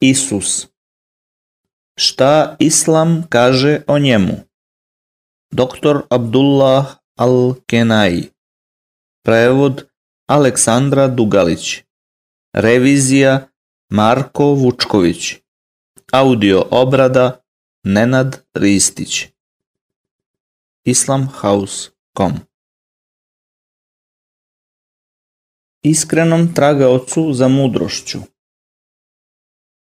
Isus. 0.00 0.66
Šta 1.96 2.56
Islam 2.58 3.26
kaže 3.28 3.82
o 3.86 3.98
njemu? 3.98 4.36
Dr. 5.50 6.06
Abdullah 6.10 6.96
Al-Kenai. 7.16 8.30
Prevod 9.22 9.88
Aleksandra 10.26 11.08
Dugalić. 11.08 11.82
Revizija 12.52 13.48
Marko 13.90 14.44
Vučković. 14.44 15.34
Audio 16.12 16.66
obrada 16.70 17.40
Nenad 17.82 18.44
Ristić. 18.54 19.26
Islamhouse.com 20.84 22.32
Iskrenom 25.82 26.54
tragaocu 26.54 27.32
za 27.32 27.48
mudrošću 27.48 28.37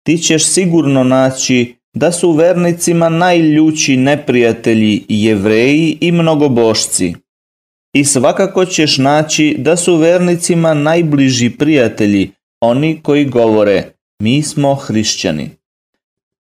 Ti 0.03 0.17
ćeš 0.17 0.45
sigurno 0.45 1.03
naći 1.03 1.75
da 1.93 2.11
su 2.11 2.31
vernicima 2.31 3.09
najljući 3.09 3.97
neprijatelji 3.97 5.05
jevreji 5.07 5.97
i 6.01 6.11
mnogobošci. 6.11 7.13
I 7.93 8.05
svakako 8.05 8.65
ćeš 8.65 8.97
naći 8.97 9.55
da 9.57 9.75
su 9.77 9.95
vernicima 9.95 10.73
najbliži 10.73 11.49
prijatelji 11.49 12.31
oni 12.61 12.99
koji 13.03 13.25
govore 13.25 13.93
mi 14.21 14.43
smo 14.43 14.75
hrišćani. 14.75 15.49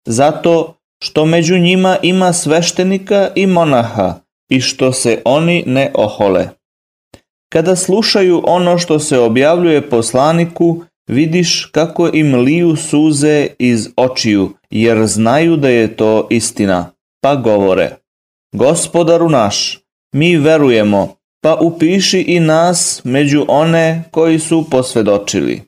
Zato 0.06 0.74
što 1.02 1.26
među 1.26 1.58
njima 1.58 1.96
ima 2.02 2.32
sveštenika 2.32 3.30
i 3.34 3.46
monaha 3.46 4.14
i 4.48 4.60
što 4.60 4.92
se 4.92 5.22
oni 5.24 5.64
ne 5.66 5.90
ohole. 5.94 6.48
Kada 7.52 7.76
slušaju 7.76 8.42
ono 8.46 8.78
što 8.78 8.98
se 8.98 9.18
objavljuje 9.18 9.90
poslaniku, 9.90 10.84
vidiš 11.08 11.64
kako 11.72 12.10
im 12.12 12.34
liju 12.34 12.76
suze 12.76 13.46
iz 13.58 13.88
očiju, 13.96 14.50
jer 14.70 15.06
znaju 15.06 15.56
da 15.56 15.68
je 15.68 15.96
to 15.96 16.26
istina, 16.30 16.90
pa 17.22 17.34
govore. 17.34 17.96
Gospodaru 18.52 19.28
naš, 19.28 19.78
mi 20.14 20.36
verujemo, 20.36 21.14
pa 21.42 21.54
upiši 21.54 22.20
i 22.20 22.40
nas 22.40 23.00
među 23.04 23.44
one 23.48 24.04
koji 24.10 24.38
su 24.38 24.64
posvedočili. 24.70 25.62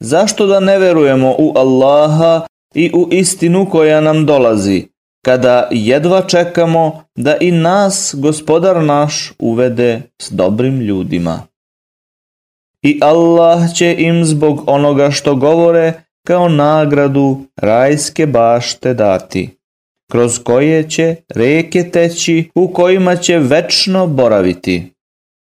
Zašto 0.00 0.46
da 0.46 0.60
ne 0.60 0.78
verujemo 0.78 1.34
u 1.38 1.52
Allaha 1.56 2.46
i 2.74 2.90
u 2.94 3.08
istinu 3.12 3.70
koja 3.70 4.00
nam 4.00 4.26
dolazi, 4.26 4.86
kada 5.24 5.68
jedva 5.70 6.22
čekamo 6.22 7.04
da 7.16 7.36
i 7.36 7.52
nas 7.52 8.14
gospodar 8.18 8.84
naš 8.84 9.32
uvede 9.38 10.02
s 10.22 10.30
dobrim 10.30 10.80
ljudima. 10.80 11.42
I 12.82 12.98
Allah 13.02 13.74
će 13.74 13.96
im 13.98 14.24
zbog 14.24 14.64
onoga 14.66 15.10
što 15.10 15.34
govore 15.34 15.92
kao 16.26 16.48
nagradu 16.48 17.44
rajske 17.56 18.26
bašte 18.26 18.94
dati, 18.94 19.58
kroz 20.10 20.38
koje 20.44 20.90
će 20.90 21.16
reke 21.28 21.90
teći 21.90 22.50
u 22.54 22.72
kojima 22.72 23.16
će 23.16 23.38
večno 23.38 24.06
boraviti. 24.06 24.92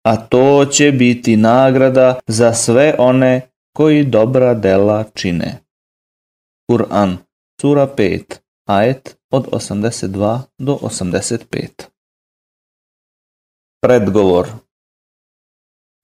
A 0.07 0.17
to 0.17 0.65
će 0.65 0.93
biti 0.93 1.37
nagrada 1.37 2.21
za 2.27 2.55
sve 2.55 2.95
one 2.99 3.41
koji 3.77 4.05
dobra 4.05 4.55
dela 4.55 5.05
čine. 5.15 5.59
Kur'an, 6.71 7.17
sura 7.61 7.87
5, 7.97 8.23
ajet 8.69 9.17
od 9.31 9.47
82 9.51 10.41
do 10.59 10.79
85. 10.83 11.69
Predgovor 13.83 14.49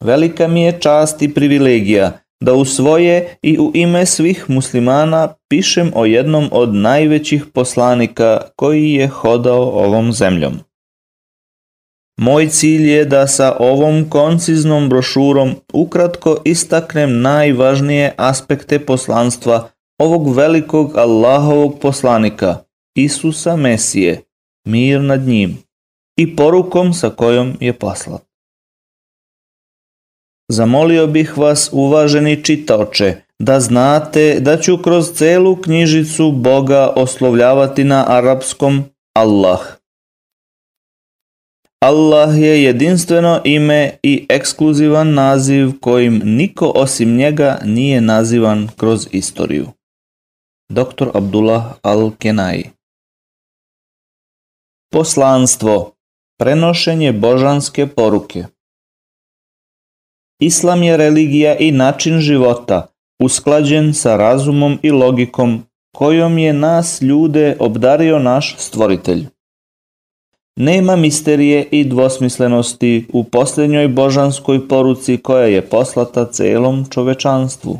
Velika 0.04 0.48
mi 0.48 0.62
je 0.62 0.80
čast 0.80 1.22
i 1.22 1.34
privilegija 1.34 2.12
da 2.44 2.54
u 2.54 2.64
svoje 2.64 3.36
i 3.42 3.58
u 3.58 3.72
ime 3.74 4.06
svih 4.06 4.44
muslimana 4.48 5.34
pišem 5.48 5.92
o 5.94 6.04
jednom 6.04 6.48
od 6.52 6.74
najvećih 6.74 7.46
poslanika 7.54 8.40
koji 8.56 8.92
je 8.92 9.08
hodao 9.08 9.62
ovom 9.62 10.12
zemljom. 10.12 10.54
Moj 12.20 12.48
cilj 12.48 12.90
je 12.90 13.04
da 13.04 13.26
sa 13.26 13.56
ovom 13.58 14.10
konciznom 14.10 14.88
brošurom 14.88 15.54
ukratko 15.72 16.36
istaknem 16.44 17.20
najvažnije 17.20 18.14
aspekte 18.16 18.78
poslanstva 18.78 19.68
ovog 19.98 20.34
velikog 20.34 20.96
Allahovog 20.96 21.78
poslanika, 21.80 22.58
Isusa 22.94 23.56
Mesije, 23.56 24.22
mir 24.66 25.00
nad 25.00 25.20
njim, 25.20 25.58
i 26.16 26.36
porukom 26.36 26.92
sa 26.92 27.10
kojom 27.10 27.56
je 27.60 27.72
poslat. 27.72 28.29
Zamolio 30.52 31.06
bih 31.06 31.38
vas, 31.38 31.68
uvaženi 31.72 32.44
čitaoče, 32.44 33.16
da 33.38 33.60
znate 33.60 34.40
da 34.40 34.60
ću 34.60 34.78
kroz 34.82 35.12
celu 35.12 35.56
knjižicu 35.56 36.32
Boga 36.32 36.92
oslovljavati 36.96 37.84
na 37.84 38.04
arapskom 38.08 38.84
Allah. 39.14 39.60
Allah 41.80 42.38
je 42.38 42.62
jedinstveno 42.62 43.40
ime 43.44 43.90
i 44.02 44.26
ekskluzivan 44.28 45.14
naziv 45.14 45.70
kojim 45.80 46.22
niko 46.24 46.72
osim 46.74 47.16
njega 47.16 47.58
nije 47.64 48.00
nazivan 48.00 48.68
kroz 48.76 49.08
istoriju. 49.10 49.66
Dr. 50.68 51.08
Abdullah 51.14 51.64
Al-Kenai 51.82 52.64
Poslanstvo 54.92 55.92
Prenošenje 56.38 57.12
božanske 57.12 57.86
poruke 57.86 58.44
Islam 60.40 60.82
je 60.82 60.96
religija 60.96 61.56
i 61.56 61.72
način 61.72 62.20
života, 62.20 62.86
usklađen 63.22 63.94
sa 63.94 64.16
razumom 64.16 64.78
i 64.82 64.90
logikom 64.90 65.62
kojom 65.96 66.38
je 66.38 66.52
nas 66.52 67.02
ljude 67.02 67.56
obdario 67.58 68.18
naš 68.18 68.54
stvoritelj. 68.58 69.26
Nema 70.56 70.96
misterije 70.96 71.68
i 71.70 71.84
dvosmislenosti 71.84 73.06
u 73.12 73.24
posljednjoj 73.24 73.88
božanskoj 73.88 74.68
poruci 74.68 75.16
koja 75.16 75.46
je 75.46 75.68
poslata 75.68 76.24
celom 76.24 76.86
čovečanstvu. 76.90 77.78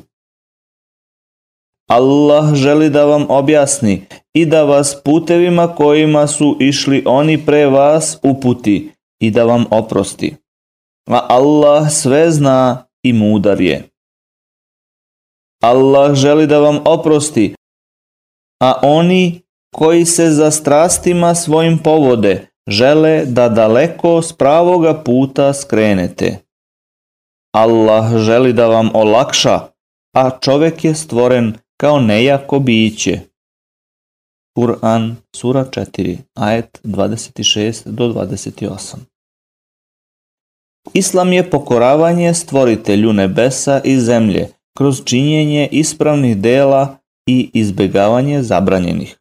Allah 1.88 2.54
želi 2.54 2.90
da 2.90 3.04
vam 3.04 3.26
objasni 3.28 4.02
i 4.34 4.46
da 4.46 4.64
vas 4.64 4.96
putevima 5.04 5.68
kojima 5.68 6.26
su 6.26 6.56
išli 6.60 7.02
oni 7.06 7.46
pre 7.46 7.66
vas 7.66 8.18
uputi 8.22 8.90
i 9.20 9.30
da 9.30 9.44
vam 9.44 9.64
oprosti. 9.70 10.39
A 11.10 11.26
Allah 11.28 11.90
sve 11.90 12.30
zna 12.30 12.86
i 13.02 13.12
mudar 13.12 13.60
je. 13.60 13.88
Allah 15.62 16.14
želi 16.14 16.46
da 16.46 16.58
vam 16.58 16.78
oprosti, 16.84 17.54
a 18.62 18.80
oni 18.82 19.42
koji 19.74 20.04
se 20.04 20.30
za 20.30 20.50
strastima 20.50 21.34
svojim 21.34 21.78
povode 21.78 22.46
žele 22.68 23.24
da 23.24 23.48
daleko 23.48 24.22
s 24.22 24.32
pravoga 24.32 25.02
puta 25.04 25.54
skrenete. 25.54 26.38
Allah 27.54 28.16
želi 28.16 28.52
da 28.52 28.66
vam 28.66 28.90
olakša, 28.94 29.60
a 30.16 30.38
čovek 30.40 30.84
je 30.84 30.94
stvoren 30.94 31.54
kao 31.80 32.00
nejako 32.00 32.58
biće. 32.58 33.20
Kur'an, 34.58 35.16
sura 35.36 35.64
4, 35.64 36.18
ajet 36.34 36.80
26 36.84 37.88
do 37.90 38.08
28. 38.08 39.09
Islam 40.92 41.32
je 41.32 41.50
pokoravanje 41.50 42.34
stvoritelju 42.34 43.12
nebesa 43.12 43.80
i 43.84 44.00
zemlje 44.00 44.48
kroz 44.76 45.04
činjenje 45.04 45.68
ispravnih 45.72 46.36
dela 46.36 46.96
i 47.26 47.50
izbegavanje 47.54 48.42
zabranjenih. 48.42 49.16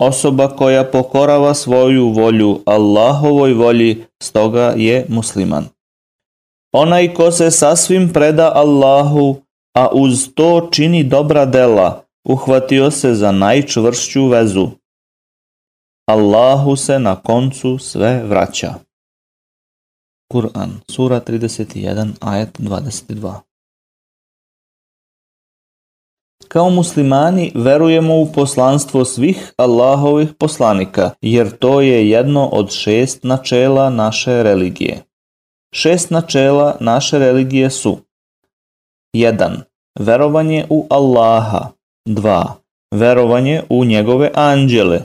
Osoba 0.00 0.48
koja 0.48 0.84
pokorava 0.84 1.54
svoju 1.54 2.08
volju 2.08 2.60
Allahovoj 2.66 3.52
volji 3.52 4.04
stoga 4.22 4.74
je 4.76 5.06
musliman. 5.08 5.68
Onaj 6.72 7.14
ko 7.14 7.30
se 7.30 7.50
sasvim 7.50 8.12
preda 8.12 8.52
Allahu, 8.54 9.36
a 9.76 9.88
uz 9.92 10.28
to 10.34 10.68
čini 10.72 11.04
dobra 11.04 11.44
dela, 11.46 12.04
uhvatio 12.28 12.90
se 12.90 13.14
za 13.14 13.32
najčvršću 13.32 14.26
vezu. 14.26 14.68
Allahu 16.06 16.76
se 16.76 16.98
na 16.98 17.16
koncu 17.16 17.78
sve 17.78 18.22
vraća. 18.22 18.74
Kur'an, 20.32 20.80
sura 20.90 21.20
31, 21.20 22.12
ajet 22.20 22.58
22 22.58 23.40
Kao 26.48 26.70
muslimani 26.70 27.52
verujemo 27.54 28.20
u 28.20 28.32
poslanstvo 28.32 29.04
svih 29.04 29.52
Allahovih 29.56 30.28
poslanika, 30.38 31.10
jer 31.20 31.56
to 31.56 31.80
je 31.80 32.10
jedno 32.10 32.46
od 32.46 32.70
šest 32.70 33.24
načela 33.24 33.90
naše 33.90 34.42
religije. 34.42 35.02
Šest 35.74 36.10
načela 36.10 36.76
naše 36.80 37.18
religije 37.18 37.70
su 37.70 37.98
1. 39.16 39.60
Verovanje 39.98 40.66
u 40.70 40.86
Allaha 40.90 41.68
2. 42.08 42.44
Verovanje 42.94 43.62
u 43.68 43.84
njegove 43.84 44.30
anđele 44.34 45.00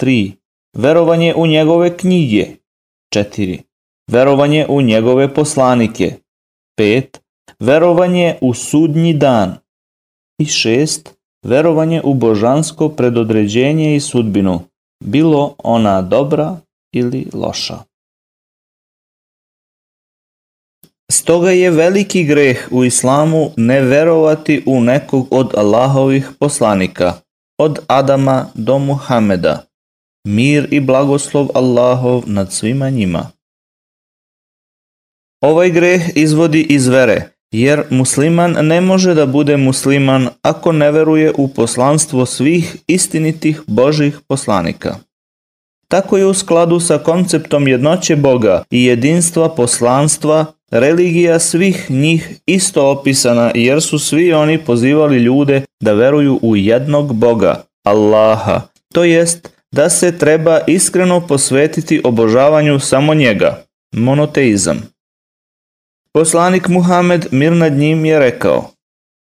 3. 0.00 0.32
Verovanje 0.76 1.34
u 1.36 1.46
njegove 1.46 1.96
knjige 1.96 2.46
4. 3.14 3.67
Verovanje 4.08 4.66
u 4.68 4.82
njegove 4.82 5.34
poslanike 5.34 6.14
5. 6.80 7.18
Verovanje 7.60 8.36
u 8.40 8.54
sudnji 8.54 9.14
dan 9.14 9.56
I 10.38 10.46
šest, 10.46 11.14
verovanje 11.46 12.02
u 12.04 12.14
božansko 12.14 12.88
predodređenje 12.88 13.96
i 13.96 14.00
sudbinu, 14.00 14.60
bilo 15.04 15.54
ona 15.58 16.02
dobra 16.02 16.56
ili 16.92 17.26
loša. 17.34 17.78
Stoga 21.12 21.50
je 21.50 21.70
veliki 21.70 22.24
greh 22.24 22.68
u 22.70 22.84
islamu 22.84 23.50
ne 23.56 23.80
verovati 23.80 24.62
u 24.66 24.80
nekog 24.80 25.28
od 25.30 25.54
Allahovih 25.56 26.30
poslanika, 26.38 27.12
od 27.58 27.78
Adama 27.86 28.46
do 28.54 28.78
Muhameda, 28.78 29.66
mir 30.26 30.68
i 30.70 30.80
blagoslov 30.80 31.48
Allahov 31.54 32.22
nad 32.26 32.52
svima 32.52 32.90
njima. 32.90 33.37
Ovaj 35.40 35.70
greh 35.70 36.02
izvodi 36.14 36.62
iz 36.62 36.88
vere, 36.88 37.22
jer 37.52 37.82
musliman 37.90 38.56
ne 38.66 38.80
može 38.80 39.14
da 39.14 39.26
bude 39.26 39.56
musliman 39.56 40.28
ako 40.42 40.72
ne 40.72 40.90
veruje 40.90 41.32
u 41.36 41.48
poslanstvo 41.48 42.26
svih 42.26 42.76
istinitih 42.86 43.60
Božih 43.66 44.18
poslanika. 44.28 44.96
Tako 45.88 46.16
je 46.16 46.26
u 46.26 46.34
skladu 46.34 46.80
sa 46.80 46.98
konceptom 46.98 47.68
jednoće 47.68 48.16
Boga 48.16 48.64
i 48.70 48.84
jedinstva 48.84 49.48
poslanstva 49.48 50.46
religija 50.70 51.38
svih 51.38 51.90
njih 51.90 52.40
isto 52.46 52.90
opisana 52.90 53.50
jer 53.54 53.82
su 53.82 53.98
svi 53.98 54.32
oni 54.32 54.58
pozivali 54.58 55.18
ljude 55.18 55.62
da 55.80 55.92
veruju 55.92 56.38
u 56.42 56.56
jednog 56.56 57.14
Boga, 57.14 57.64
Allaha, 57.84 58.60
to 58.94 59.04
jest 59.04 59.48
da 59.72 59.90
se 59.90 60.18
treba 60.18 60.60
iskreno 60.66 61.26
posvetiti 61.26 62.00
obožavanju 62.04 62.80
samo 62.80 63.14
njega, 63.14 63.64
monoteizam. 63.92 64.97
Poslanik 66.18 66.68
Muhamed 66.68 67.26
mir 67.30 67.52
nad 67.52 67.72
njim 67.72 68.04
je 68.04 68.18
rekao 68.18 68.70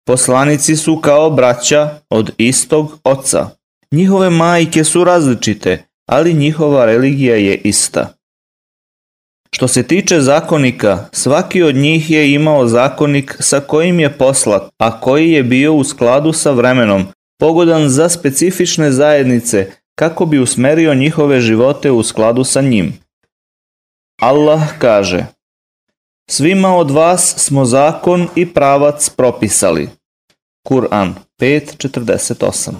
Poslanici 0.06 0.76
su 0.76 1.00
kao 1.00 1.30
braća 1.30 1.98
od 2.10 2.30
istog 2.38 2.98
oca. 3.04 3.48
Njihove 3.92 4.30
majke 4.30 4.84
su 4.84 5.04
različite, 5.04 5.84
ali 6.06 6.34
njihova 6.34 6.84
religija 6.84 7.36
je 7.36 7.54
ista. 7.56 8.14
Što 9.54 9.68
se 9.68 9.82
tiče 9.82 10.20
zakonika, 10.20 11.04
svaki 11.12 11.62
od 11.62 11.74
njih 11.74 12.10
je 12.10 12.32
imao 12.32 12.66
zakonik 12.66 13.36
sa 13.40 13.60
kojim 13.60 14.00
je 14.00 14.18
poslat, 14.18 14.62
a 14.78 15.00
koji 15.00 15.30
je 15.30 15.42
bio 15.42 15.74
u 15.74 15.84
skladu 15.84 16.32
sa 16.32 16.50
vremenom, 16.50 17.06
pogodan 17.40 17.88
za 17.88 18.08
specifične 18.08 18.92
zajednice 18.92 19.70
kako 19.94 20.26
bi 20.26 20.38
usmerio 20.38 20.94
njihove 20.94 21.40
živote 21.40 21.90
u 21.90 22.02
skladu 22.02 22.44
sa 22.44 22.60
njim. 22.60 22.92
Allah 24.20 24.78
kaže 24.78 25.37
Svima 26.30 26.76
od 26.76 26.90
vas 26.90 27.34
smo 27.36 27.64
zakon 27.64 28.28
i 28.36 28.54
pravac 28.54 29.08
propisali. 29.08 29.88
Kur'an 30.68 31.14
5.48 31.40 32.72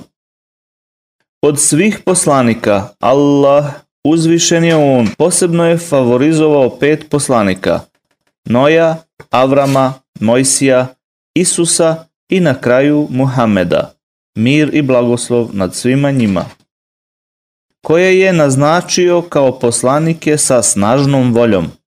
Od 1.43 1.61
svih 1.61 2.01
poslanika 2.05 2.89
Allah 3.01 3.65
uzvišen 4.05 4.65
je 4.65 4.77
on. 4.77 5.09
Posebno 5.19 5.65
je 5.65 5.79
favorizovao 5.79 6.79
pet 6.79 7.07
poslanika. 7.11 7.81
Noja, 8.45 8.97
Avrama, 9.31 9.95
Mojsija, 10.21 10.87
Isusa 11.35 12.05
i 12.29 12.41
na 12.41 12.61
kraju 12.61 13.07
Muhameda, 13.11 13.95
mir 14.37 14.71
i 14.73 14.83
blagoslov 14.83 15.49
nad 15.53 15.75
svima 15.75 16.11
njima, 16.11 16.45
koje 17.87 18.21
je 18.21 18.33
naznačio 18.33 19.23
kao 19.23 19.59
poslanike 19.59 20.39
sa 20.39 20.63
snažnom 20.63 21.35
voljom. 21.35 21.78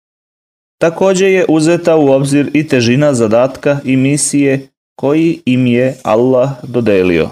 Takođe 0.81 1.31
je 1.31 1.45
uzeta 1.49 1.95
u 1.95 2.11
obzir 2.11 2.49
i 2.53 2.67
težina 2.67 3.13
zadatka 3.13 3.79
i 3.85 3.97
misije 3.97 4.67
koji 4.95 5.41
im 5.45 5.67
je 5.67 5.97
Allah 6.03 6.49
dodelio. 6.63 7.29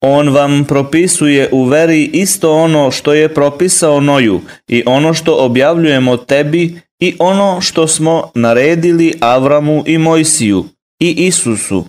On 0.00 0.28
vam 0.28 0.64
propisuje 0.68 1.48
u 1.52 1.64
veri 1.64 2.10
isto 2.12 2.52
ono 2.52 2.90
što 2.90 3.14
je 3.14 3.34
propisao 3.34 4.00
Noju 4.00 4.40
i 4.68 4.82
ono 4.86 5.14
što 5.14 5.36
objavljujemo 5.36 6.16
tebi 6.16 6.80
i 7.00 7.14
ono 7.18 7.60
što 7.60 7.88
smo 7.88 8.30
naredili 8.34 9.14
Avramu 9.20 9.84
i 9.86 9.98
Mojsiju 9.98 10.64
i 11.00 11.26
Isusu. 11.26 11.84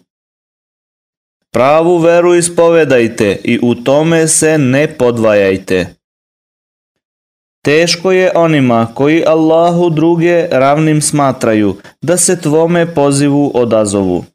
Pravu 1.51 1.97
veru 1.97 2.35
ispovedajte 2.35 3.41
i 3.43 3.59
u 3.61 3.75
tome 3.75 4.27
se 4.27 4.57
ne 4.57 4.97
podvajajte. 4.97 6.02
Teško 7.65 8.11
je 8.11 8.31
onima 8.35 8.87
koji 8.93 9.25
Allahu 9.25 9.89
druge 9.89 10.47
ravnim 10.51 11.01
smatraju 11.01 11.75
da 12.01 12.17
se 12.17 12.41
tvome 12.41 12.93
pozivu 12.93 13.51
odazovu. 13.53 14.25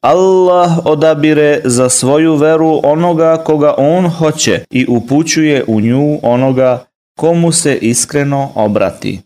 Allah 0.00 0.78
odabire 0.84 1.60
za 1.64 1.88
svoju 1.88 2.36
veru 2.36 2.80
onoga 2.84 3.44
koga 3.44 3.74
on 3.78 4.08
hoće 4.08 4.64
i 4.70 4.86
upućuje 4.88 5.64
u 5.68 5.80
nju 5.80 6.18
onoga 6.22 6.84
komu 7.18 7.52
se 7.52 7.78
iskreno 7.78 8.52
obrati. 8.54 9.20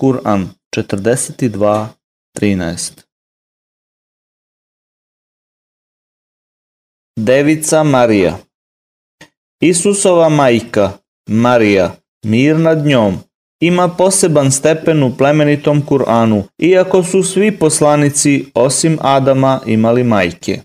Kur'an 0.00 0.46
42.13 0.76 2.90
Devica 7.16 7.82
Marija 7.82 8.38
Isusova 9.62 10.28
majka, 10.28 10.92
Marija, 11.28 11.99
mir 12.24 12.56
nad 12.56 12.86
njom, 12.86 13.18
ima 13.60 13.88
poseban 13.88 14.50
stepen 14.50 15.02
u 15.02 15.16
plemenitom 15.16 15.82
Kur'anu, 15.86 16.42
iako 16.58 17.02
su 17.02 17.22
svi 17.22 17.58
poslanici 17.58 18.44
osim 18.54 18.98
Adama 19.00 19.60
imali 19.66 20.04
majke. 20.04 20.60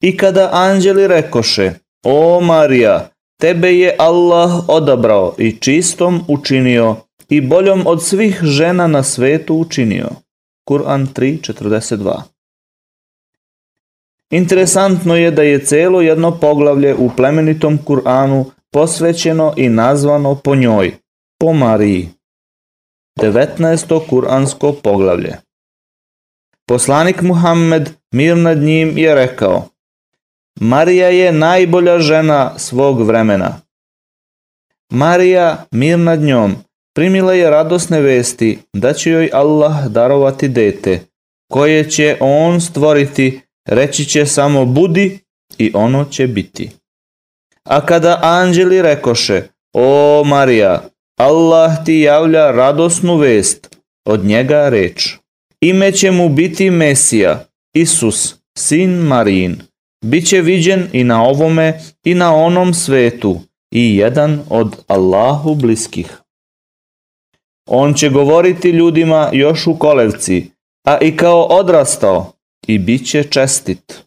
I 0.00 0.16
kada 0.16 0.50
anđeli 0.52 1.06
rekoše, 1.06 1.72
O 2.04 2.40
Marija, 2.40 3.08
tebe 3.40 3.72
je 3.72 3.96
Allah 3.98 4.68
odabrao 4.68 5.34
i 5.38 5.56
čistom 5.56 6.20
učinio 6.28 6.96
i 7.28 7.40
boljom 7.40 7.86
od 7.86 8.02
svih 8.02 8.40
žena 8.42 8.86
na 8.86 9.02
svetu 9.02 9.54
učinio. 9.54 10.08
Kur'an 10.68 11.06
3.42 11.14 12.20
Interesantno 14.30 15.16
je 15.16 15.30
da 15.30 15.42
je 15.42 15.64
celo 15.64 16.00
jedno 16.00 16.38
poglavlje 16.38 16.94
u 16.94 17.10
plemenitom 17.16 17.78
Kur'anu 17.84 18.44
posvećeno 18.72 19.54
i 19.56 19.68
nazvano 19.68 20.34
po 20.34 20.54
njoj, 20.54 20.94
po 21.38 21.52
Mariji. 21.52 22.08
19. 23.20 24.08
kuransko 24.08 24.72
poglavlje 24.72 25.36
Poslanik 26.66 27.22
Muhammed, 27.22 27.90
mir 28.12 28.36
nad 28.36 28.58
njim, 28.58 28.98
je 28.98 29.14
rekao 29.14 29.68
Marija 30.60 31.08
je 31.08 31.32
najbolja 31.32 31.98
žena 31.98 32.58
svog 32.58 33.02
vremena. 33.02 33.60
Marija, 34.92 35.64
mir 35.70 35.98
nad 35.98 36.20
njom, 36.20 36.54
primila 36.94 37.34
je 37.34 37.50
radosne 37.50 38.00
vesti 38.00 38.58
da 38.72 38.92
će 38.92 39.10
joj 39.10 39.30
Allah 39.32 39.86
darovati 39.86 40.48
dete, 40.48 41.00
koje 41.52 41.90
će 41.90 42.16
on 42.20 42.60
stvoriti, 42.60 43.40
reći 43.68 44.04
će 44.04 44.26
samo 44.26 44.64
budi 44.64 45.18
i 45.58 45.70
ono 45.74 46.04
će 46.04 46.26
biti. 46.26 46.70
A 47.70 47.86
kada 47.86 48.18
anđeli 48.22 48.82
rekoše, 48.82 49.42
o 49.74 50.22
Marija, 50.26 50.82
Allah 51.18 51.84
ti 51.84 52.00
javlja 52.00 52.50
radosnu 52.50 53.16
vest, 53.16 53.76
od 54.04 54.24
njega 54.24 54.68
reč. 54.68 55.16
Ime 55.60 55.92
će 55.92 56.10
mu 56.10 56.28
biti 56.28 56.70
Mesija, 56.70 57.44
Isus, 57.74 58.34
sin 58.58 58.90
Marijin. 58.90 59.60
Biće 60.04 60.40
viđen 60.40 60.88
i 60.92 61.04
na 61.04 61.22
ovome 61.24 61.80
i 62.04 62.14
na 62.14 62.34
onom 62.34 62.74
svetu 62.74 63.40
i 63.74 63.96
jedan 63.96 64.40
od 64.48 64.84
Allahu 64.86 65.54
bliskih. 65.54 66.18
On 67.68 67.94
će 67.94 68.08
govoriti 68.08 68.70
ljudima 68.70 69.30
još 69.32 69.66
u 69.66 69.78
kolevci, 69.78 70.50
a 70.86 70.98
i 70.98 71.16
kao 71.16 71.42
odrastao 71.42 72.32
i 72.66 72.78
bit 72.78 73.06
će 73.06 73.24
čestit. 73.24 74.04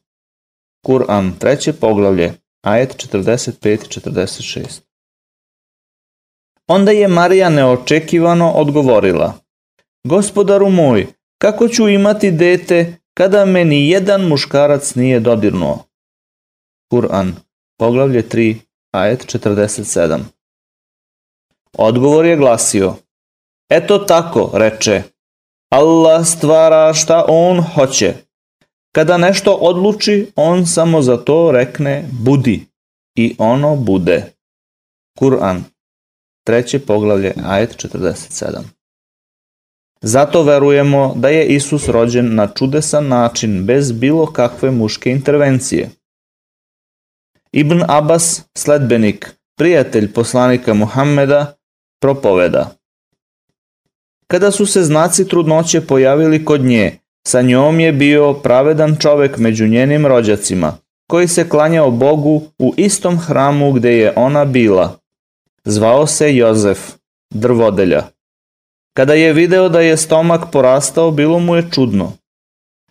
Kur'an, 0.88 1.32
treće 1.40 1.74
poglavlje, 1.74 2.34
ajet 2.64 2.96
45-46. 2.96 4.82
Onda 6.68 6.92
je 6.92 7.08
Marija 7.08 7.50
neočekivano 7.50 8.52
odgovorila, 8.52 9.34
Gospodaru 10.08 10.70
moj, 10.70 11.08
kako 11.38 11.68
ću 11.68 11.90
imati 11.90 12.32
dete 12.32 12.96
kada 13.14 13.46
me 13.46 13.66
ni 13.66 13.90
jedan 13.90 14.28
muškarac 14.28 14.96
nije 14.96 15.20
dodirnuo? 15.20 15.84
Kur'an, 16.94 17.32
poglavlje 17.78 18.24
3, 18.24 18.56
ajet 18.92 19.26
47. 19.26 20.20
Odgovor 21.78 22.26
je 22.26 22.38
glasio, 22.38 22.96
Eto 23.70 23.98
tako, 23.98 24.52
reče, 24.54 25.04
Allah 25.70 26.26
stvara 26.26 26.94
šta 26.94 27.26
on 27.28 27.62
hoće. 27.62 28.14
Kada 28.96 29.18
nešto 29.18 29.54
odluči, 29.54 30.32
on 30.36 30.66
samo 30.66 31.02
za 31.02 31.18
to 31.18 31.52
rekne 31.52 32.06
budi 32.12 32.66
i 33.16 33.36
ono 33.38 33.76
bude. 33.76 34.34
Kur'an, 35.20 35.64
treće 36.46 36.80
poglavlje, 36.80 37.34
ajet 37.46 37.76
47. 37.76 38.62
Zato 40.02 40.44
verujemo 40.44 41.14
da 41.16 41.30
je 41.30 41.48
Isus 41.48 41.88
rođen 41.88 42.36
na 42.36 42.48
čudesan 42.48 43.08
način 43.08 43.66
bez 43.66 43.92
bilo 43.92 44.26
kakve 44.26 44.72
muške 44.72 45.12
intervencije. 45.12 45.90
Ibn 47.52 47.84
Abbas, 47.88 48.42
sledbenik, 48.58 49.36
prijatelj 49.58 50.14
poslanika 50.14 50.74
Muhammeda, 50.74 51.56
propoveda. 52.02 52.76
Kada 54.28 54.52
su 54.52 54.66
se 54.66 54.84
znaci 54.84 55.28
trudnoće 55.28 55.82
pojavili 55.82 56.46
kod 56.46 56.62
nje, 56.62 56.98
sa 57.28 57.42
njom 57.42 57.80
je 57.80 57.92
bio 57.92 58.34
pravedan 58.34 58.96
čovek 59.00 59.38
među 59.38 59.68
njenim 59.68 60.06
rođacima, 60.06 60.78
koji 61.10 61.28
se 61.28 61.50
klanjao 61.50 61.92
Bogu 61.92 62.42
u 62.60 62.74
istom 62.78 63.20
hramu 63.20 63.72
gde 63.72 63.98
je 63.98 64.14
ona 64.16 64.46
bila. 64.46 65.00
Zvao 65.66 66.08
se 66.08 66.36
Jozef, 66.36 66.80
drvodelja. 67.34 68.04
Kada 68.98 69.14
je 69.14 69.34
video 69.34 69.70
da 69.70 69.82
je 69.82 69.98
stomak 69.98 70.52
porastao, 70.52 71.12
bilo 71.12 71.40
mu 71.40 71.56
je 71.56 71.68
čudno. 71.72 72.12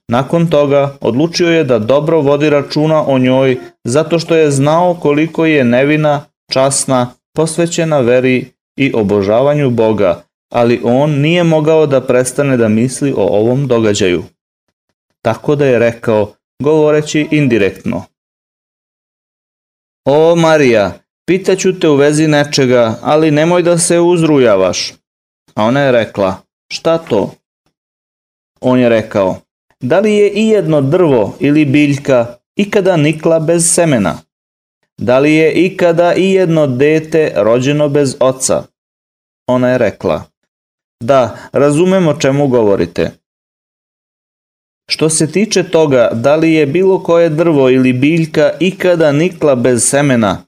Nakon 0.08 0.46
toga 0.46 0.96
odlučio 1.00 1.48
je 1.48 1.64
da 1.64 1.78
dobro 1.78 2.20
vodi 2.20 2.50
računa 2.50 3.06
o 3.06 3.18
njoj 3.18 3.58
zato 3.84 4.18
što 4.18 4.36
je 4.36 4.50
znao 4.50 4.94
koliko 4.94 5.46
je 5.46 5.64
nevina, 5.64 6.24
časna, 6.50 7.14
posvećena 7.34 8.00
veri 8.00 8.52
i 8.76 8.92
obožavanju 8.94 9.70
Boga, 9.70 10.22
ali 10.52 10.80
on 10.84 11.10
nije 11.10 11.44
mogao 11.44 11.86
da 11.86 12.06
prestane 12.06 12.56
da 12.56 12.68
misli 12.68 13.12
o 13.16 13.22
ovom 13.22 13.66
događaju. 13.66 14.24
Tako 15.22 15.54
da 15.54 15.66
je 15.66 15.78
rekao, 15.78 16.32
govoreći 16.62 17.28
indirektno. 17.30 18.04
O 20.04 20.36
Marija, 20.36 20.98
pitaću 21.26 21.80
te 21.80 21.88
u 21.88 21.96
vezi 21.96 22.28
nečega, 22.28 22.98
ali 23.02 23.30
nemoj 23.30 23.62
da 23.62 23.78
se 23.78 24.00
uzrujavaš. 24.00 24.92
A 25.54 25.64
ona 25.64 25.80
je 25.80 25.92
rekla, 25.92 26.36
šta 26.72 26.98
to? 26.98 27.34
On 28.60 28.78
je 28.78 28.88
rekao, 28.88 29.36
da 29.80 30.00
li 30.00 30.12
je 30.12 30.30
i 30.30 30.48
jedno 30.48 30.80
drvo 30.80 31.36
ili 31.40 31.64
biljka 31.64 32.36
ikada 32.56 32.96
nikla 32.96 33.40
bez 33.40 33.74
semena? 33.74 34.18
Da 34.98 35.18
li 35.18 35.34
je 35.34 35.52
ikada 35.52 36.14
i 36.14 36.32
jedno 36.32 36.66
dete 36.66 37.32
rođeno 37.36 37.88
bez 37.88 38.16
oca? 38.20 38.62
Ona 39.46 39.68
je 39.68 39.78
rekla, 39.78 40.31
da, 41.02 41.36
razumem 41.52 42.08
o 42.08 42.14
čemu 42.14 42.48
govorite. 42.48 43.10
Što 44.88 45.08
se 45.08 45.32
tiče 45.32 45.62
toga 45.62 46.10
da 46.12 46.36
li 46.36 46.52
je 46.52 46.66
bilo 46.66 47.02
koje 47.02 47.28
drvo 47.28 47.70
ili 47.70 47.92
biljka 47.92 48.50
ikada 48.60 49.12
nikla 49.12 49.54
bez 49.54 49.84
semena, 49.88 50.44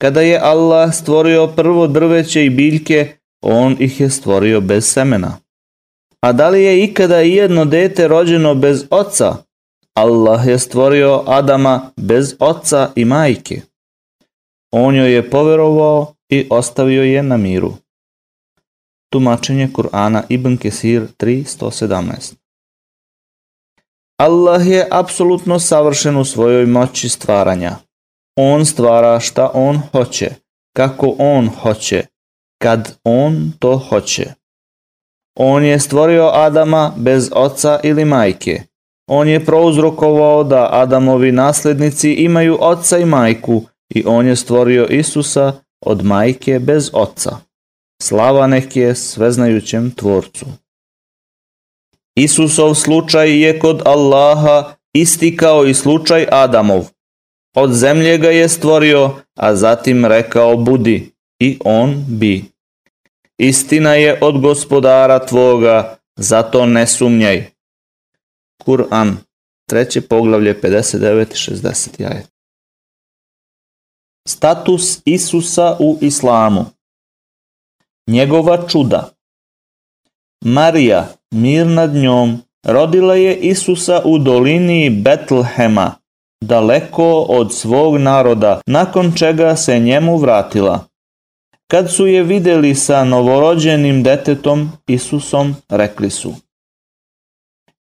kada 0.00 0.20
je 0.20 0.40
Allah 0.42 0.94
stvorio 0.94 1.46
prvo 1.46 1.86
drveće 1.86 2.44
i 2.44 2.50
biljke, 2.50 3.08
on 3.42 3.76
ih 3.78 4.00
je 4.00 4.10
stvorio 4.10 4.60
bez 4.60 4.92
semena. 4.92 5.38
A 6.20 6.32
da 6.32 6.48
li 6.48 6.62
je 6.62 6.84
ikada 6.84 7.22
i 7.22 7.34
jedno 7.34 7.64
dete 7.64 8.08
rođeno 8.08 8.54
bez 8.54 8.84
oca? 8.90 9.36
Allah 9.94 10.46
je 10.46 10.58
stvorio 10.58 11.22
Adama 11.26 11.90
bez 11.96 12.34
oca 12.38 12.90
i 12.96 13.04
majke. 13.04 13.60
On 14.72 14.96
joj 14.96 15.14
je 15.14 15.30
poverovao 15.30 16.14
i 16.28 16.46
ostavio 16.50 17.02
je 17.02 17.22
na 17.22 17.36
miru. 17.36 17.72
Tumačenje 19.12 19.68
Kur'ana 19.72 20.22
Ibn 20.28 20.56
Kesir 20.56 21.06
3.117 21.18 22.34
Allah 24.20 24.66
je 24.66 24.88
apsolutno 24.90 25.58
savršen 25.58 26.16
u 26.16 26.24
svojoj 26.24 26.66
moći 26.66 27.08
stvaranja. 27.08 27.76
On 28.36 28.66
stvara 28.66 29.20
šta 29.20 29.50
on 29.54 29.80
hoće, 29.92 30.30
kako 30.76 31.14
on 31.18 31.48
hoće, 31.48 32.02
kad 32.62 32.98
on 33.04 33.52
to 33.58 33.78
hoće. 33.78 34.32
On 35.38 35.64
je 35.64 35.78
stvorio 35.78 36.30
Adama 36.34 36.92
bez 36.96 37.30
oca 37.34 37.80
ili 37.82 38.04
majke. 38.04 38.62
On 39.08 39.28
je 39.28 39.44
prouzrokovao 39.44 40.44
da 40.44 40.68
Adamovi 40.72 41.32
naslednici 41.32 42.12
imaju 42.12 42.58
oca 42.60 42.98
i 42.98 43.04
majku 43.04 43.62
i 43.94 44.04
on 44.06 44.26
je 44.26 44.36
stvorio 44.36 44.86
Isusa 44.86 45.52
od 45.80 46.04
majke 46.04 46.58
bez 46.58 46.90
oca. 46.92 47.49
Slava 48.02 48.46
nek 48.46 48.76
je 48.76 48.94
sveznajućem 48.94 49.90
tvorcu. 49.90 50.46
Isusov 52.16 52.74
slučaj 52.74 53.40
je 53.40 53.58
kod 53.58 53.82
Allaha 53.84 54.74
isti 54.92 55.36
kao 55.36 55.66
i 55.66 55.74
slučaj 55.74 56.26
Adamov. 56.32 56.88
Od 57.56 57.72
zemlje 57.72 58.18
ga 58.18 58.28
je 58.28 58.48
stvorio, 58.48 59.14
a 59.34 59.56
zatim 59.56 60.04
rekao 60.04 60.56
budi 60.56 61.12
i 61.38 61.58
on 61.64 62.04
bi. 62.08 62.44
Istina 63.38 63.94
je 63.94 64.18
od 64.22 64.40
gospodara 64.40 65.26
tvoga, 65.26 65.96
zato 66.16 66.66
ne 66.66 66.86
sumnjaj. 66.86 67.50
Kur'an, 68.64 69.16
treće 69.68 70.00
poglavlje 70.00 70.60
59 70.60 71.24
60 71.52 71.88
jaje. 71.98 72.26
Status 74.28 75.00
Isusa 75.04 75.76
u 75.80 75.98
islamu 76.00 76.79
Njegova 78.10 78.68
čuda 78.68 79.08
Marija, 80.44 81.08
mir 81.30 81.66
nad 81.66 81.94
njom, 81.94 82.38
rodila 82.66 83.14
je 83.14 83.36
Isusa 83.36 84.02
u 84.04 84.18
dolini 84.18 84.90
Betlehema, 84.90 85.94
daleko 86.44 87.20
od 87.20 87.54
svog 87.54 87.98
naroda, 87.98 88.60
nakon 88.66 89.12
čega 89.16 89.56
se 89.56 89.78
njemu 89.78 90.16
vratila. 90.16 90.84
Kad 91.70 91.92
su 91.92 92.06
je 92.06 92.22
videli 92.22 92.74
sa 92.74 93.04
novorođenim 93.04 94.02
detetom 94.02 94.70
Isusom, 94.86 95.54
rekli 95.68 96.10
su 96.10 96.34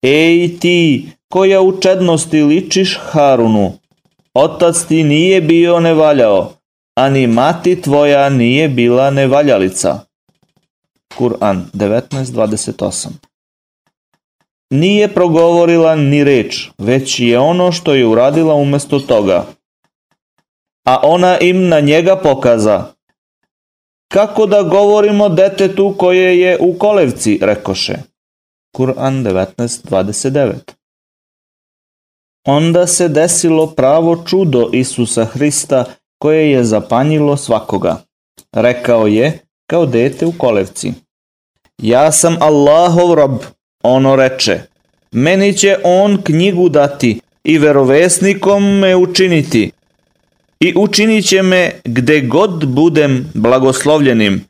Ej 0.03 0.59
ti, 0.59 1.09
koja 1.33 1.61
u 1.61 1.81
čednosti 1.81 2.43
ličiš 2.43 2.99
Harunu, 3.03 3.73
otac 4.35 4.85
ti 4.85 5.05
nije 5.05 5.41
bio 5.41 5.81
nevaljao, 5.81 6.53
ani 6.99 7.27
mati 7.27 7.83
tvoja 7.83 8.29
nije 8.29 8.69
bila 8.69 9.11
nevaljalica. 9.11 10.14
Kur'an 11.19 11.65
19.28 11.73 13.09
Nije 14.71 15.15
progovorila 15.15 15.97
ni 15.97 16.25
reč, 16.25 16.69
već 16.79 17.21
je 17.21 17.39
ono 17.39 17.73
što 17.73 17.95
je 17.95 18.07
uradila 18.07 18.55
umesto 18.55 18.99
toga. 18.99 19.47
A 20.87 21.01
ona 21.03 21.39
im 21.39 21.69
na 21.69 21.81
njega 21.81 22.17
pokaza. 22.17 22.87
Kako 24.13 24.47
da 24.47 24.63
govorimo 24.63 25.29
detetu 25.29 25.95
koje 25.99 26.41
je 26.41 26.59
u 26.61 26.79
kolevci, 26.79 27.39
rekoše. 27.43 27.95
Kur'an 28.77 29.25
19.29 29.25 30.53
Onda 32.47 32.87
se 32.87 33.09
desilo 33.09 33.67
pravo 33.67 34.25
čudo 34.27 34.71
Isusa 34.73 35.25
Hrista 35.25 35.85
koje 36.19 36.51
je 36.51 36.65
zapanjilo 36.65 37.37
svakoga. 37.37 37.97
Rekao 38.53 39.07
je, 39.07 39.39
kao 39.67 39.87
dete 39.87 40.27
u 40.27 40.33
kolevci. 40.39 41.04
Ja 41.83 42.13
sam 42.13 42.37
Allahov 42.41 43.15
rob, 43.15 43.39
ono 43.83 44.17
reče. 44.17 44.61
Meni 45.13 45.57
će 45.57 45.77
on 45.85 46.23
knjigu 46.23 46.69
dati 46.69 47.21
i 47.45 47.59
verovesnikom 47.59 48.79
me 48.79 48.97
učiniti. 48.97 49.71
I 50.61 50.73
učinit 50.77 51.29
će 51.29 51.43
me 51.43 51.71
gde 51.85 52.21
god 52.21 52.67
budem 52.67 53.31
blagoslovljenim. 53.35 54.45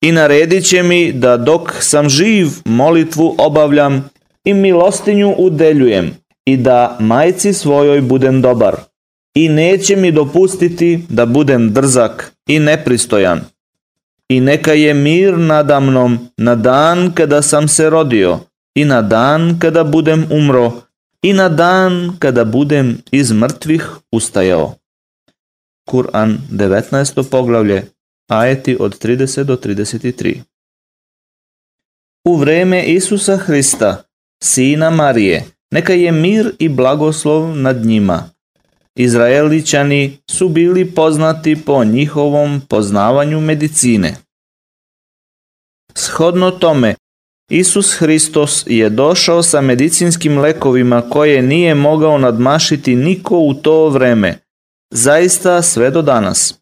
I 0.00 0.12
naredit 0.12 0.64
će 0.64 0.82
mi 0.82 1.12
da 1.12 1.36
dok 1.36 1.72
sam 1.80 2.08
živ 2.08 2.48
molitvu 2.64 3.34
obavljam 3.38 4.10
i 4.44 4.54
milostinju 4.54 5.34
udeljujem 5.38 6.10
i 6.46 6.56
da 6.56 6.96
majci 7.00 7.52
svojoj 7.52 8.00
budem 8.00 8.42
dobar. 8.42 8.76
I 9.34 9.48
neće 9.48 9.96
mi 9.96 10.12
dopustiti 10.12 11.00
da 11.08 11.26
budem 11.26 11.72
drzak 11.72 12.32
i 12.48 12.58
nepristojan 12.58 13.40
i 14.28 14.40
neka 14.40 14.72
je 14.72 14.94
mir 14.94 15.38
nadamnom 15.38 16.18
na 16.36 16.54
dan 16.54 17.12
kada 17.14 17.42
sam 17.42 17.68
se 17.68 17.90
rodio 17.90 18.40
i 18.74 18.84
na 18.84 19.02
dan 19.02 19.58
kada 19.58 19.84
budem 19.84 20.26
umro 20.30 20.72
i 21.22 21.32
na 21.32 21.48
dan 21.48 22.16
kada 22.18 22.44
budem 22.44 22.98
iz 23.10 23.32
mrtvih 23.32 23.86
ustajao. 24.12 24.74
Kur'an 25.90 26.38
19. 26.50 27.30
poglavlje, 27.30 27.86
ajeti 28.30 28.76
od 28.80 29.04
30 29.04 29.42
do 29.42 29.56
33. 29.56 30.40
U 32.28 32.36
vreme 32.36 32.84
Isusa 32.84 33.36
Hrista, 33.36 34.02
sina 34.44 34.90
Marije, 34.90 35.44
neka 35.70 35.92
je 35.92 36.12
mir 36.12 36.52
i 36.58 36.68
blagoslov 36.68 37.56
nad 37.56 37.84
njima, 37.84 38.30
Izraelićani 38.98 40.18
su 40.30 40.48
bili 40.48 40.94
poznati 40.94 41.64
po 41.64 41.84
njihovom 41.84 42.60
poznavanju 42.68 43.40
medicine. 43.40 44.16
Shodno 45.94 46.50
tome, 46.50 46.94
Isus 47.50 47.94
Hristos 47.94 48.64
je 48.66 48.90
došao 48.90 49.42
sa 49.42 49.60
medicinskim 49.60 50.38
lekovima 50.38 51.02
koje 51.10 51.42
nije 51.42 51.74
mogao 51.74 52.18
nadmašiti 52.18 52.94
niko 52.96 53.38
u 53.38 53.54
to 53.54 53.88
vreme, 53.88 54.38
zaista 54.90 55.62
sve 55.62 55.90
do 55.90 56.02
danas. 56.02 56.54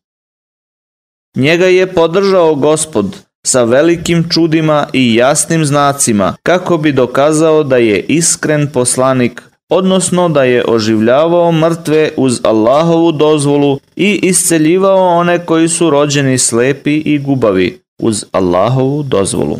Njega 1.36 1.66
je 1.66 1.94
podržao 1.94 2.54
gospod 2.54 3.16
sa 3.46 3.64
velikim 3.64 4.24
čudima 4.30 4.88
i 4.92 5.14
jasnim 5.14 5.64
znacima 5.64 6.36
kako 6.42 6.78
bi 6.78 6.92
dokazao 6.92 7.62
da 7.62 7.76
je 7.76 8.00
iskren 8.00 8.70
poslanik 8.72 9.42
odnosno 9.68 10.28
da 10.28 10.44
je 10.44 10.64
oživljavao 10.68 11.52
mrtve 11.52 12.10
uz 12.16 12.40
Allahovu 12.44 13.12
dozvolu 13.12 13.78
i 13.96 14.20
isceljivao 14.22 15.16
one 15.16 15.46
koji 15.46 15.68
su 15.68 15.90
rođeni 15.90 16.38
slepi 16.38 16.96
i 16.96 17.18
gubavi 17.18 17.80
uz 18.02 18.24
Allahovu 18.32 19.02
dozvolu. 19.02 19.58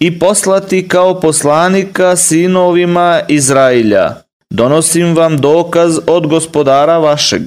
I 0.00 0.18
poslati 0.18 0.88
kao 0.88 1.20
poslanika 1.20 2.16
sinovima 2.16 3.20
Izrailja, 3.28 4.14
donosim 4.50 5.16
vam 5.16 5.38
dokaz 5.38 5.98
od 6.06 6.26
gospodara 6.26 6.98
vašeg. 6.98 7.42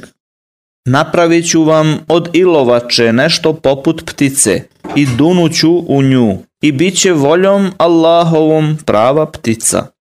Napravit 0.87 1.49
ću 1.49 1.63
vam 1.63 1.99
od 2.07 2.29
ilovače 2.33 3.13
nešto 3.13 3.53
poput 3.53 4.05
ptice 4.05 4.63
i 4.95 5.05
dunuću 5.17 5.83
u 5.87 6.03
nju 6.03 6.37
i 6.61 6.71
bit 6.71 6.97
će 6.99 7.11
voljom 7.11 7.71
Allahovom 7.77 8.77
prava 8.85 9.31
ptica 9.31 9.94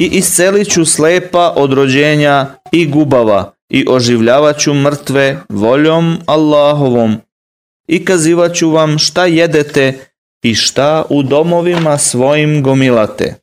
i 0.00 0.04
iscelit 0.04 0.72
ću 0.72 0.84
slepa 0.84 1.52
od 1.56 1.72
rođenja 1.72 2.46
i 2.72 2.86
gubava 2.86 3.52
i 3.68 3.86
oživljavat 3.88 4.58
ću 4.58 4.74
mrtve 4.74 5.38
voljom 5.48 6.18
Allahovom 6.26 7.16
i 7.88 8.04
kazivat 8.04 8.54
ću 8.54 8.70
vam 8.70 8.98
šta 8.98 9.26
jedete 9.26 9.98
i 10.42 10.54
šta 10.54 11.04
u 11.10 11.22
domovima 11.22 11.98
svojim 11.98 12.62
gomilate. 12.62 13.34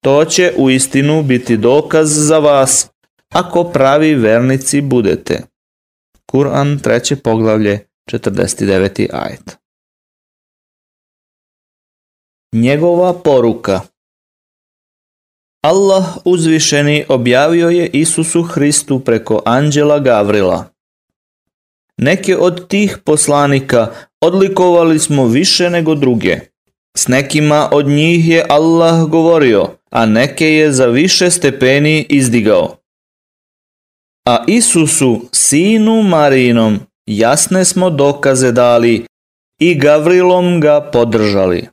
To 0.00 0.24
će 0.24 0.52
u 0.56 0.70
istinu 0.70 1.22
biti 1.22 1.56
dokaz 1.56 2.26
za 2.26 2.38
vas 2.38 2.90
ako 3.32 3.64
pravi 3.64 4.14
vernici 4.14 4.80
budete. 4.80 5.42
Kur'an 6.32 6.78
3. 6.80 7.14
poglavlje 7.14 7.86
49. 8.10 9.06
ajet. 9.12 9.56
Njegova 12.52 13.12
poruka 13.12 13.80
Allah 15.64 16.16
uzvišeni 16.24 17.04
objavio 17.08 17.68
je 17.68 17.88
Isusu 17.88 18.42
Hristu 18.42 19.00
preko 19.00 19.42
anđela 19.46 19.98
Gavrila. 19.98 20.64
Neke 21.96 22.36
od 22.36 22.68
tih 22.68 22.98
poslanika 23.04 23.90
odlikovali 24.20 24.98
smo 24.98 25.26
više 25.26 25.70
nego 25.70 25.94
druge. 25.94 26.40
S 26.96 27.08
nekima 27.08 27.68
od 27.72 27.86
njih 27.86 28.28
je 28.28 28.46
Allah 28.48 29.08
govorio, 29.08 29.68
a 29.90 30.06
neke 30.06 30.46
je 30.46 30.72
za 30.72 30.86
više 30.86 31.30
stepeni 31.30 32.06
izdigao. 32.08 32.76
A 34.26 34.44
Isusu, 34.46 35.20
sinu 35.32 36.02
Marinom, 36.02 36.78
jasne 37.06 37.64
smo 37.64 37.90
dokaze 37.90 38.52
dali 38.52 39.06
i 39.60 39.74
Gavrilom 39.74 40.60
ga 40.60 40.90
podržali. 40.92 41.68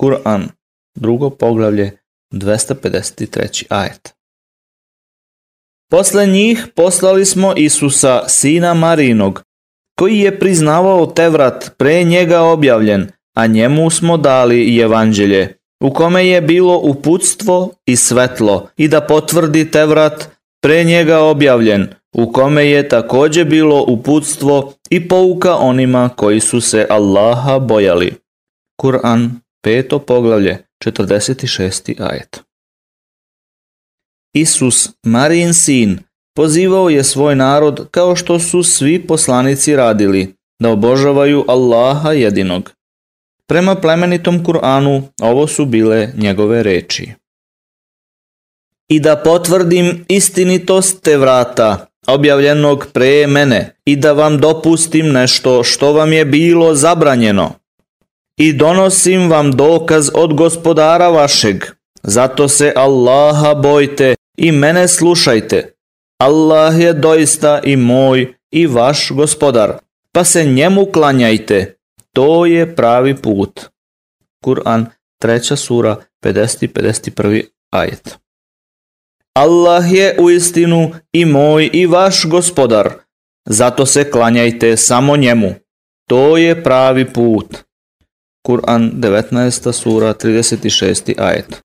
Kur'an, 0.00 0.48
drugo 0.94 1.30
poglavlje, 1.30 1.98
253. 2.32 3.64
ajet. 3.68 4.14
Posle 5.90 6.26
njih 6.26 6.66
poslali 6.76 7.24
smo 7.24 7.54
Isusa, 7.56 8.28
sina 8.28 8.74
Marinog, 8.74 9.42
koji 9.98 10.18
je 10.18 10.38
priznavao 10.38 11.06
Tevrat 11.06 11.70
pre 11.76 12.04
njega 12.04 12.40
objavljen, 12.40 13.10
a 13.36 13.46
njemu 13.46 13.90
smo 13.90 14.16
dali 14.16 14.64
i 14.64 14.78
evanđelje, 14.78 15.56
u 15.84 15.92
kome 15.92 16.26
je 16.26 16.40
bilo 16.40 16.78
uputstvo 16.78 17.70
i 17.86 17.96
svetlo, 17.96 18.68
i 18.76 18.88
da 18.88 19.00
potvrdi 19.00 19.70
Tevrat 19.70 20.28
pre 20.62 20.84
njega 20.84 21.18
objavljen, 21.18 21.88
u 22.14 22.32
kome 22.32 22.66
je 22.66 22.88
takođe 22.88 23.44
bilo 23.44 23.84
uputstvo 23.88 24.72
i 24.90 25.08
pouka 25.08 25.56
onima 25.56 26.08
koji 26.16 26.40
su 26.40 26.60
se 26.60 26.86
Allaha 26.90 27.58
bojali. 27.58 28.14
Kur'an, 28.82 29.30
peto 29.62 29.98
poglavlje, 29.98 30.67
46. 30.84 32.02
ajet. 32.02 32.40
Isus, 34.34 34.88
Marijin 35.06 35.54
sin, 35.54 35.98
pozivao 36.36 36.90
je 36.90 37.04
svoj 37.04 37.36
narod 37.36 37.88
kao 37.90 38.16
što 38.16 38.38
su 38.38 38.62
svi 38.62 39.06
poslanici 39.06 39.76
radili, 39.76 40.34
da 40.62 40.70
obožavaju 40.70 41.44
Allaha 41.48 42.12
jedinog. 42.12 42.72
Prema 43.46 43.74
plemenitom 43.74 44.44
Kur'anu 44.44 45.02
ovo 45.20 45.46
su 45.46 45.64
bile 45.64 46.08
njegove 46.16 46.62
reči. 46.62 47.12
I 48.88 49.00
da 49.00 49.22
potvrdim 49.24 50.04
istinitost 50.08 51.02
te 51.02 51.16
vrata, 51.16 51.86
objavljenog 52.06 52.86
pre 52.92 53.26
mene, 53.26 53.74
i 53.84 53.96
da 53.96 54.12
vam 54.12 54.38
dopustim 54.38 55.08
nešto 55.12 55.64
što 55.64 55.92
vam 55.92 56.12
je 56.12 56.24
bilo 56.24 56.74
zabranjeno, 56.74 57.57
i 58.38 58.52
donosim 58.52 59.30
vam 59.30 59.52
dokaz 59.52 60.10
od 60.14 60.34
gospodara 60.34 61.08
vašeg. 61.08 61.64
Zato 62.02 62.48
se 62.48 62.72
Allaha 62.76 63.54
bojte 63.54 64.14
i 64.36 64.52
mene 64.52 64.88
slušajte. 64.88 65.74
Allah 66.18 66.80
je 66.80 66.92
doista 66.92 67.60
i 67.64 67.76
moj 67.76 68.34
i 68.50 68.66
vaš 68.66 69.10
gospodar, 69.10 69.78
pa 70.12 70.24
se 70.24 70.44
njemu 70.44 70.86
klanjajte. 70.86 71.76
To 72.12 72.46
je 72.46 72.76
pravi 72.76 73.16
put. 73.16 73.60
Kur'an, 74.44 74.86
treća 75.20 75.56
sura, 75.56 75.96
50. 76.22 76.68
51. 76.72 77.44
ajet. 77.70 78.18
Allah 79.34 79.92
je 79.92 80.16
u 80.20 80.30
istinu 80.30 80.90
i 81.12 81.24
moj 81.24 81.70
i 81.72 81.86
vaš 81.86 82.26
gospodar, 82.26 82.92
zato 83.48 83.86
se 83.86 84.10
klanjajte 84.10 84.76
samo 84.76 85.16
njemu. 85.16 85.54
To 86.08 86.36
je 86.36 86.62
pravi 86.62 87.12
put. 87.12 87.67
Kur'an 88.48 88.92
19. 89.00 89.72
sura 89.72 90.14
36. 90.14 91.14
ajet. 91.18 91.62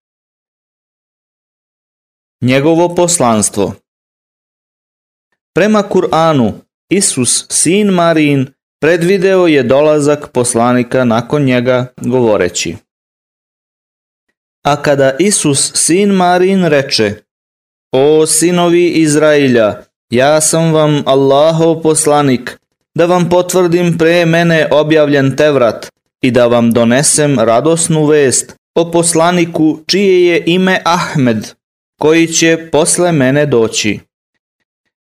Njegovo 2.41 2.95
poslanstvo 2.95 3.73
Prema 5.55 5.83
Kur'anu, 5.83 6.53
Isus, 6.89 7.45
sin 7.49 7.87
Marin, 7.87 8.47
predvideo 8.81 9.47
je 9.47 9.63
dolazak 9.63 10.31
poslanika 10.33 11.05
nakon 11.05 11.43
njega 11.43 11.93
govoreći. 12.01 12.75
A 14.65 14.81
kada 14.81 15.15
Isus, 15.19 15.71
sin 15.75 16.09
Marin, 16.09 16.65
reče, 16.65 17.15
O 17.91 18.25
sinovi 18.25 18.89
Izrailja, 18.89 19.83
ja 20.09 20.41
sam 20.41 20.73
vam 20.73 21.03
Allahov 21.05 21.81
poslanik, 21.81 22.59
da 22.95 23.05
vam 23.05 23.29
potvrdim 23.29 23.97
pre 23.97 24.25
mene 24.25 24.67
objavljen 24.71 25.35
Tevrat, 25.35 25.92
i 26.23 26.31
da 26.31 26.47
vam 26.47 26.71
donesem 26.71 27.39
radosnu 27.39 28.05
vest 28.05 28.55
o 28.75 28.91
poslaniku 28.91 29.79
čije 29.87 30.25
je 30.25 30.43
ime 30.45 30.81
Ahmed, 30.85 31.53
koji 31.99 32.27
će 32.27 32.69
posle 32.71 33.11
mene 33.11 33.45
doći. 33.45 33.99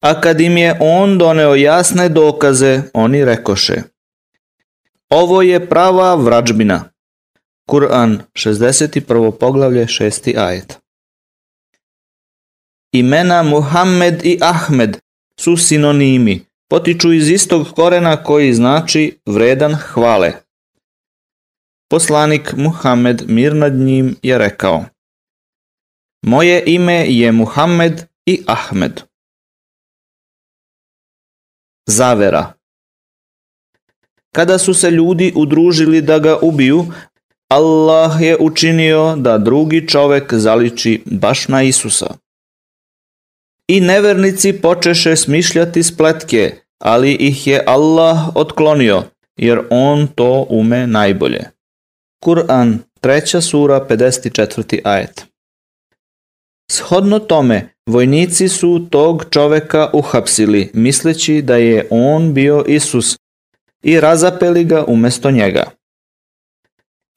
A 0.01 0.21
kad 0.21 0.41
im 0.41 0.57
je 0.57 0.77
on 0.79 1.17
doneo 1.17 1.55
jasne 1.55 2.09
dokaze, 2.09 2.81
oni 2.93 3.25
rekoše 3.25 3.81
Ovo 5.09 5.41
je 5.41 5.69
prava 5.69 6.15
vrađbina. 6.15 6.83
Kur'an 7.69 8.19
61. 8.33 9.31
poglavlje 9.31 9.85
6. 9.85 10.37
ajet. 10.37 10.77
Imena 12.91 13.43
Muhammed 13.43 14.25
i 14.25 14.39
Ahmed 14.41 14.97
su 15.39 15.57
sinonimi, 15.57 16.45
potiču 16.69 17.13
iz 17.13 17.29
istog 17.29 17.67
korena 17.75 18.23
koji 18.23 18.53
znači 18.53 19.19
vredan 19.25 19.75
hvale. 19.75 20.42
Poslanik 21.93 22.53
Muhammed 22.57 23.29
mir 23.29 23.55
nad 23.55 23.73
njim 23.73 24.15
je 24.23 24.37
rekao 24.37 24.85
Moje 26.25 26.63
ime 26.65 27.05
je 27.07 27.31
Muhammed 27.31 28.05
i 28.25 28.43
Ahmed. 28.47 29.01
Zavera 31.89 32.53
Kada 34.35 34.57
su 34.57 34.73
se 34.73 34.91
ljudi 34.91 35.33
udružili 35.35 36.01
da 36.01 36.19
ga 36.19 36.37
ubiju, 36.41 36.85
Allah 37.49 38.21
je 38.21 38.37
učinio 38.39 39.15
da 39.15 39.37
drugi 39.37 39.87
čovek 39.87 40.33
zaliči 40.33 41.03
baš 41.05 41.47
na 41.47 41.63
Isusa. 41.63 42.15
I 43.67 43.81
nevernici 43.81 44.61
počeše 44.61 45.15
smišljati 45.15 45.83
spletke, 45.83 46.55
ali 46.79 47.13
ih 47.13 47.47
je 47.47 47.63
Allah 47.67 48.35
otklonio, 48.35 49.03
jer 49.37 49.61
on 49.69 50.07
to 50.07 50.45
ume 50.49 50.87
najbolje. 50.87 51.52
Kur'an, 52.23 52.79
treća 53.01 53.41
sura, 53.41 53.85
54. 53.89 54.79
ajet. 54.83 55.25
Shodno 56.71 57.19
tome, 57.19 57.69
vojnici 57.89 58.49
su 58.49 58.87
tog 58.89 59.25
čoveka 59.29 59.89
uhapsili, 59.93 60.71
misleći 60.73 61.41
da 61.41 61.55
je 61.55 61.87
on 61.89 62.33
bio 62.33 62.63
Isus, 62.67 63.17
i 63.83 63.99
razapeli 63.99 64.63
ga 64.63 64.85
umesto 64.87 65.31
njega. 65.31 65.71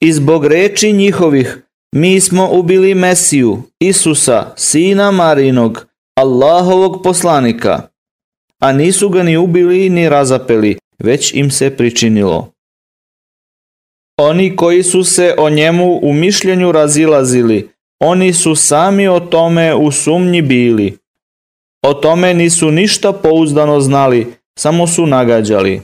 I 0.01 0.13
zbog 0.13 0.45
reči 0.45 0.93
njihovih, 0.93 1.57
mi 1.95 2.19
smo 2.19 2.49
ubili 2.51 2.95
Mesiju, 2.95 3.63
Isusa, 3.79 4.53
sina 4.55 5.11
Marinog, 5.11 5.87
Allahovog 6.15 7.03
poslanika, 7.03 7.87
a 8.61 8.71
nisu 8.73 9.09
ga 9.09 9.23
ni 9.23 9.37
ubili 9.37 9.89
ni 9.89 10.09
razapeli, 10.09 10.77
već 10.99 11.33
im 11.33 11.51
se 11.51 11.77
pričinilo. 11.77 12.56
Oni 14.17 14.55
koji 14.55 14.83
su 14.83 15.03
se 15.03 15.35
o 15.37 15.49
njemu 15.49 15.99
u 16.01 16.13
mišljenju 16.13 16.71
razilazili, 16.71 17.69
oni 17.99 18.33
su 18.33 18.55
sami 18.55 19.07
o 19.07 19.19
tome 19.19 19.75
u 19.75 19.91
sumnji 19.91 20.41
bili. 20.41 20.97
O 21.81 21.93
tome 21.93 22.33
nisu 22.33 22.71
ništa 22.71 23.13
pouzdano 23.13 23.81
znali, 23.81 24.33
samo 24.59 24.87
su 24.87 25.05
nagađali. 25.05 25.81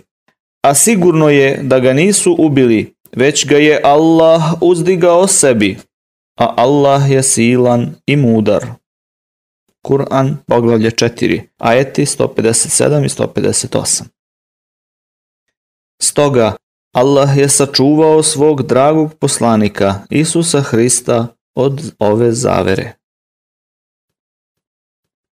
A 0.62 0.74
sigurno 0.74 1.30
je 1.30 1.60
da 1.64 1.80
ga 1.80 1.94
nisu 1.94 2.36
ubili, 2.40 2.94
već 3.16 3.48
ga 3.48 3.58
je 3.58 3.82
Allah 3.84 4.42
uzdigao 4.62 5.28
sebi, 5.28 5.78
a 6.40 6.54
Allah 6.58 7.12
je 7.12 7.24
silan 7.24 7.96
i 8.06 8.16
mudar. 8.16 8.66
Kur'an, 9.82 10.38
poglavlje 10.48 10.92
4, 10.92 11.42
ajeti 11.58 12.06
157 12.06 13.06
i 13.06 13.10
158. 13.10 14.04
Stoga, 16.02 16.56
Allah 16.94 17.38
je 17.38 17.50
sačuvao 17.50 18.24
svog 18.24 18.62
dragog 18.68 19.14
poslanika 19.20 20.00
Isusa 20.10 20.62
Hrista 20.62 21.28
od 21.56 21.96
ove 22.00 22.32
zavere. 22.32 22.94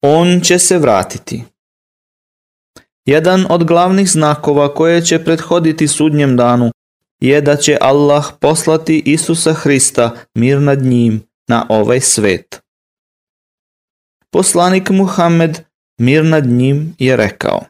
On 0.03 0.41
će 0.41 0.59
se 0.59 0.79
vratiti. 0.79 1.45
Jedan 3.05 3.47
od 3.51 3.65
glavnih 3.65 4.11
znakova 4.11 4.75
koje 4.75 5.05
će 5.05 5.25
prethoditi 5.25 5.89
sudnjem 5.89 6.37
danu 6.37 6.71
je 7.21 7.41
da 7.41 7.57
će 7.57 7.79
Allah 7.81 8.25
poslati 8.41 9.03
Isusa 9.07 9.53
Hrista 9.53 10.17
mir 10.35 10.61
nad 10.61 10.83
njim 10.83 11.23
na 11.49 11.67
ovaj 11.69 12.01
svet. 12.01 12.61
Poslanik 14.31 14.91
Muhammed 14.91 15.59
mir 16.01 16.25
nad 16.25 16.47
njim 16.47 16.97
je 16.99 17.17
rekao 17.17 17.65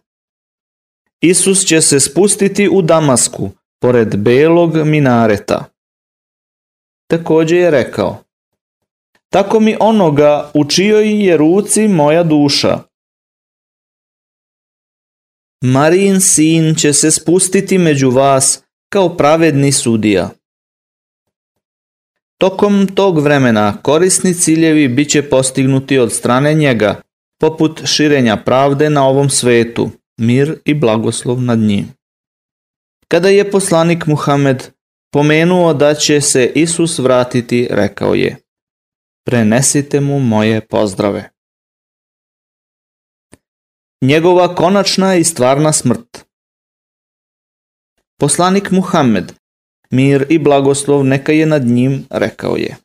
Isus 1.21 1.65
će 1.65 1.81
se 1.81 2.01
spustiti 2.01 2.69
u 2.69 2.83
Damasku 2.83 3.51
pored 3.81 4.17
belog 4.17 4.77
minareta. 4.77 5.65
Također 7.11 7.59
je 7.59 7.71
rekao 7.71 8.19
Tako 9.31 9.61
mi 9.61 9.77
onoga 9.81 10.51
u 10.55 10.65
čijoj 10.65 11.27
je 11.27 11.37
ruci 11.37 11.89
moja 11.89 12.23
duša. 12.23 12.79
Marijin 15.65 16.21
sin 16.21 16.75
će 16.75 16.93
se 16.93 17.11
spustiti 17.11 17.79
među 17.79 18.11
vas 18.11 18.63
kao 18.89 19.17
pravedni 19.17 19.73
sudija. 19.73 20.31
Tokom 22.39 22.87
tog 22.95 23.19
vremena 23.19 23.83
korisni 23.83 24.35
ciljevi 24.35 24.89
bit 24.89 25.11
će 25.11 25.23
postignuti 25.23 25.99
od 25.99 26.13
strane 26.13 26.55
njega, 26.55 27.01
poput 27.41 27.83
širenja 27.85 28.37
pravde 28.37 28.91
na 28.91 29.09
ovom 29.09 29.31
svetu, 29.31 29.91
mir 30.17 30.59
i 30.65 30.75
blagoslov 30.75 31.43
nad 31.43 31.59
njim. 31.59 31.89
Kada 33.09 33.29
je 33.29 33.51
poslanik 33.51 34.07
Muhammed 34.07 34.71
pomenuo 35.13 35.75
da 35.75 35.95
će 35.95 36.21
se 36.21 36.53
Isus 36.55 36.99
vratiti, 36.99 37.69
rekao 37.71 38.15
je 38.15 38.37
Prenesite 39.27 40.01
mu 40.01 40.19
moje 40.21 40.61
pozdrave. 40.61 41.31
Njegova 44.03 44.55
konačna 44.55 45.15
i 45.15 45.25
stvarna 45.25 45.73
smrt 45.73 46.25
Poslanik 48.21 48.71
Muhammed, 48.71 49.33
mir 49.91 50.27
i 50.31 50.39
blagoslov 50.39 51.05
neka 51.05 51.33
je 51.33 51.47
nad 51.47 51.65
njim, 51.65 52.07
rekao 52.11 52.57
je. 52.57 52.77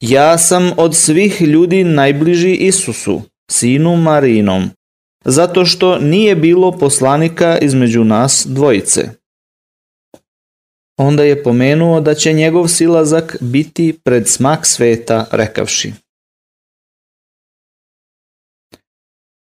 Ja 0.00 0.38
sam 0.38 0.72
od 0.76 0.96
svih 0.96 1.42
ljudi 1.42 1.84
najbliži 1.84 2.54
Isusu, 2.54 3.22
sinu 3.50 3.96
Marinom, 3.96 4.70
zato 5.24 5.64
što 5.64 5.98
nije 5.98 6.36
bilo 6.36 6.78
poslanika 6.78 7.58
između 7.58 8.04
nas 8.04 8.46
dvojice. 8.50 9.10
Onda 10.98 11.22
je 11.22 11.42
pomenuo 11.42 12.00
da 12.00 12.14
će 12.14 12.32
njegov 12.32 12.68
silazak 12.68 13.36
biti 13.40 13.98
pred 14.04 14.28
smak 14.28 14.66
sveta, 14.66 15.26
rekavši. 15.30 15.92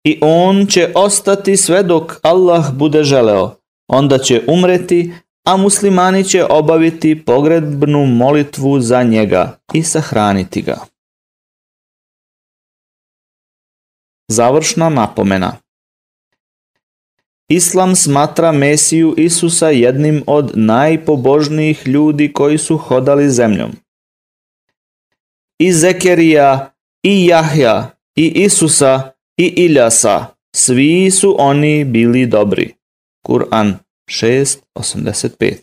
I 0.03 0.19
on 0.21 0.67
će 0.67 0.91
ostati 0.95 1.57
sve 1.57 1.83
dok 1.83 2.11
Allah 2.21 2.73
bude 2.73 3.03
želeo, 3.03 3.55
onda 3.87 4.17
će 4.17 4.43
umreti, 4.47 5.13
a 5.47 5.57
muslimani 5.57 6.23
će 6.23 6.45
obaviti 6.45 7.25
pogrebnu 7.25 8.05
molitvu 8.05 8.79
za 8.79 9.03
njega 9.03 9.59
i 9.73 9.83
sahraniti 9.83 10.61
ga. 10.61 10.77
Završna 14.27 14.89
napomena 14.89 15.62
Islam 17.49 17.95
smatra 17.95 18.51
Mesiju 18.51 19.13
Isusa 19.17 19.69
jednim 19.69 20.23
od 20.27 20.51
najpobožnijih 20.53 21.87
ljudi 21.87 22.33
koji 22.33 22.57
su 22.57 22.77
hodali 22.77 23.29
zemljom. 23.29 23.71
I 25.59 25.73
Zekerija, 25.73 26.73
i 27.03 27.25
Jahja, 27.25 27.91
i 28.15 28.27
Isusa, 28.27 29.11
i 29.37 29.45
Iljasa, 29.45 30.25
svi 30.55 31.11
su 31.11 31.35
oni 31.39 31.83
bili 31.83 32.25
dobri. 32.25 32.73
Kur'an 33.27 33.73
6.85 34.09 35.55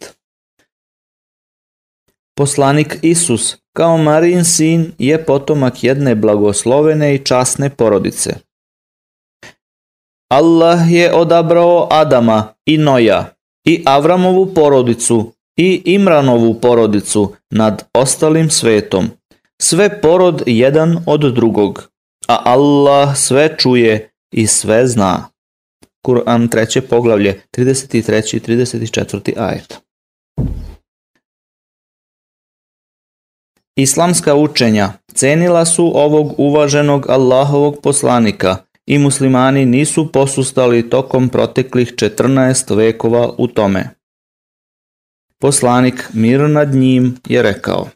Poslanik 2.36 2.98
Isus, 3.02 3.56
kao 3.76 3.98
Marijin 3.98 4.44
sin, 4.44 4.92
je 4.98 5.24
potomak 5.24 5.84
jedne 5.84 6.14
blagoslovene 6.14 7.14
i 7.14 7.24
časne 7.24 7.70
porodice. 7.70 8.49
Allah 10.30 10.92
je 10.92 11.14
odabrao 11.14 11.88
Adama 11.90 12.54
i 12.66 12.78
Noja 12.78 13.34
i 13.64 13.82
Avramovu 13.86 14.54
porodicu 14.54 15.32
i 15.56 15.82
Imranovu 15.84 16.54
porodicu 16.54 17.34
nad 17.50 17.84
ostalim 17.94 18.50
svetom. 18.50 19.10
Sve 19.62 20.00
porod 20.00 20.42
jedan 20.46 21.04
od 21.06 21.34
drugog, 21.34 21.90
a 22.28 22.42
Allah 22.44 23.16
sve 23.16 23.54
čuje 23.58 24.10
i 24.34 24.46
sve 24.46 24.86
zna. 24.86 25.28
Kur'an 26.06 26.48
3. 26.48 26.80
poglavlje 26.80 27.40
33. 27.56 28.36
i 28.36 28.40
34. 28.40 29.32
ajet. 29.36 29.78
Islamska 33.76 34.34
učenja 34.34 34.92
cenila 35.14 35.64
su 35.64 35.92
ovog 35.94 36.34
uvaženog 36.38 37.10
Allahovog 37.10 37.76
poslanika 37.82 38.56
i 38.90 38.98
muslimani 38.98 39.66
nisu 39.66 40.12
posustali 40.12 40.90
tokom 40.90 41.28
proteklih 41.28 41.92
14 41.94 42.76
vekova 42.76 43.30
u 43.38 43.46
tome. 43.46 43.88
Poslanik 45.40 46.08
mir 46.12 46.40
nad 46.40 46.74
njim 46.74 47.16
je 47.26 47.42
rekao 47.42 47.88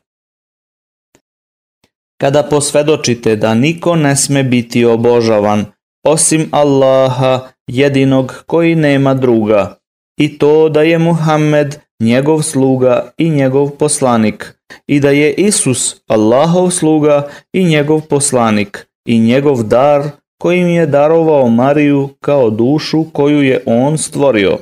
Kada 2.21 2.43
posvedočite 2.43 3.37
da 3.37 3.55
niko 3.55 3.97
ne 3.97 4.17
sme 4.17 4.43
biti 4.43 4.85
obožavan 4.85 5.65
osim 6.05 6.49
Allaha 6.51 7.49
jedinog 7.67 8.45
koji 8.47 8.75
nema 8.75 9.15
druga, 9.15 9.79
i 10.21 10.39
to 10.39 10.69
da 10.69 10.83
je 10.83 10.99
Muhammed 10.99 11.77
njegov 12.01 12.43
sluga 12.43 13.13
i 13.19 13.31
njegov 13.31 13.71
poslanik, 13.71 14.55
i 14.87 15.01
da 15.01 15.11
je 15.11 15.35
Isus 15.35 15.97
Allahov 16.07 16.71
sluga 16.71 17.29
i 17.53 17.65
njegov 17.65 18.01
poslanik, 18.01 18.87
i 19.05 19.19
njegov 19.19 19.63
dar 19.63 20.24
kojim 20.42 20.68
je 20.68 20.87
darovao 20.87 21.49
Mariju 21.49 22.09
kao 22.20 22.51
dušu 22.51 23.05
koju 23.12 23.42
je 23.42 23.62
on 23.66 23.99
stvorio, 23.99 24.59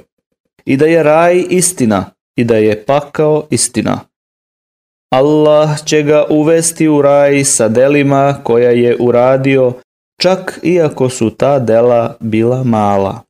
i 0.64 0.76
da 0.76 0.86
je 0.86 1.02
raj 1.02 1.44
istina 1.50 2.10
i 2.36 2.44
da 2.44 2.56
je 2.56 2.84
pakao 2.84 3.46
istina. 3.50 4.00
Allah 5.12 5.84
će 5.84 6.02
ga 6.02 6.26
uvesti 6.30 6.88
u 6.88 7.02
raj 7.02 7.44
sa 7.44 7.68
delima 7.68 8.40
koja 8.44 8.70
je 8.70 8.96
uradio 9.00 9.72
čak 10.20 10.60
iako 10.62 11.08
su 11.08 11.30
ta 11.30 11.58
dela 11.58 12.16
bila 12.20 12.64
mala. 12.64 13.22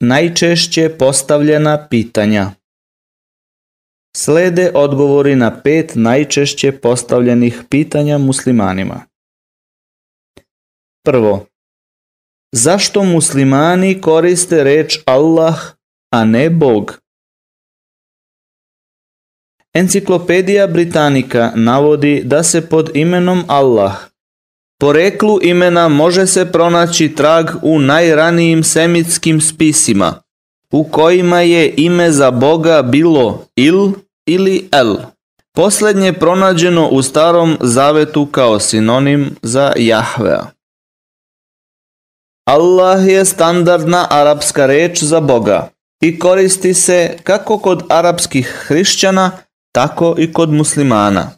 Najčešće 0.00 0.96
postavljena 0.98 1.86
pitanja 1.90 2.50
Slede 4.16 4.70
odgovori 4.74 5.36
na 5.36 5.60
pet 5.62 5.92
najčešće 5.94 6.72
postavljenih 6.72 7.62
pitanja 7.70 8.18
muslimanima. 8.18 9.07
Prvo, 11.08 11.46
zašto 12.52 13.02
muslimani 13.04 14.00
koriste 14.00 14.64
reč 14.64 14.98
Allah, 15.06 15.56
a 16.12 16.24
ne 16.24 16.50
Bog? 16.50 16.98
Enciklopedija 19.74 20.66
Britanika 20.66 21.52
navodi 21.54 22.22
da 22.24 22.42
se 22.42 22.68
pod 22.68 22.90
imenom 22.94 23.44
Allah 23.46 23.92
Poreklu 24.80 25.38
imena 25.42 25.88
može 25.88 26.26
se 26.26 26.52
pronaći 26.52 27.14
trag 27.14 27.46
u 27.62 27.78
najranijim 27.78 28.62
semitskim 28.62 29.40
spisima, 29.40 30.14
u 30.72 30.84
kojima 30.84 31.40
je 31.40 31.74
ime 31.76 32.10
za 32.10 32.30
Boga 32.30 32.82
bilo 32.82 33.46
Il 33.56 33.92
ili 34.26 34.68
El. 34.72 34.96
Poslednje 35.54 36.12
pronađeno 36.12 36.88
u 36.88 37.02
starom 37.02 37.56
zavetu 37.60 38.26
kao 38.26 38.60
sinonim 38.60 39.36
za 39.42 39.72
Jahvea. 39.76 40.57
Allah 42.48 43.08
je 43.08 43.24
standardna 43.24 44.06
arapska 44.10 44.66
reč 44.66 45.02
za 45.02 45.20
Boga. 45.20 45.68
i 46.00 46.18
koristi 46.18 46.74
se 46.74 47.16
kako 47.24 47.58
kod 47.58 47.82
arapskih 47.88 48.46
hrišćana, 48.66 49.30
tako 49.72 50.14
i 50.18 50.32
kod 50.32 50.52
muslimana. 50.52 51.30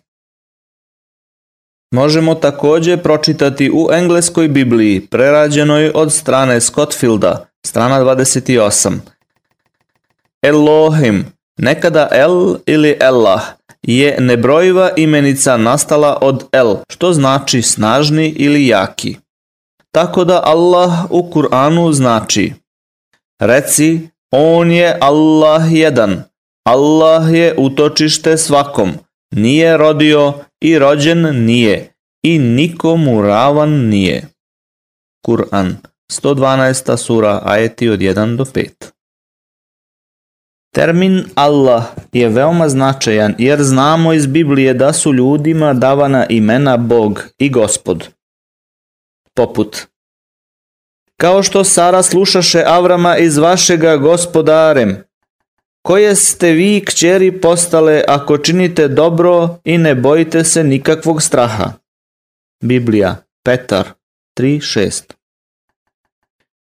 Možemo 1.94 2.34
također 2.34 3.02
pročitati 3.02 3.70
u 3.74 3.88
engleskoj 3.92 4.48
Bibliji, 4.48 5.06
prerađenoj 5.06 5.92
od 5.94 6.12
strane 6.12 6.60
Scottfielda, 6.60 7.46
strana 7.66 8.00
28. 8.00 8.98
Elohim, 10.42 11.24
nekada 11.56 12.08
El 12.12 12.56
ili 12.66 12.98
Allah, 13.00 13.42
je 13.82 14.16
nebrojiva 14.20 14.90
imenica 14.96 15.56
nastala 15.56 16.18
od 16.20 16.44
El, 16.52 16.76
što 16.88 17.12
znači 17.12 17.62
snažni 17.62 18.28
ili 18.28 18.66
jaki. 18.66 19.16
Tako 19.94 20.24
da 20.24 20.42
Allah 20.44 21.10
u 21.10 21.30
Kur'anu 21.32 21.92
znači 21.92 22.52
Reci, 23.40 24.08
on 24.32 24.70
je 24.70 24.98
Allah 25.00 25.62
jedan, 25.72 26.22
Allah 26.66 27.34
je 27.34 27.54
utočište 27.58 28.36
svakom, 28.36 28.92
nije 29.30 29.76
rodio 29.76 30.34
i 30.60 30.78
rođen 30.78 31.44
nije 31.44 31.92
i 32.22 32.38
nikomu 32.38 33.22
ravan 33.22 33.70
nije. 33.70 34.28
Kur'an 35.26 35.74
112. 36.12 36.96
sura 36.96 37.42
ajeti 37.44 37.88
od 37.88 38.00
1 38.00 38.36
do 38.36 38.44
5. 38.44 38.68
Termin 40.74 41.24
Allah 41.34 41.84
je 42.12 42.28
veoma 42.28 42.68
značajan 42.68 43.34
jer 43.38 43.62
znamo 43.62 44.12
iz 44.12 44.26
Biblije 44.26 44.74
da 44.74 44.92
su 44.92 45.12
ljudima 45.12 45.74
davana 45.74 46.26
imena 46.28 46.76
Bog 46.76 47.24
i 47.38 47.50
Gospod. 47.50 48.08
Poput 49.40 49.86
Kao 51.16 51.42
što 51.42 51.64
Sara 51.64 52.02
slušaše 52.02 52.62
Avrama 52.66 53.16
iz 53.16 53.38
vašega 53.38 53.96
gospodarem, 53.96 55.04
koje 55.82 56.16
ste 56.16 56.52
vi 56.52 56.84
kćeri 56.86 57.40
postale 57.40 58.04
ako 58.08 58.38
činite 58.38 58.88
dobro 58.88 59.58
i 59.64 59.78
ne 59.78 59.94
bojite 59.94 60.44
se 60.44 60.64
nikakvog 60.64 61.22
straha. 61.22 61.72
Biblija, 62.62 63.16
Petar 63.44 63.88
3.6 64.38 65.12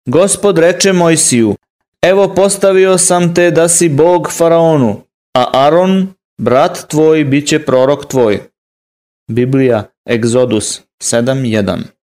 Gospod 0.07 0.59
reče 0.59 0.93
Mojsiju, 0.93 1.57
evo 2.03 2.35
postavio 2.35 2.99
sam 2.99 3.35
te 3.35 3.51
da 3.51 3.69
si 3.69 3.88
Bog 3.88 4.33
faraonu, 4.33 5.03
a 5.35 5.67
Aron, 5.67 6.14
brat 6.41 6.88
tvoj, 6.88 7.25
bit 7.25 7.49
će 7.49 7.64
prorok 7.64 8.07
tvoj. 8.07 8.41
Biblija, 9.31 9.85
Egzodus 10.11 10.83
7.1 11.03 11.98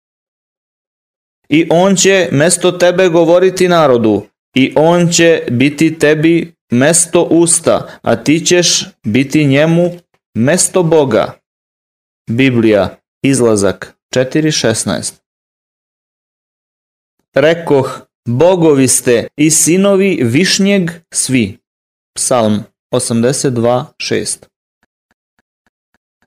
I 1.48 1.68
on 1.70 1.96
će 1.96 2.28
mesto 2.32 2.72
tebe 2.72 3.08
govoriti 3.08 3.68
narodu, 3.68 4.26
i 4.54 4.72
on 4.76 5.08
će 5.12 5.42
biti 5.50 5.98
tebi 5.98 6.54
mesto 6.72 7.22
usta, 7.22 7.98
a 8.02 8.16
ti 8.24 8.40
ćeš 8.46 8.84
biti 9.04 9.44
njemu 9.44 9.90
mesto 10.34 10.82
Boga. 10.82 11.38
Biblija, 12.30 12.98
izlazak 13.22 13.94
4.16 14.14 15.12
Rekoh, 17.34 18.00
bogovi 18.28 18.88
ste 18.88 19.26
i 19.36 19.50
sinovi 19.50 20.18
višnjeg 20.22 20.90
svi. 21.14 21.58
Psalm 22.14 22.58
82.6 22.94 24.55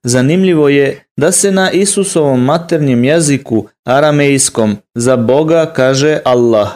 Zanimljivo 0.04 0.70
je 0.70 1.06
da 1.18 1.32
se 1.32 1.52
na 1.52 1.72
Isusovom 1.72 2.44
maternjem 2.44 3.04
jeziku, 3.04 3.68
aramejskom, 3.84 4.78
za 4.96 5.18
Boga 5.18 5.74
kaže 5.76 6.20
Allah. 6.26 6.70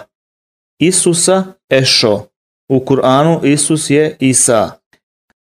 Isusa 0.79 1.43
Ešo, 1.69 2.27
u 2.69 2.79
Kur'anu 2.79 3.45
Isus 3.45 3.89
je 3.89 4.17
Isa. 4.19 4.71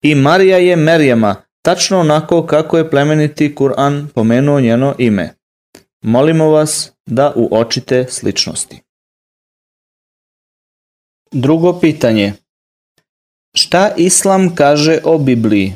I 0.04 0.16
Marija 0.16 0.58
je 0.58 0.76
Merjama, 0.76 1.36
tačno 1.62 2.00
onako 2.00 2.46
kako 2.46 2.78
je 2.78 2.90
plemeniti 2.90 3.56
Kur'an 3.56 4.08
pomenuo 4.16 4.60
njeno 4.60 4.96
ime. 4.98 5.34
Molimo 6.04 6.50
vas 6.50 6.92
da 7.06 7.34
uočite 7.36 8.06
sličnosti. 8.10 8.82
Drugo 11.32 11.80
pitanje. 11.80 12.34
Šta 13.56 13.94
Islam 13.98 14.56
kaže 14.56 15.00
o 15.04 15.18
Bibliji? 15.18 15.74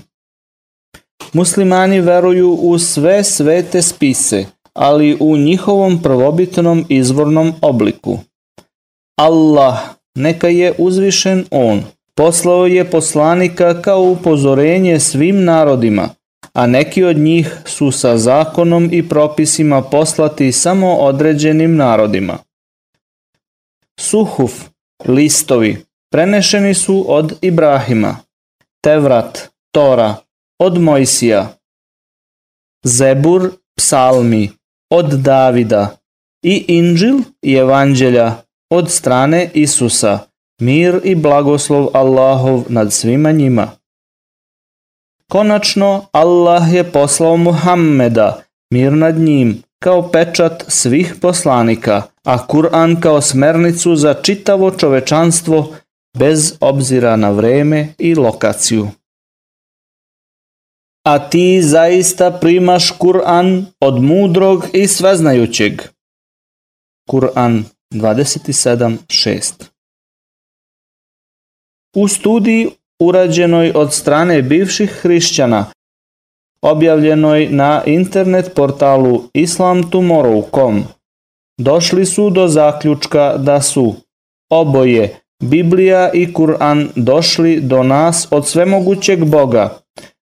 Muslimani 1.34 2.02
veruju 2.02 2.52
u 2.52 2.80
sve 2.80 3.24
svete 3.24 3.82
spise, 3.82 4.46
ali 4.74 5.18
u 5.20 5.38
njihovom 5.38 6.02
prvobitnom 6.02 6.86
izvornom 6.90 7.54
obliku. 7.62 8.20
Allah 9.18 9.80
neka 10.16 10.48
je 10.48 10.74
uzvišen 10.78 11.46
on. 11.52 11.84
Poslao 12.16 12.66
je 12.66 12.92
poslanika 12.92 13.82
kao 13.82 14.02
upozorenje 14.02 15.00
svim 15.00 15.44
narodima, 15.44 16.10
a 16.54 16.68
neki 16.68 17.04
od 17.04 17.18
njih 17.18 17.58
su 17.66 17.92
sa 17.92 18.18
zakonom 18.18 18.90
i 18.92 19.10
propisima 19.10 19.82
poslati 19.82 20.52
samo 20.52 20.96
određenim 20.96 21.76
narodima. 21.76 22.38
Suhuf, 24.00 24.52
listovi, 25.06 25.86
prenešeni 26.12 26.74
su 26.74 27.06
od 27.08 27.38
Ibrahima, 27.42 28.18
Tevrat, 28.84 29.50
Tora, 29.72 30.16
od 30.60 30.82
Mojsija, 30.82 31.58
Zebur, 32.84 33.52
psalmi, 33.78 34.52
od 34.90 35.06
Davida. 35.06 35.98
I 36.46 36.66
Inđil 36.68 37.20
i 37.42 37.54
Evanđelja. 37.54 38.36
Od 38.70 38.92
strane 38.92 39.50
Isusa, 39.54 40.20
mir 40.62 41.00
i 41.04 41.16
blagoslov 41.16 41.88
Allahov 41.94 42.64
nad 42.70 42.94
svima 42.94 43.32
njima. 43.32 43.72
Konačno, 45.32 46.06
Allah 46.12 46.74
je 46.74 46.92
poslao 46.92 47.38
Muhammeda, 47.38 48.44
mir 48.74 48.92
nad 48.92 49.18
njim, 49.18 49.64
kao 49.84 50.12
pečat 50.12 50.64
svih 50.68 51.16
poslanika, 51.22 52.02
a 52.24 52.48
Kur'an 52.48 53.02
kao 53.02 53.22
smernicu 53.22 53.96
za 53.96 54.14
čitavo 54.14 54.72
čovečanstvo 54.72 55.76
bez 56.18 56.58
obzira 56.60 57.16
na 57.16 57.30
vreme 57.30 57.94
i 57.98 58.16
lokaciju. 58.16 58.88
A 61.04 61.30
ti 61.30 61.62
zaista 61.62 62.32
primaš 62.32 62.92
Kur'an 62.92 63.66
od 63.80 64.04
mudrog 64.04 64.66
i 64.74 64.88
sveznajućeg. 64.88 65.82
Kur'an 67.10 67.64
27.6 67.94 69.64
U 71.96 72.08
studiji 72.08 72.70
urađenoj 73.02 73.72
od 73.76 73.94
strane 73.94 74.42
bivših 74.42 74.90
hrišćana, 74.90 75.66
objavljenoj 76.62 77.48
na 77.50 77.84
internet 77.86 78.54
portalu 78.56 79.24
islamtomorrow.com, 79.34 80.84
došli 81.58 82.06
su 82.06 82.30
do 82.30 82.48
zaključka 82.48 83.38
da 83.38 83.62
su 83.62 83.96
oboje 84.50 85.20
Biblija 85.42 86.12
i 86.14 86.34
Kur'an 86.34 86.88
došli 86.96 87.62
do 87.62 87.84
nas 87.84 88.28
od 88.32 88.48
svemogućeg 88.48 89.26
Boga, 89.26 89.83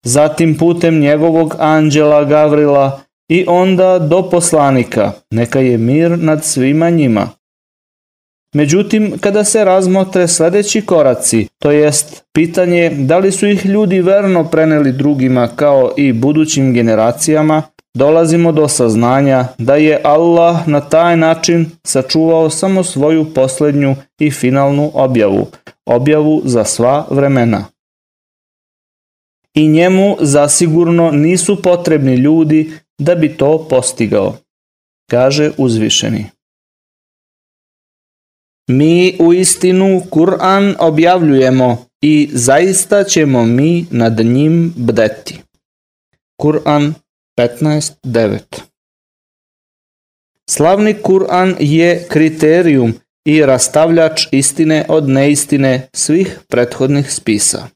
zatim 0.04 0.58
putem 0.58 1.00
njegovog 1.00 1.56
anđela 1.58 2.24
Gavrila 2.24 3.00
i 3.28 3.44
onda 3.48 3.98
do 3.98 4.30
poslanika, 4.30 5.12
neka 5.30 5.60
je 5.60 5.78
mir 5.78 6.18
nad 6.18 6.44
svima 6.44 6.90
njima. 6.90 7.28
Međutim, 8.54 9.18
kada 9.20 9.44
se 9.44 9.64
razmotre 9.64 10.28
sledeći 10.28 10.80
koraci, 10.80 11.46
to 11.58 11.70
jest 11.70 12.24
pitanje 12.32 12.90
da 12.90 13.18
li 13.18 13.32
su 13.32 13.48
ih 13.48 13.66
ljudi 13.66 14.00
verno 14.00 14.44
preneli 14.44 14.92
drugima 14.92 15.48
kao 15.56 15.92
i 15.96 16.12
budućim 16.12 16.74
generacijama, 16.74 17.62
dolazimo 17.94 18.52
do 18.52 18.68
saznanja 18.68 19.44
da 19.58 19.76
je 19.76 20.00
Allah 20.04 20.68
na 20.68 20.80
taj 20.80 21.16
način 21.16 21.66
sačuvao 21.84 22.50
samo 22.50 22.84
svoju 22.84 23.34
poslednju 23.34 23.96
i 24.20 24.30
finalnu 24.30 24.90
objavu, 24.94 25.46
objavu 25.86 26.42
za 26.44 26.64
sva 26.64 27.06
vremena. 27.10 27.64
I 29.54 29.68
njemu 29.68 30.16
zasigurno 30.20 31.10
nisu 31.10 31.62
potrebni 31.62 32.14
ljudi 32.14 32.72
da 32.98 33.14
bi 33.14 33.36
to 33.36 33.66
postigao, 33.70 34.36
kaže 35.10 35.50
uzvišeni. 35.58 36.26
Mi 38.70 39.16
u 39.20 39.32
istinu 39.32 40.02
Kur'an 40.10 40.74
objavljujemo 40.78 41.86
i 42.00 42.30
zaista 42.32 43.04
ćemo 43.04 43.44
mi 43.46 43.86
nad 43.90 44.18
njim 44.18 44.72
bdeti. 44.76 45.38
Kur'an 46.42 46.94
15.9 47.38 48.38
Slavni 50.50 50.94
Kur'an 50.94 51.56
je 51.60 52.06
kriterijum 52.08 52.94
i 53.24 53.46
rastavljač 53.46 54.26
istine 54.30 54.84
od 54.88 55.08
neistine 55.08 55.88
svih 55.92 56.38
prethodnih 56.48 57.12
spisa. 57.12 57.68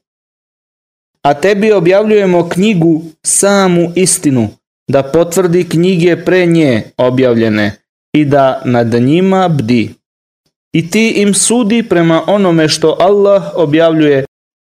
A 1.27 1.33
tebi 1.33 1.71
objavljujemo 1.71 2.49
knjigu 2.49 3.01
samu 3.25 3.91
istinu, 3.95 4.49
da 4.91 5.03
potvrdi 5.03 5.69
knjige 5.69 6.25
pre 6.25 6.45
nje 6.45 6.83
objavljene 6.97 7.75
i 8.13 8.25
da 8.25 8.61
nad 8.65 8.93
njima 8.93 9.47
bdi 9.49 9.93
i 10.75 10.89
ti 10.89 11.09
im 11.09 11.33
sudi 11.33 11.83
prema 11.89 12.23
onome 12.27 12.69
što 12.69 12.97
Allah 12.99 13.43
objavljuje 13.55 14.25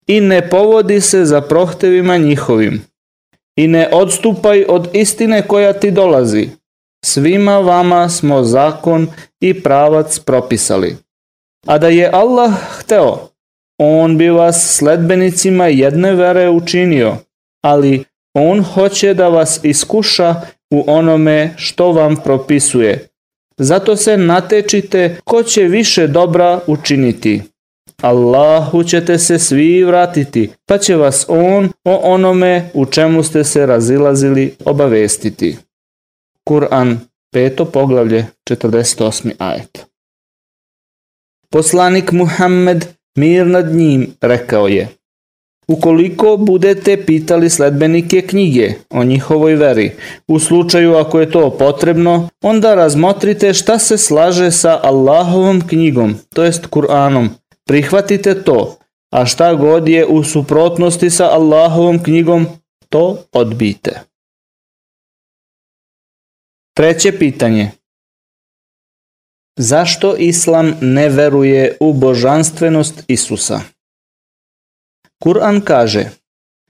i 0.06 0.20
ne 0.20 0.48
povodi 0.48 1.00
se 1.00 1.24
za 1.24 1.40
prohtevima 1.40 2.16
njihovim 2.16 2.82
i 3.56 3.66
ne 3.66 3.88
odstupaj 3.92 4.64
od 4.68 4.88
istine 4.92 5.42
koja 5.42 5.72
ti 5.72 5.90
dolazi. 5.90 6.48
Svima 7.04 7.58
vama 7.58 8.08
smo 8.08 8.42
zakon 8.42 9.08
i 9.40 9.62
pravac 9.62 10.18
propisali. 10.18 10.96
A 11.66 11.78
da 11.78 11.88
je 11.88 12.10
Allah 12.12 12.54
hteo, 12.78 13.28
on 13.78 14.18
bi 14.18 14.28
vas 14.28 14.76
sledbenicima 14.76 15.66
jedne 15.66 16.14
vere 16.14 16.50
učinio, 16.50 17.16
ali 17.62 18.04
on 18.34 18.62
hoće 18.62 19.14
da 19.14 19.28
vas 19.28 19.60
iskuša 19.62 20.34
u 20.70 20.84
onome 20.86 21.54
što 21.56 21.92
vam 21.92 22.16
propisuje. 22.16 23.08
Zato 23.58 23.96
se 23.96 24.16
natečite 24.16 25.20
ko 25.24 25.42
će 25.42 25.62
više 25.62 26.06
dobra 26.06 26.60
učiniti. 26.66 27.42
Allahu 28.02 28.84
ćete 28.84 29.18
se 29.18 29.38
svi 29.38 29.84
vratiti, 29.84 30.50
pa 30.66 30.78
će 30.78 30.96
vas 30.96 31.26
On 31.28 31.70
o 31.84 31.96
onome 31.96 32.70
u 32.74 32.86
čemu 32.86 33.22
ste 33.22 33.44
se 33.44 33.66
razilazili 33.66 34.54
obavestiti. 34.64 35.56
Kur'an, 36.44 36.96
peto 37.32 37.64
poglavlje, 37.64 38.26
48. 38.50 39.32
ajet. 39.38 39.86
Poslanik 41.50 42.12
Muhammed, 42.12 42.86
mir 43.18 43.46
nad 43.46 43.74
njim, 43.74 44.06
rekao 44.20 44.68
je 44.68 44.88
Ukoliko 45.68 46.36
budete 46.36 47.04
pitali 47.06 47.50
sledbenike 47.50 48.20
knjige 48.20 48.72
o 48.90 49.04
njihovoj 49.04 49.54
veri, 49.54 49.90
u 50.28 50.38
slučaju 50.38 50.96
ako 50.96 51.20
je 51.20 51.30
to 51.30 51.50
potrebno, 51.58 52.28
onda 52.42 52.74
razmotrite 52.74 53.54
šta 53.54 53.78
se 53.78 53.98
slaže 53.98 54.50
sa 54.50 54.80
Allahovom 54.82 55.68
knjigom, 55.68 56.14
to 56.34 56.44
jest 56.44 56.66
Kur'anom, 56.66 57.28
Prihvatite 57.68 58.42
to, 58.42 58.78
a 59.10 59.26
šta 59.26 59.54
god 59.54 59.88
je 59.88 60.06
u 60.06 60.24
suprotnosti 60.24 61.10
sa 61.10 61.24
Allahovom 61.24 62.02
knjigom, 62.02 62.46
to 62.88 63.24
odbite. 63.32 64.00
Treće 66.76 67.18
pitanje. 67.18 67.70
Zašto 69.58 70.16
Islam 70.16 70.74
ne 70.80 71.08
veruje 71.08 71.76
u 71.80 71.92
božanstvenost 71.92 73.04
Isusa? 73.08 73.60
Kur'an 75.22 75.60
kaže 75.60 76.10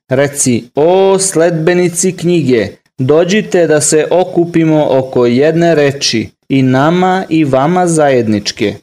Reci, 0.08 0.64
o 0.74 1.18
sledbenici 1.18 2.16
knjige, 2.16 2.68
dođite 2.98 3.66
da 3.66 3.80
se 3.80 4.06
okupimo 4.10 4.86
oko 4.90 5.26
jedne 5.26 5.74
reči 5.74 6.28
i 6.48 6.62
nama 6.62 7.24
i 7.28 7.44
vama 7.44 7.86
zajedničke 7.86 8.74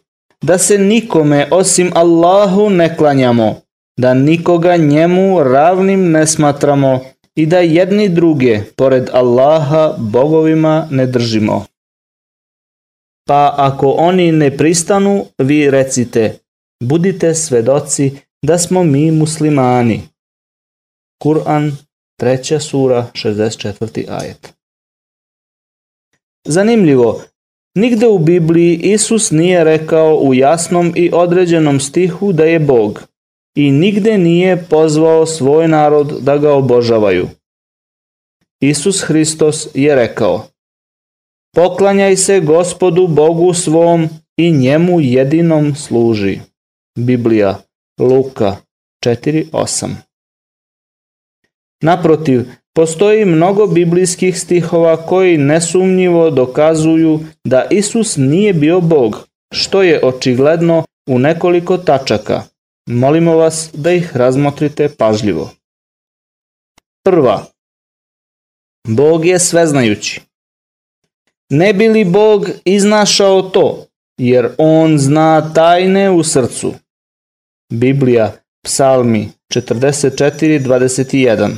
da 0.45 0.57
se 0.57 0.77
nikome 0.77 1.47
osim 1.51 1.91
Allahu 1.93 2.69
ne 2.69 2.97
klanjamo, 2.97 3.55
da 3.97 4.13
nikoga 4.13 4.77
njemu 4.77 5.43
ravnim 5.43 6.11
ne 6.11 6.27
smatramo 6.27 6.99
i 7.35 7.45
da 7.45 7.59
jedni 7.59 8.09
druge, 8.09 8.59
pored 8.75 9.09
Allaha, 9.13 9.93
bogovima 9.97 10.87
ne 10.91 11.05
držimo. 11.05 11.65
Pa 13.27 13.53
ako 13.57 13.91
oni 13.91 14.31
ne 14.31 14.57
pristanu, 14.57 15.25
vi 15.37 15.71
recite, 15.71 16.39
budite 16.83 17.33
svedoci 17.35 18.11
da 18.41 18.57
smo 18.57 18.83
mi 18.83 19.11
muslimani. 19.11 20.01
Kur'an, 21.23 21.71
3. 22.21 22.59
sura, 22.59 23.07
64. 23.13 24.05
ajet. 24.09 24.53
Zanimljivo, 26.47 27.21
Nigde 27.77 28.07
u 28.07 28.17
Bibliji 28.17 28.79
Isus 28.83 29.31
nije 29.31 29.63
rekao 29.63 30.15
u 30.15 30.33
jasnom 30.33 30.93
i 30.95 31.09
određenom 31.13 31.79
stihu 31.79 32.33
da 32.33 32.43
je 32.43 32.59
Bog 32.59 33.03
i 33.57 33.71
nigde 33.71 34.17
nije 34.17 34.65
pozvao 34.69 35.25
svoj 35.25 35.67
narod 35.67 36.07
da 36.21 36.37
ga 36.37 36.53
obožavaju. 36.53 37.27
Isus 38.61 39.01
Hristos 39.01 39.67
je 39.73 39.95
rekao 39.95 40.47
Poklanjaj 41.55 42.17
se 42.17 42.39
gospodu 42.39 43.07
Bogu 43.07 43.53
svom 43.53 44.09
i 44.37 44.51
njemu 44.51 45.01
jedinom 45.01 45.75
služi. 45.75 46.39
Biblija, 46.97 47.61
Luka 47.99 48.55
4.8 49.05 49.89
Naprotiv, 51.81 52.45
Postoji 52.75 53.25
mnogo 53.25 53.67
biblijskih 53.67 54.39
stihova 54.39 55.05
koji 55.05 55.37
nesumnjivo 55.37 56.29
dokazuju 56.29 57.19
da 57.43 57.67
Isus 57.71 58.17
nije 58.17 58.53
bio 58.53 58.81
Bog, 58.81 59.27
što 59.53 59.83
je 59.83 59.99
očigledno 60.03 60.85
u 61.09 61.19
nekoliko 61.19 61.77
tačaka. 61.77 62.43
Molimo 62.89 63.35
vas 63.35 63.69
da 63.73 63.91
ih 63.91 64.17
razmotrite 64.17 64.89
pažljivo. 64.97 65.51
Prva. 67.03 67.45
Bog 68.87 69.25
je 69.25 69.39
sveznajući. 69.39 70.21
Ne 71.49 71.73
bi 71.73 71.87
li 71.87 72.05
Bog 72.05 72.49
iznašao 72.65 73.41
to, 73.41 73.85
jer 74.17 74.49
On 74.57 74.97
zna 74.97 75.53
tajne 75.53 76.11
u 76.11 76.23
srcu. 76.23 76.73
Biblija, 77.73 78.33
Psalmi 78.65 79.29
44.21 79.53 81.51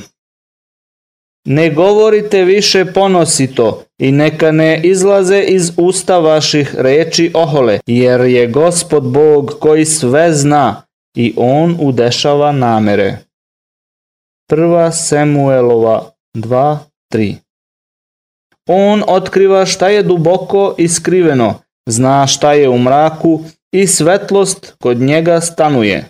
Ne 1.46 1.70
govorite 1.70 2.44
više 2.44 2.86
ponosito 2.94 3.84
i 4.02 4.12
neka 4.12 4.52
ne 4.52 4.82
izlaze 4.84 5.40
iz 5.42 5.72
usta 5.78 6.20
vaših 6.20 6.76
reči 6.76 7.32
ohole, 7.34 7.80
jer 7.86 8.22
je 8.22 8.48
gospod 8.48 9.04
Bog 9.04 9.58
koji 9.60 9.86
sve 9.86 10.34
zna 10.34 10.82
i 11.16 11.34
on 11.38 11.78
udešava 11.82 12.52
namere. 12.52 13.18
1. 14.52 14.92
Samuelova 14.92 16.12
2.3 16.36 17.47
On 18.68 19.04
otkriva 19.08 19.66
šta 19.66 19.90
je 19.90 20.04
duboko 20.04 20.76
i 20.78 20.88
skriveno, 20.88 21.54
zna 21.86 22.28
šta 22.28 22.54
je 22.54 22.70
u 22.70 22.78
mraku 22.78 23.44
i 23.72 23.88
svetlost 23.88 24.76
kod 24.80 24.98
njega 24.98 25.42
stanuje. 25.42 26.10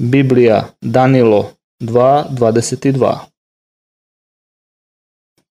Biblija 0.00 0.68
Danilo 0.80 1.50
2.22 1.80 3.18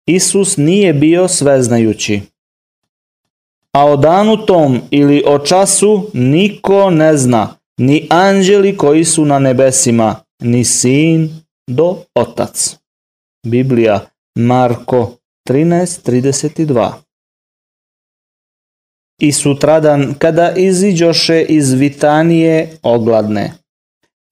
Isus 0.07 0.57
nije 0.57 0.93
bio 0.93 1.29
sveznajući. 1.29 2.21
A 3.73 3.85
o 3.85 3.97
danu 3.97 4.47
tom 4.47 4.81
ili 4.91 5.23
o 5.27 5.39
času 5.39 6.11
niko 6.15 6.91
ne 6.91 7.17
zna, 7.17 7.57
ni 7.79 8.07
anđeli 8.11 8.77
koji 8.77 9.05
su 9.05 9.25
na 9.25 9.39
nebesima, 9.39 10.17
ni 10.43 10.65
sin 10.65 11.31
do 11.67 11.97
otac. 12.15 12.77
Biblija 13.47 14.07
Marko 14.39 15.17
13.32 15.49 16.93
I 19.21 19.33
sutradan, 19.33 20.15
kada 20.19 20.53
iziđoše 20.57 21.43
iz 21.43 21.73
Vitanije 21.73 22.77
ogladne, 22.83 23.53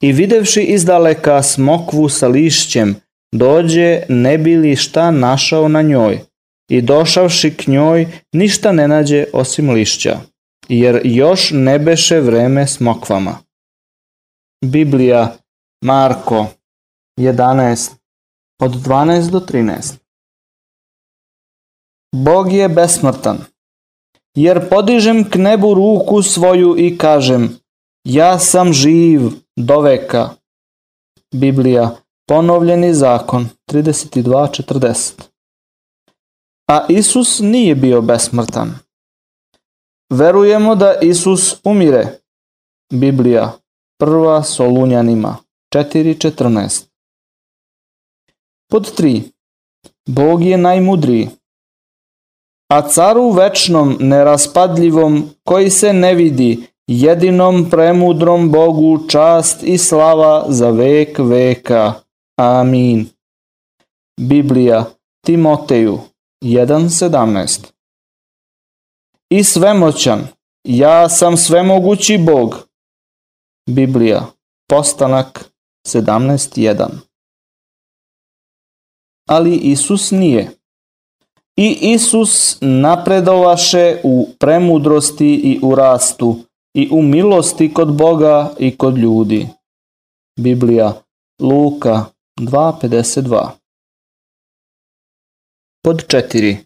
i 0.02 0.12
videvši 0.12 0.60
izdaleka 0.60 1.42
smokvu 1.42 2.08
sa 2.08 2.28
lišćem, 2.28 2.96
dođe 3.32 4.02
ne 4.08 4.38
bi 4.38 4.56
li 4.56 4.76
šta 4.76 5.10
našao 5.10 5.68
na 5.68 5.82
njoj. 5.82 6.20
I 6.70 6.82
došavši 6.82 7.56
k 7.56 7.66
njoj 7.66 8.06
ništa 8.32 8.72
ne 8.72 8.88
nađe 8.88 9.24
osim 9.32 9.70
lišća, 9.70 10.20
jer 10.68 11.00
još 11.04 11.50
ne 11.50 11.78
beše 11.78 12.20
vreme 12.20 12.66
smokvama. 12.66 13.38
Biblija 14.64 15.36
Marko 15.84 16.46
11 17.18 17.90
od 18.60 18.72
12 18.72 19.30
do 19.30 19.40
13 19.40 20.01
Bog 22.14 22.52
je 22.52 22.68
besmrtan, 22.68 23.38
jer 24.36 24.68
podižem 24.68 25.30
k 25.30 25.36
nebu 25.36 25.74
ruku 25.74 26.22
svoju 26.22 26.74
i 26.78 26.98
kažem, 26.98 27.58
ja 28.04 28.38
sam 28.38 28.72
živ 28.72 29.20
do 29.56 29.80
veka. 29.80 30.30
Biblija 31.34 32.02
Ponovljeni 32.28 32.94
zakon 32.94 33.48
32.40 33.70 35.22
A 36.70 36.86
Isus 36.88 37.40
nije 37.40 37.74
bio 37.74 38.00
besmrtan. 38.00 38.74
Verujemo 40.10 40.74
da 40.74 40.94
Isus 41.02 41.60
umire. 41.64 42.18
Biblija 42.92 43.52
1. 44.02 44.42
Solunjanima 44.42 45.36
4.14 45.74 46.86
Pod 48.70 49.00
3. 49.00 49.22
Bog 50.08 50.42
je 50.42 50.58
najmudriji. 50.58 51.28
A 52.72 52.82
caru 52.88 53.30
večnom, 53.30 53.96
neraspadljivom, 54.00 55.30
koji 55.44 55.70
se 55.70 55.92
ne 55.92 56.14
vidi, 56.14 56.66
jedinom 56.86 57.70
premudrom 57.70 58.50
Bogu 58.50 59.08
čast 59.08 59.62
i 59.62 59.78
slava 59.78 60.44
za 60.48 60.70
vek 60.70 61.18
veka. 61.18 61.92
Amin. 62.36 63.08
Biblija 64.20 64.84
Timoteju 65.26 65.98
1.17 66.44 67.66
I 69.30 69.44
svemoćan, 69.44 70.28
ja 70.64 71.08
sam 71.08 71.36
svemogući 71.36 72.18
Bog. 72.18 72.68
Biblija, 73.70 74.26
postanak 74.68 75.50
17.1 75.86 76.88
Ali 79.28 79.56
Isus 79.56 80.10
nije. 80.10 80.61
I 81.56 81.78
Isus 81.92 82.56
napredovaše 82.60 84.00
u 84.02 84.28
premudrosti 84.38 85.34
i 85.34 85.60
u 85.62 85.74
rastu 85.74 86.36
i 86.74 86.88
u 86.92 87.02
milosti 87.02 87.74
kod 87.74 87.96
Boga 87.96 88.54
i 88.58 88.76
kod 88.76 88.98
ljudi. 88.98 89.48
Biblija, 90.40 91.02
Luka 91.40 92.04
2.52 92.40 93.48
Pod 95.84 96.06
4. 96.06 96.56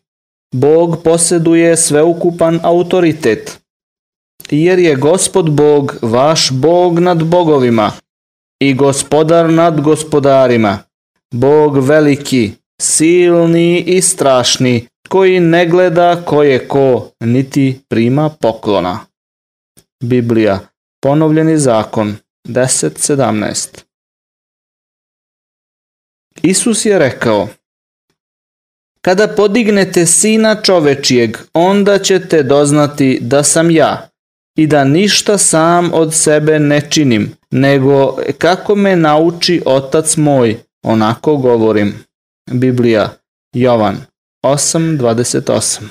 Bog 0.55 1.03
posjeduje 1.05 1.77
sveukupan 1.77 2.61
autoritet, 2.63 3.61
jer 4.51 4.79
je 4.79 4.97
gospod 4.97 5.51
Bog 5.51 5.97
vaš 6.03 6.51
Bog 6.53 6.99
nad 6.99 7.25
bogovima 7.25 7.93
i 8.63 8.75
gospodar 8.75 9.51
nad 9.51 9.81
gospodarima, 9.81 10.79
Bog 11.35 11.79
veliki, 11.79 12.53
silni 12.83 13.81
i 13.81 14.03
strašni, 14.03 14.87
koji 15.09 15.41
ne 15.41 15.67
gleda 15.67 16.23
ko 16.25 16.43
je 16.43 16.69
ko, 16.69 17.11
niti 17.21 17.81
prima 17.89 18.31
poklona. 18.41 19.01
Biblija, 20.03 20.59
ponovljeni 21.03 21.59
zakon, 21.59 22.17
10.17 22.49 23.69
Isus 26.43 26.85
je 26.85 26.99
rekao, 26.99 27.49
Kada 29.07 29.29
podignete 29.29 30.07
sina 30.07 30.63
čovečijeg, 30.63 31.37
onda 31.55 31.99
ćete 31.99 32.43
doznati 32.43 33.19
da 33.21 33.43
sam 33.43 33.71
ja 33.71 34.09
i 34.59 34.67
da 34.67 34.85
ništa 34.85 35.39
sam 35.39 35.91
od 35.93 36.15
sebe 36.15 36.59
ne 36.59 36.81
činim, 36.91 37.33
nego 37.51 38.17
kako 38.39 38.75
me 38.75 38.97
nauči 38.97 39.63
otac 39.67 40.17
moj, 40.17 40.57
onako 40.83 41.37
govorim. 41.37 42.06
Biblija, 42.53 43.13
Jovan 43.53 43.97
8.28 44.43 45.83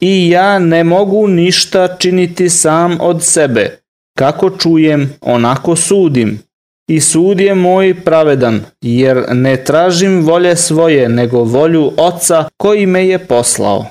I 0.00 0.30
ja 0.30 0.58
ne 0.58 0.84
mogu 0.84 1.26
ništa 1.26 1.96
činiti 1.98 2.48
sam 2.48 2.98
od 3.00 3.24
sebe, 3.24 3.78
kako 4.18 4.50
čujem, 4.50 5.14
onako 5.20 5.76
sudim, 5.76 6.42
i 6.88 7.00
sud 7.00 7.40
je 7.40 7.54
moj 7.54 8.04
pravedan, 8.04 8.64
jer 8.80 9.24
ne 9.32 9.64
tražim 9.64 10.24
volje 10.24 10.56
svoje, 10.56 11.08
nego 11.08 11.44
volju 11.44 11.92
Oca 11.96 12.48
koji 12.56 12.86
me 12.86 13.06
je 13.06 13.26
poslao. 13.26 13.86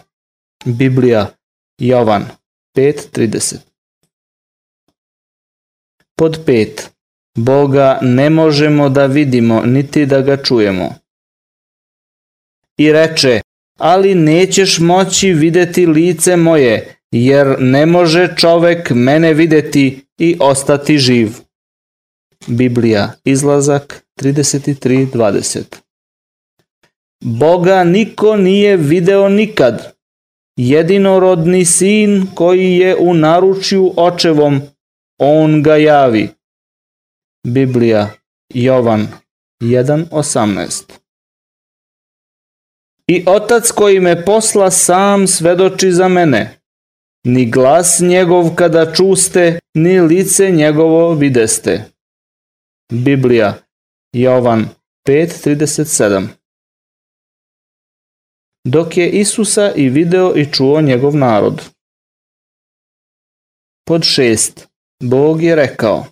Biblija, 0.65 1.27
Jovan 1.77 2.25
5.30 2.77 3.55
Pod 6.15 6.45
5. 6.45 6.96
Boga 7.38 7.99
ne 8.01 8.29
možemo 8.29 8.89
da 8.89 9.05
vidimo, 9.05 9.61
niti 9.65 10.05
da 10.05 10.21
ga 10.21 10.38
čujemo. 10.43 10.95
I 12.77 12.91
reče, 12.91 13.41
ali 13.79 14.15
nećeš 14.15 14.79
moći 14.79 15.33
videti 15.33 15.85
lice 15.85 16.35
moje, 16.35 16.95
jer 17.11 17.55
ne 17.59 17.85
može 17.85 18.35
čovek 18.38 18.89
mene 18.89 19.33
videti 19.33 20.05
i 20.17 20.38
ostati 20.39 20.97
živ. 20.97 21.29
Biblija, 22.47 23.13
izlazak 23.23 24.03
33.20 24.21 25.63
Boga 27.21 27.83
niko 27.83 28.35
nije 28.35 28.77
video 28.77 29.29
nikad. 29.29 29.93
Jedinorodni 30.55 31.65
sin 31.65 32.27
koji 32.35 32.73
je 32.73 32.95
u 32.95 33.13
naručju 33.13 33.93
očevom, 33.97 34.61
on 35.19 35.63
ga 35.63 35.75
javi. 35.75 36.36
Biblija, 37.43 38.09
Jovan 38.53 39.07
1.18 39.61 40.83
I 43.07 43.23
otac 43.27 43.71
koji 43.71 43.99
me 43.99 44.25
posla 44.25 44.71
sam 44.71 45.27
svedoči 45.27 45.91
za 45.91 46.07
mene. 46.07 46.59
Ni 47.23 47.51
glas 47.51 47.99
njegov 47.99 48.55
kada 48.55 48.93
čuste, 48.93 49.59
ni 49.73 49.99
lice 50.01 50.51
njegovo 50.51 51.13
videste. 51.13 51.83
Biblija, 52.91 53.53
Jovan 54.13 54.69
5.37 55.07 56.27
Dok 58.65 58.97
je 58.97 59.09
Isusa 59.09 59.71
i 59.75 59.89
video 59.89 60.33
i 60.35 60.45
čuo 60.53 60.81
njegov 60.81 61.15
narod. 61.15 61.61
Pod 63.85 64.03
šest. 64.03 64.67
Bog 65.03 65.43
je 65.43 65.55
rekao, 65.55 66.05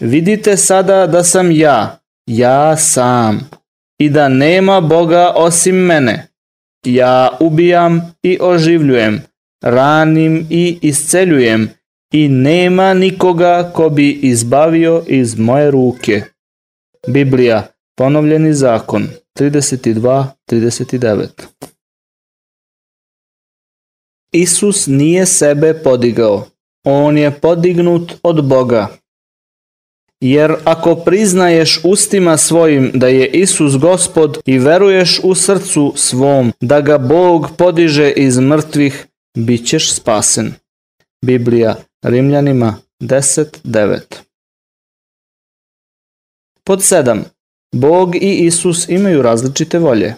vidite 0.00 0.56
sada 0.56 1.06
da 1.06 1.24
sam 1.24 1.50
ja, 1.50 1.98
ja 2.26 2.76
sam, 2.76 3.50
i 3.98 4.10
da 4.10 4.28
nema 4.28 4.80
Boga 4.80 5.32
osim 5.36 5.76
mene. 5.76 6.28
Ja 6.86 7.36
ubijam 7.40 8.14
i 8.22 8.38
oživljujem, 8.40 9.22
ranim 9.62 10.46
i 10.50 10.78
isceljujem, 10.82 11.70
i 12.12 12.28
nema 12.28 12.94
nikoga 12.94 13.70
ko 13.74 13.88
bi 13.88 14.10
izbavio 14.12 15.04
iz 15.06 15.38
moje 15.38 15.70
ruke. 15.70 16.22
Biblija, 17.08 17.66
ponovljeni 17.96 18.54
zakon, 18.54 19.08
32-39 19.38 21.26
Isus 24.32 24.86
nije 24.86 25.26
sebe 25.26 25.74
podigao, 25.84 26.46
on 26.84 27.18
je 27.18 27.40
podignut 27.40 28.12
od 28.22 28.48
Boga. 28.48 28.88
Jer 30.20 30.54
ako 30.64 30.94
priznaješ 30.94 31.80
ustima 31.84 32.36
svojim 32.36 32.90
da 32.94 33.08
je 33.08 33.26
Isus 33.26 33.78
gospod 33.78 34.38
i 34.46 34.58
veruješ 34.58 35.20
u 35.22 35.34
srcu 35.34 35.92
svom 35.96 36.52
da 36.60 36.80
ga 36.80 36.98
Bog 36.98 37.50
podiže 37.58 38.10
iz 38.10 38.38
mrtvih, 38.38 39.06
bit 39.38 39.66
ćeš 39.68 39.92
spasen. 39.94 40.54
Biblija, 41.24 41.76
Rimljanima 42.04 42.76
10.9 43.00 44.00
Pod 46.64 46.78
7. 46.78 47.22
Bog 47.74 48.16
i 48.16 48.46
Isus 48.46 48.88
imaju 48.88 49.22
različite 49.22 49.78
volje. 49.78 50.14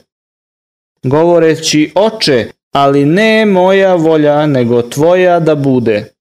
Govoreći, 1.03 1.93
oče, 1.95 2.51
ali 2.73 3.05
ne 3.05 3.47
moja 3.47 3.95
volja, 3.95 4.47
nego 4.47 4.83
tvoja 4.83 5.41
da 5.41 5.55
bude. 5.55 6.13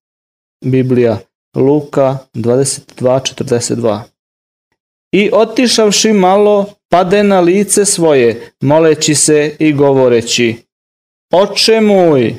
Biblija, 0.65 1.19
Luka 1.57 2.17
22.42 2.35 3.99
I 5.11 5.29
otišavši 5.33 6.13
malo, 6.13 6.65
pade 6.89 7.23
na 7.23 7.39
lice 7.39 7.85
svoje, 7.85 8.51
moleći 8.61 9.15
se 9.15 9.55
i 9.59 9.73
govoreći, 9.73 10.55
Oče 11.33 11.81
moj, 11.81 12.35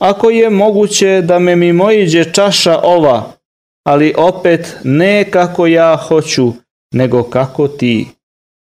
Ako 0.00 0.30
je 0.30 0.50
moguće 0.50 1.22
da 1.22 1.38
me 1.38 1.56
mimo 1.56 1.90
iđe 1.90 2.32
čaša 2.32 2.80
ova, 2.82 3.32
ali 3.86 4.14
opet 4.16 4.76
ne 4.84 5.30
kako 5.30 5.66
ja 5.66 5.96
hoću, 5.96 6.52
nego 6.94 7.22
kako 7.22 7.68
ti. 7.68 8.08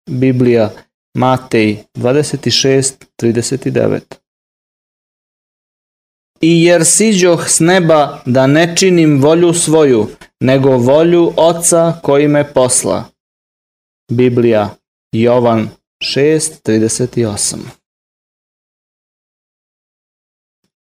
Biblija, 0.09 0.71
Matej 1.17 1.77
26.39 1.97 4.20
I 6.41 6.63
jer 6.63 6.85
siđoh 6.85 7.49
s 7.49 7.59
neba 7.59 8.21
da 8.25 8.47
ne 8.47 8.75
činim 8.77 9.21
volju 9.21 9.53
svoju, 9.53 10.07
nego 10.39 10.69
volju 10.69 11.33
Oca 11.37 11.99
koji 12.03 12.27
me 12.27 12.53
posla. 12.53 13.03
Biblija, 14.11 14.75
Jovan 15.11 15.69
6.38 16.03 17.57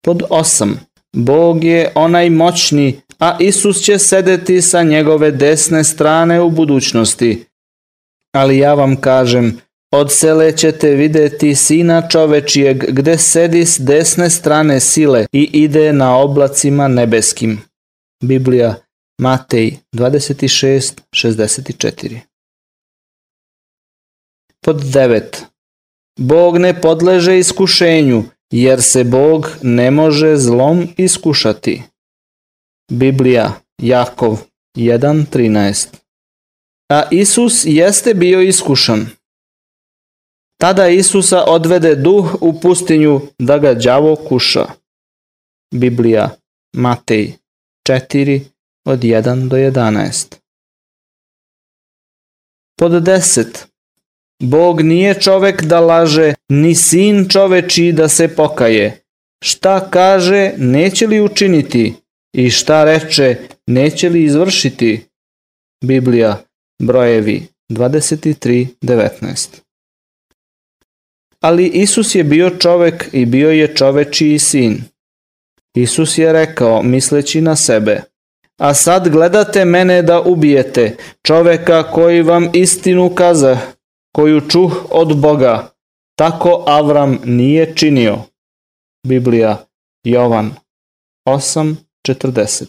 Pod 0.04 0.22
8. 0.30 0.74
Bog 1.12 1.64
je 1.64 1.92
onaj 1.94 2.30
moćni, 2.30 3.00
a 3.18 3.36
Isus 3.40 3.82
će 3.82 3.98
sedeti 3.98 4.62
sa 4.62 4.82
njegove 4.82 5.30
desne 5.30 5.84
strane 5.84 6.40
u 6.40 6.50
budućnosti. 6.50 7.44
Ali 8.32 8.58
ja 8.58 8.74
vam 8.74 8.96
kažem, 8.96 9.60
od 9.92 10.12
sele 10.12 10.56
ćete 10.56 10.90
videti 10.90 11.54
sina 11.54 12.08
čovečijeg 12.08 12.84
gde 12.88 13.18
sedi 13.18 13.66
s 13.66 13.80
desne 13.80 14.30
strane 14.30 14.80
sile 14.80 15.26
i 15.32 15.50
ide 15.52 15.92
na 15.92 16.16
oblacima 16.16 16.88
nebeskim. 16.88 17.60
Biblija, 18.24 18.74
Matej 19.20 19.76
26.64 19.94 22.18
Pod 24.64 24.76
9. 24.76 25.20
Bog 26.18 26.58
ne 26.58 26.80
podleže 26.80 27.38
iskušenju, 27.38 28.24
jer 28.52 28.82
se 28.82 29.04
Bog 29.04 29.50
ne 29.62 29.90
može 29.90 30.36
zlom 30.36 30.88
iskušati. 30.96 31.82
Biblija, 32.92 33.60
Jakov 33.82 34.38
1.13 34.76 35.86
A 36.92 37.02
Isus 37.10 37.62
jeste 37.64 38.14
bio 38.14 38.40
iskušan. 38.40 39.17
Tada 40.60 40.88
Isusa 40.88 41.44
odvede 41.44 41.94
duh 41.94 42.36
u 42.40 42.60
pustinju 42.60 43.20
da 43.38 43.58
ga 43.58 43.74
đavo 43.74 44.16
kuša. 44.16 44.66
Biblija 45.74 46.36
Matej 46.76 47.32
4 47.88 48.40
od 48.86 49.00
1 49.00 49.48
do 49.48 49.56
11. 49.56 50.34
Pod 52.78 52.92
10. 52.92 53.46
Bog 54.42 54.80
nije 54.80 55.20
čovek 55.20 55.64
da 55.64 55.80
laže, 55.80 56.34
ni 56.48 56.74
sin 56.74 57.28
čoveči 57.28 57.92
da 57.92 58.08
se 58.08 58.36
pokaje. 58.36 59.02
Šta 59.44 59.90
kaže, 59.90 60.52
neće 60.56 61.06
li 61.06 61.20
učiniti? 61.20 61.94
I 62.36 62.50
šta 62.50 62.84
reče, 62.84 63.36
neće 63.66 64.08
li 64.08 64.24
izvršiti? 64.24 65.04
Biblija, 65.84 66.42
brojevi 66.82 67.46
23.19 67.72 69.67
Ali 71.40 71.66
Isus 71.66 72.14
je 72.14 72.24
bio 72.24 72.50
čovek 72.50 73.08
i 73.12 73.26
bio 73.26 73.50
je 73.50 73.74
čovečiji 73.76 74.38
sin. 74.38 74.82
Isus 75.74 76.18
je 76.18 76.32
rekao, 76.32 76.82
misleći 76.82 77.40
na 77.40 77.56
sebe, 77.56 78.02
a 78.60 78.74
sad 78.74 79.08
gledate 79.08 79.64
mene 79.64 80.02
da 80.02 80.20
ubijete, 80.20 80.96
čoveka 81.26 81.92
koji 81.92 82.22
vam 82.22 82.50
istinu 82.54 83.14
kaza, 83.14 83.58
koju 84.14 84.48
čuh 84.48 84.86
od 84.90 85.20
Boga. 85.20 85.70
Tako 86.18 86.64
Avram 86.66 87.18
nije 87.24 87.74
činio. 87.76 88.18
Biblija, 89.06 89.66
Jovan 90.04 90.54
8.40 91.28 92.64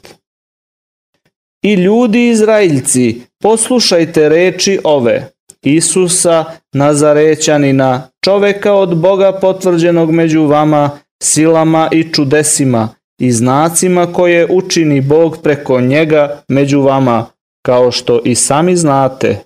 I 1.61 1.73
ljudi 1.73 2.29
Izraeljci, 2.29 3.21
poslušajte 3.41 4.29
reči 4.29 4.79
ove, 4.83 5.31
Isusa 5.65 6.45
Nazarećanina, 6.73 8.09
čoveka 8.25 8.73
od 8.73 8.97
Boga 8.97 9.39
potvrđenog 9.41 10.11
među 10.11 10.45
vama, 10.45 10.99
silama 11.23 11.89
i 11.91 12.13
čudesima, 12.13 12.89
i 13.21 13.31
znacima 13.31 14.13
koje 14.13 14.47
učini 14.51 15.01
Bog 15.01 15.37
preko 15.43 15.81
njega 15.81 16.43
među 16.47 16.81
vama, 16.81 17.25
kao 17.65 17.91
što 17.91 18.21
i 18.25 18.35
sami 18.35 18.75
znate. 18.75 19.43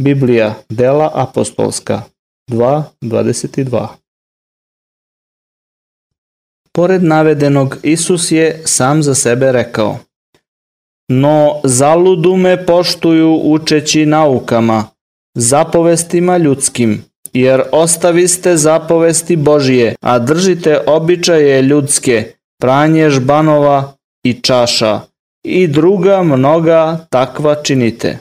Biblija, 0.00 0.54
Dela 0.68 1.10
apostolska, 1.14 2.02
2.22 2.50 3.86
Pored 6.72 7.02
navedenog, 7.02 7.76
Isus 7.82 8.32
je 8.32 8.62
sam 8.64 9.02
za 9.02 9.14
sebe 9.14 9.52
rekao 9.52 9.98
No 11.12 11.60
zaludu 11.64 12.36
me 12.36 12.66
poštuju 12.66 13.40
učeći 13.44 14.06
naukama, 14.06 14.84
zapovestima 15.34 16.36
ljudskim, 16.36 17.04
jer 17.32 17.62
ostaviste 17.72 18.56
zapovesti 18.56 19.36
Božije, 19.36 19.94
a 20.00 20.18
držite 20.18 20.80
običaje 20.86 21.62
ljudske, 21.62 22.32
pranje 22.60 23.10
žbanova 23.10 23.92
i 24.24 24.32
čaša 24.32 25.00
i 25.44 25.66
druga 25.66 26.22
mnoga 26.22 27.06
takva 27.10 27.54
činite. 27.54 28.18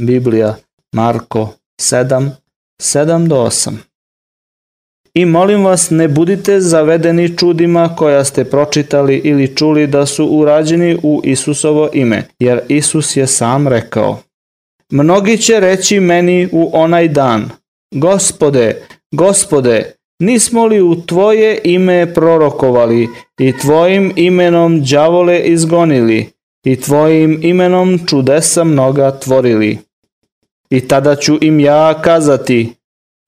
Biblija, 0.00 0.56
Marko 0.92 1.48
7, 1.80 2.30
7 2.82 3.26
do 3.28 3.36
8 3.36 3.85
I 5.16 5.24
molim 5.24 5.64
vas 5.64 5.90
ne 5.90 6.08
budite 6.08 6.60
zavedeni 6.60 7.36
čudima 7.36 7.96
koja 7.96 8.24
ste 8.24 8.44
pročitali 8.44 9.16
ili 9.24 9.56
čuli 9.56 9.86
da 9.86 10.06
su 10.06 10.26
urađeni 10.26 10.96
u 11.02 11.20
Isusovo 11.24 11.88
ime, 11.92 12.22
jer 12.38 12.60
Isus 12.68 13.16
je 13.16 13.26
sam 13.26 13.68
rekao. 13.68 14.18
Mnogi 14.90 15.38
će 15.38 15.60
reći 15.60 16.00
meni 16.00 16.48
u 16.52 16.70
onaj 16.72 17.08
dan, 17.08 17.50
Gospode, 17.94 18.82
Gospode, 19.12 19.92
Nismo 20.18 20.66
li 20.66 20.80
u 20.80 21.06
tvoje 21.06 21.60
ime 21.64 22.14
prorokovali 22.14 23.08
i 23.38 23.58
tvojim 23.58 24.12
imenom 24.16 24.84
đavole 24.84 25.40
izgonili 25.40 26.26
i 26.64 26.80
tvojim 26.80 27.40
imenom 27.42 28.00
čudesa 28.06 28.64
mnoga 28.64 29.18
tvorili? 29.18 29.78
I 30.70 30.88
tada 30.88 31.16
ću 31.16 31.38
im 31.40 31.60
ja 31.60 32.02
kazati, 32.02 32.72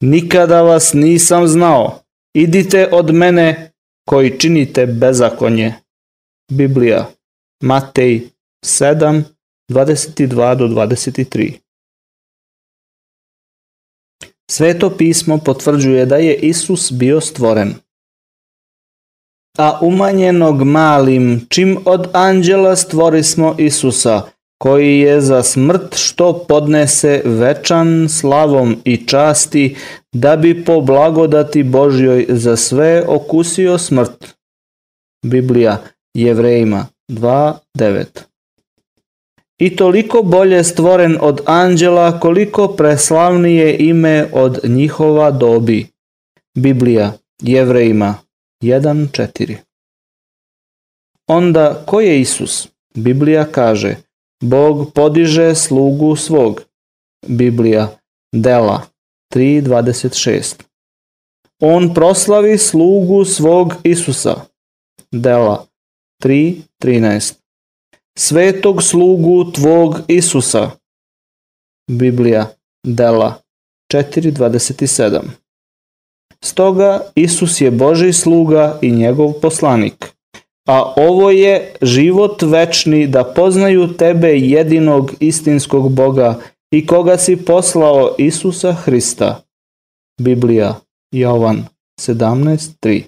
nikada 0.01 0.63
vas 0.63 0.93
nisam 0.93 1.49
znao, 1.49 2.01
idite 2.35 2.89
od 2.93 3.15
mene 3.15 3.73
koji 4.09 4.39
činite 4.39 4.87
bezakonje. 4.87 5.75
Biblija, 6.53 7.11
Matej 7.63 8.29
7, 8.67 9.23
22 9.71 10.55
do 10.55 10.67
23 10.67 11.53
Sveto 14.51 14.97
pismo 14.97 15.39
potvrđuje 15.39 16.07
da 16.07 16.17
je 16.17 16.37
Isus 16.37 16.93
bio 16.93 17.21
stvoren. 17.21 17.75
A 19.59 19.79
umanjenog 19.83 20.63
malim, 20.63 21.47
čim 21.49 21.79
od 21.85 22.11
anđela 22.13 22.77
stvori 22.77 23.23
smo 23.23 23.55
Isusa, 23.59 24.23
koji 24.59 24.99
je 24.99 25.21
za 25.21 25.43
smrt 25.43 25.97
što 25.97 26.45
podnese 26.49 27.23
večan 27.25 28.09
slavom 28.09 28.77
i 28.85 29.07
časti, 29.07 29.77
da 30.13 30.37
bi 30.37 30.65
po 30.65 30.81
blagodati 30.81 31.63
Božjoj 31.63 32.27
za 32.29 32.57
sve 32.57 33.05
okusio 33.09 33.79
smrt. 33.79 34.35
Biblija 35.27 35.83
Jevrejima 36.15 36.87
2.9 37.11 38.05
i 39.59 39.77
toliko 39.77 40.23
bolje 40.23 40.65
stvoren 40.65 41.17
od 41.21 41.41
anđela 41.47 42.21
koliko 42.21 42.69
preslavnije 42.69 43.77
ime 43.79 44.27
od 44.33 44.61
njihova 44.65 45.31
dobi. 45.31 45.87
Biblija, 46.55 47.13
Jevrejima 47.43 48.15
1.4 48.63 49.57
Onda, 51.27 51.83
ko 51.87 52.01
je 52.01 52.21
Isus? 52.21 52.69
Biblija 52.95 53.45
kaže, 53.45 53.97
Bog 54.43 54.93
podiže 54.95 55.55
slugu 55.55 56.17
svog. 56.17 56.63
Biblija, 57.27 57.99
Dela 58.35 58.83
3.26 59.35 60.63
On 61.63 61.95
proslavi 61.95 62.59
slugu 62.59 63.25
svog 63.25 63.75
Isusa. 63.85 64.35
Dela 65.13 65.67
3.13 66.23 67.35
svetog 68.19 68.83
slugu 68.83 69.53
tvog 69.53 70.01
Isusa. 70.09 70.71
Biblija, 71.91 72.47
Dela 72.87 73.41
4.27 73.93 75.21
Stoga 76.41 77.01
Isus 77.15 77.61
je 77.61 77.71
Boži 77.71 78.13
sluga 78.13 78.79
i 78.83 78.91
njegov 78.91 79.33
poslanik. 79.43 80.18
A 80.69 80.93
ovo 80.97 81.31
je 81.31 81.73
život 81.83 82.43
večni 82.43 83.07
da 83.07 83.25
poznaju 83.25 83.97
tebe 83.97 84.29
jedinog 84.29 85.13
istinskog 85.21 85.93
Boga 85.93 86.41
i 86.71 86.87
koga 86.87 87.19
si 87.19 87.45
poslao 87.45 88.15
Isusa 88.19 88.73
Hrista. 88.73 89.43
Biblija, 90.21 90.81
Jovan 91.15 91.65
17.3 92.01 93.03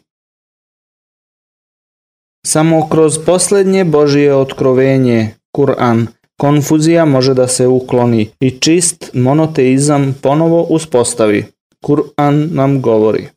Samo 2.46 2.88
kroz 2.88 3.18
poslednje 3.26 3.84
Božije 3.84 4.34
otkrovenje, 4.34 5.34
Kur'an, 5.56 6.06
konfuzija 6.40 7.04
može 7.04 7.34
da 7.34 7.48
se 7.48 7.66
ukloni 7.66 8.28
i 8.40 8.50
čist 8.50 9.11
monoteizam 9.14 10.16
ponovo 10.22 10.62
uspostavi. 10.62 11.44
Kur'an 11.84 12.48
nam 12.54 12.82
govori. 12.82 13.28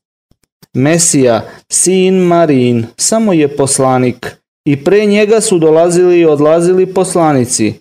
Mesija, 0.73 1.41
sin 1.71 2.15
Marin, 2.15 2.85
samo 2.97 3.33
je 3.33 3.55
poslanik 3.55 4.37
i 4.65 4.83
pre 4.83 5.05
njega 5.05 5.41
su 5.41 5.59
dolazili 5.59 6.19
i 6.19 6.25
odlazili 6.25 6.93
poslanici, 6.93 7.73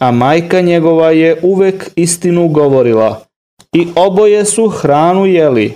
a 0.00 0.10
majka 0.10 0.60
njegova 0.60 1.10
je 1.10 1.40
uvek 1.42 1.90
istinu 1.96 2.48
govorila 2.48 3.24
i 3.72 3.88
oboje 3.96 4.44
su 4.44 4.68
hranu 4.68 5.26
jeli. 5.26 5.74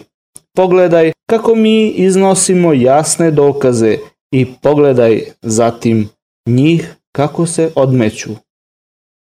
Pogledaj 0.57 1.13
kako 1.31 1.55
mi 1.55 1.89
iznosimo 1.89 2.73
jasne 2.73 3.31
dokaze– 3.31 3.99
i 4.33 4.47
pogledaj 4.63 5.23
zatim 5.43 6.09
njih 6.49 6.95
kako 7.13 7.47
se 7.47 7.73
odmeću. 7.75 8.31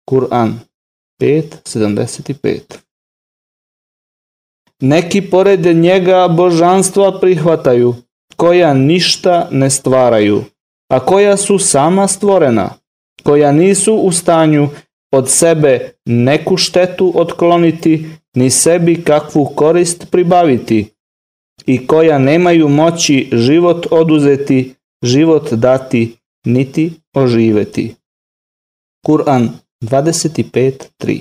Kur'an 0.10 0.54
5.75 1.22 2.60
Neki 4.82 5.22
pored 5.22 5.66
njega 5.66 6.28
božanstva 6.28 7.20
prihvataju, 7.20 7.96
koja 8.36 8.74
ništa 8.74 9.48
ne 9.52 9.70
stvaraju, 9.70 10.44
a 10.92 11.00
koja 11.00 11.38
su 11.38 11.60
sama 11.60 12.08
stvorena, 12.08 12.70
koja 13.24 13.52
nisu 13.52 13.96
u 13.96 14.12
stanju 14.12 14.70
od 15.12 15.30
sebe 15.30 15.92
neku 16.06 16.58
štetu 16.58 17.12
otkloniti, 17.16 18.10
ni 18.36 18.50
sebi 18.50 19.04
kakvu 19.04 19.46
korist 19.46 20.12
pribaviti, 20.12 20.88
i 21.66 21.88
koja 21.88 22.18
nemaju 22.18 22.68
moći 22.68 23.30
život 23.34 23.86
oduzeti, 23.92 24.76
život 25.04 25.54
dati, 25.54 26.16
niti 26.46 26.94
oživeti. 27.14 27.96
Kur'an 29.08 29.50
25.3 29.84 31.20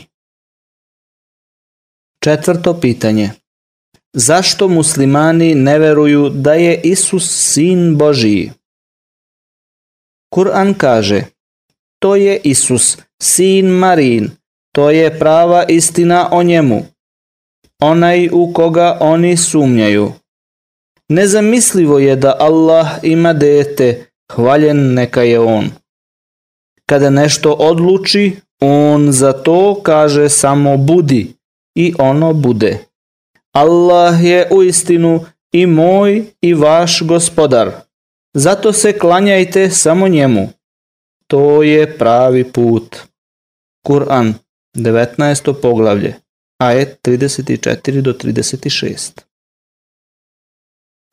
Četvrto 2.25 2.81
pitanje. 2.81 3.31
Zašto 4.13 4.69
muslimani 4.69 5.55
ne 5.55 5.79
veruju 5.79 6.29
da 6.29 6.55
je 6.55 6.81
Isus 6.85 7.53
sin 7.53 7.97
Božiji? 7.97 8.53
Kur'an 10.35 10.75
kaže 10.75 11.23
To 12.03 12.17
je 12.17 12.41
Isus, 12.45 12.99
sin 13.23 13.67
Marin, 13.67 14.31
to 14.75 14.91
je 14.91 15.19
prava 15.19 15.65
istina 15.69 16.29
o 16.33 16.43
njemu. 16.43 16.87
Onaj 17.83 18.29
u 18.33 18.53
koga 18.53 18.99
oni 19.01 19.37
sumnjaju. 19.37 20.13
Nezamislivo 21.09 21.99
je 21.99 22.17
da 22.17 22.37
Allah 22.41 22.89
ima 23.03 23.33
dete, 23.33 24.07
hvaljen 24.33 24.95
neka 24.95 25.23
je 25.23 25.41
on. 25.41 25.71
Kada 26.87 27.11
nešto 27.11 27.53
odluči, 27.53 28.37
on 28.61 29.13
za 29.13 29.33
to 29.33 29.81
kaže 29.83 30.29
samo 30.29 30.77
budi 30.77 31.33
i 31.75 31.95
ono 31.99 32.33
bude. 32.33 32.88
Allah 33.59 34.25
je 34.25 34.49
u 34.51 34.63
istinu 34.63 35.25
i 35.53 35.67
moj 35.67 36.25
i 36.41 36.55
vaš 36.55 37.03
gospodar. 37.03 37.71
Zato 38.35 38.73
se 38.73 38.99
klanjajte 38.99 39.71
samo 39.71 40.09
njemu. 40.09 40.49
To 41.27 41.63
je 41.63 41.99
pravi 41.99 42.53
put. 42.53 42.97
Kur'an, 43.87 44.35
19. 44.77 45.55
poglavlje, 45.63 46.15
ajet 46.59 46.99
34 47.03 48.01
do 48.01 48.13
36. 48.13 49.21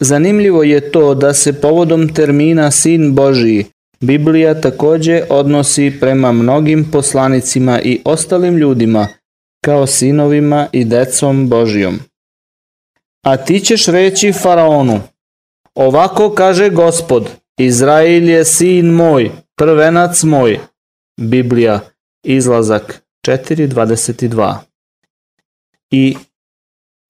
Zanimljivo 0.02 0.64
je 0.64 0.92
to 0.92 1.16
da 1.16 1.34
se 1.34 1.62
povodom 1.62 2.14
termina 2.14 2.72
Sin 2.72 3.16
Božiji 3.16 3.66
Biblija 4.00 4.62
takođe 4.62 5.24
odnosi 5.30 5.98
prema 6.00 6.32
mnogim 6.32 6.92
poslanicima 6.92 7.82
i 7.82 8.02
ostalim 8.06 8.58
ljudima 8.58 9.08
kao 9.66 9.88
sinovima 9.88 10.68
i 10.72 10.86
decom 10.86 11.50
Božijom. 11.50 12.00
A 13.26 13.38
ti 13.38 13.60
ćeš 13.60 13.86
reći 13.86 14.34
faraonu, 14.34 15.02
ovako 15.76 16.30
kaže 16.30 16.70
gospod, 16.70 17.30
Izrael 17.58 18.30
je 18.30 18.46
sin 18.46 18.86
moj, 18.86 19.32
prvenac 19.56 20.24
moj. 20.24 20.60
Biblija, 21.22 21.80
izlazak 22.24 23.04
4.22. 23.28 24.56
I 25.92 26.18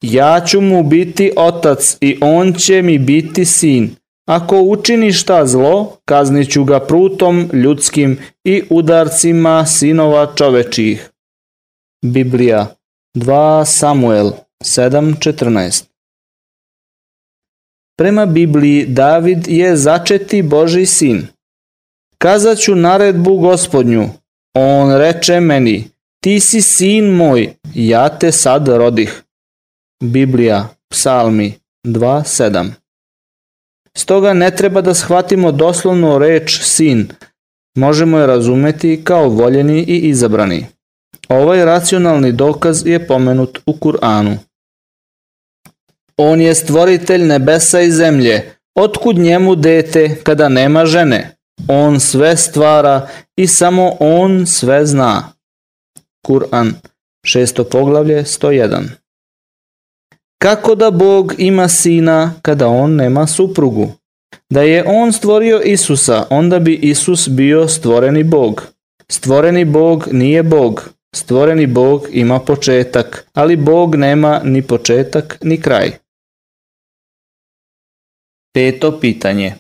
ja 0.02 0.46
ću 0.48 0.62
mu 0.62 0.84
biti 0.84 1.32
otac 1.38 1.98
i 2.02 2.18
on 2.22 2.54
će 2.54 2.82
mi 2.82 3.00
biti 3.00 3.46
sin. 3.46 3.96
Ako 4.28 4.62
učini 4.62 5.14
šta 5.14 5.46
zlo, 5.46 5.98
kazniću 6.06 6.64
ga 6.64 6.80
prutom 6.80 7.50
ljudskim 7.54 8.18
i 8.44 8.64
udarcima 8.70 9.66
sinova 9.66 10.34
čovečih. 10.36 11.10
Biblija 12.06 12.76
2 13.16 13.66
Samuel 13.66 14.32
7.14 14.64 15.95
Prema 17.98 18.26
Bibliji 18.26 18.86
David 18.86 19.48
je 19.48 19.76
začeti 19.78 20.42
Boži 20.42 20.86
sin. 20.86 21.28
Kazaću 22.18 22.76
naredbu 22.76 23.38
gospodnju. 23.38 24.10
On 24.54 24.98
reče 24.98 25.40
meni, 25.40 25.88
ti 26.24 26.40
si 26.40 26.62
sin 26.62 27.06
moj, 27.06 27.54
ja 27.74 28.20
te 28.20 28.32
sad 28.32 28.68
rodih. 28.68 29.24
Biblija, 30.04 30.68
Psalmi 30.90 31.54
2.7 31.88 32.72
Stoga 33.98 34.34
ne 34.34 34.56
treba 34.56 34.82
da 34.82 34.94
shvatimo 34.94 35.52
doslovno 35.52 36.18
reč 36.18 36.60
sin, 36.62 37.08
možemo 37.78 38.20
je 38.20 38.28
razumeti 38.28 39.02
kao 39.04 39.30
voljeni 39.30 39.80
i 39.80 39.98
izabrani. 39.98 40.66
Ovaj 41.30 41.66
racionalni 41.66 42.32
dokaz 42.32 42.88
je 42.88 43.08
pomenut 43.08 43.60
u 43.66 43.74
Kur'anu. 43.74 44.38
On 46.18 46.42
je 46.42 46.56
stvoritelj 46.56 47.24
nebesa 47.24 47.82
i 47.82 47.92
zemlje, 47.92 48.54
otkud 48.76 49.18
njemu 49.18 49.56
dete 49.56 50.16
kada 50.24 50.50
nema 50.50 50.86
žene? 50.86 51.36
On 51.68 52.00
sve 52.00 52.38
stvara 52.38 53.08
i 53.36 53.48
samo 53.48 53.92
on 54.00 54.46
sve 54.46 54.86
zna. 54.86 55.34
Kur'an, 56.28 56.74
šesto 57.26 57.64
poglavlje, 57.64 58.24
101. 58.24 58.84
Kako 60.42 60.76
da 60.76 60.92
Bog 60.92 61.34
ima 61.38 61.68
sina 61.68 62.34
kada 62.42 62.68
on 62.68 62.96
nema 62.96 63.28
suprugu? 63.28 63.92
Da 64.50 64.62
je 64.62 64.84
on 64.88 65.14
stvorio 65.14 65.62
Isusa, 65.62 66.26
onda 66.30 66.60
bi 66.60 66.74
Isus 66.76 67.30
bio 67.30 67.68
stvoreni 67.68 68.24
Bog. 68.24 68.68
Stvoreni 69.10 69.66
Bog 69.66 70.08
nije 70.12 70.44
Bog. 70.44 70.90
Stvoreni 71.16 71.68
Bog 71.68 72.08
ima 72.12 72.40
početak, 72.40 73.28
ali 73.34 73.56
Bog 73.56 73.96
nema 73.96 74.42
ni 74.44 74.62
početak 74.62 75.38
ni 75.42 75.62
kraj. 75.62 76.05
Peto 78.56 79.00
pitanje. 79.00 79.54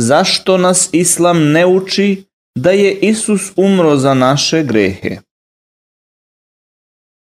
Zašto 0.00 0.58
nas 0.58 0.88
Islam 0.92 1.52
ne 1.52 1.66
uči 1.66 2.24
da 2.58 2.70
je 2.70 2.94
Isus 2.94 3.52
umro 3.56 3.96
za 3.96 4.14
naše 4.14 4.62
grehe? 4.62 5.18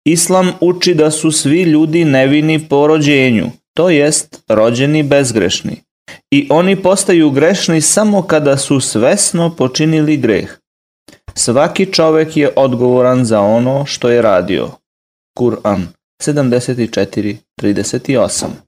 Islam 0.07 0.53
uči 0.61 0.95
da 0.95 1.11
su 1.11 1.31
svi 1.31 1.63
ljudi 1.63 2.05
nevini 2.05 2.69
po 2.69 2.87
rođenju, 2.87 3.47
to 3.75 3.91
jest 3.91 4.43
rođeni 4.49 5.03
bezgrešni. 5.03 5.77
I 6.31 6.47
oni 6.51 6.83
postaju 6.83 7.31
grešni 7.31 7.81
samo 7.81 8.23
kada 8.23 8.57
su 8.57 8.81
svesno 8.81 9.57
počinili 9.57 10.17
greh. 10.17 10.59
Svaki 11.35 11.93
čovek 11.93 12.37
je 12.37 12.53
odgovoran 12.57 13.25
za 13.25 13.41
ono 13.41 13.87
što 13.87 14.09
je 14.09 14.23
radio. 14.23 14.71
Kur'an 15.39 15.87
74.38 16.23 18.66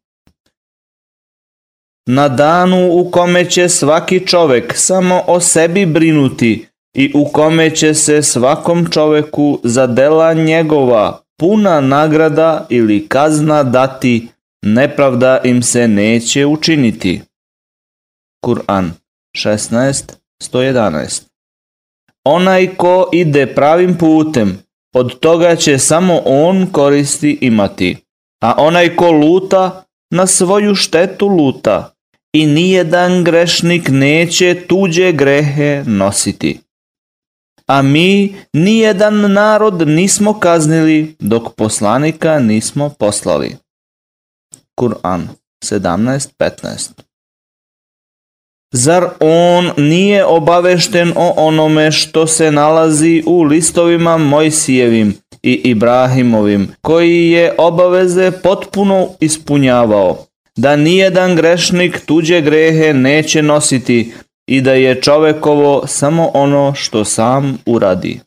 Na 2.10 2.28
danu 2.28 2.92
u 2.92 3.10
kome 3.10 3.50
će 3.50 3.68
svaki 3.68 4.26
čovek 4.26 4.72
samo 4.76 5.22
o 5.26 5.40
sebi 5.40 5.86
brinuti 5.86 6.66
i 6.96 7.12
u 7.14 7.24
kome 7.32 7.70
će 7.70 7.94
se 7.94 8.22
svakom 8.22 8.86
čoveku 8.90 9.60
za 9.64 9.86
dela 9.86 10.32
njegova 10.32 11.22
puna 11.40 11.80
nagrada 11.80 12.66
ili 12.68 13.08
kazna 13.08 13.62
dati, 13.62 14.28
nepravda 14.62 15.40
im 15.44 15.62
se 15.62 15.88
neće 15.88 16.46
učiniti. 16.46 17.20
Kur'an 18.46 18.90
16.111 19.36 21.22
Onaj 22.24 22.74
ko 22.76 23.08
ide 23.12 23.54
pravim 23.54 23.98
putem, 23.98 24.58
od 24.94 25.18
toga 25.20 25.56
će 25.56 25.78
samo 25.78 26.22
on 26.24 26.66
koristi 26.72 27.38
imati, 27.40 27.96
a 28.42 28.54
onaj 28.58 28.96
ko 28.96 29.10
luta, 29.10 29.84
na 30.10 30.26
svoju 30.26 30.74
štetu 30.74 31.26
luta, 31.26 31.97
i 32.32 32.46
nijedan 32.46 33.24
grešnik 33.24 33.88
neće 33.88 34.66
tuđe 34.68 35.12
grehe 35.12 35.84
nositi. 35.86 36.60
A 37.66 37.82
mi 37.82 38.34
nijedan 38.52 39.32
narod 39.32 39.88
nismo 39.88 40.40
kaznili 40.40 41.16
dok 41.18 41.54
poslanika 41.54 42.38
nismo 42.38 42.90
poslali. 42.98 43.56
Kur'an 44.80 45.28
17.15 45.64 46.90
Zar 48.72 49.08
on 49.20 49.70
nije 49.76 50.24
obavešten 50.24 51.12
o 51.16 51.34
onome 51.36 51.92
što 51.92 52.26
se 52.26 52.50
nalazi 52.50 53.22
u 53.26 53.42
listovima 53.42 54.16
Mojsijevim 54.16 55.14
i 55.42 55.52
Ibrahimovim, 55.52 56.68
koji 56.80 57.30
je 57.30 57.54
obaveze 57.58 58.30
potpuno 58.42 59.08
ispunjavao, 59.20 60.27
da 60.58 60.76
nijedan 60.76 61.36
grešnik 61.36 62.00
tuđe 62.06 62.40
grehe 62.40 62.94
neće 62.94 63.42
nositi, 63.42 64.12
i 64.48 64.60
da 64.60 64.72
je 64.72 65.02
čovekovo 65.02 65.86
samo 65.86 66.30
ono 66.34 66.74
što 66.74 67.04
sam 67.04 67.58
uradi. 67.66 68.20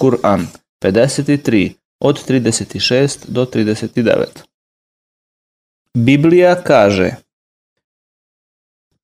Kur'an 0.00 0.46
53 0.84 1.72
od 2.00 2.28
36 2.28 3.16
do 3.28 3.44
39 3.44 4.24
Biblija 5.94 6.62
kaže 6.62 7.10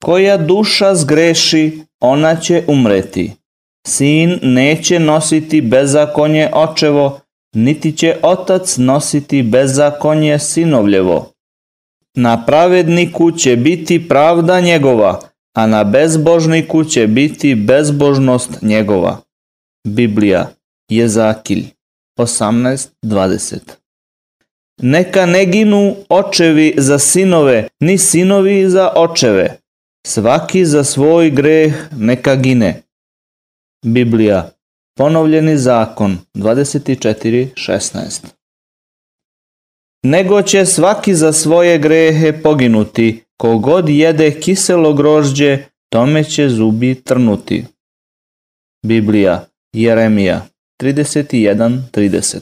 Koja 0.03 0.37
duša 0.37 0.95
zgreši, 0.95 1.81
ona 2.01 2.41
će 2.41 2.65
umreti. 2.69 3.33
Sin 3.87 4.39
neće 4.43 4.99
nositi 4.99 5.61
bezakonje 5.61 6.51
očevo, 6.55 7.21
niti 7.55 7.97
će 7.97 8.19
otac 8.23 8.77
nositi 8.77 9.43
bezakonje 9.43 10.39
sinovljevo. 10.39 11.34
Na 12.17 12.47
pravedniku 12.47 13.31
će 13.31 13.57
biti 13.57 14.09
pravda 14.09 14.61
njegova, 14.61 15.21
a 15.57 15.67
na 15.67 15.85
bezbožniku 15.85 16.85
će 16.85 17.07
biti 17.07 17.55
bezbožnost 17.55 18.62
njegova. 18.62 19.21
Biblija, 19.87 20.51
Jezakilj, 20.91 21.65
18.20 22.19 23.59
Neka 24.83 25.27
ne 25.27 25.47
ginu 25.47 25.97
očevi 26.09 26.75
za 26.79 26.99
sinove, 26.99 27.69
ni 27.81 27.99
sinovi 27.99 28.71
za 28.71 28.93
očeve. 28.97 29.59
Svaki 30.07 30.67
za 30.67 30.85
svoj 30.85 31.31
greh 31.31 31.75
neka 31.97 32.37
gine. 32.37 32.83
Biblija, 33.87 34.51
ponovljeni 34.97 35.59
zakon, 35.59 36.19
24.16 36.35 38.44
Nego 40.05 40.43
će 40.43 40.67
svaki 40.67 41.15
za 41.15 41.33
svoje 41.33 41.79
grehe 41.79 42.43
poginuti, 42.43 43.21
Kogod 43.37 43.89
jede 43.89 44.41
kiselo 44.41 44.93
grožđe, 44.93 45.59
tome 45.93 46.25
će 46.25 46.49
zubi 46.49 46.95
trnuti. 46.95 47.65
Biblija, 48.87 49.47
Jeremija 49.77 50.47
31.30 50.83 52.39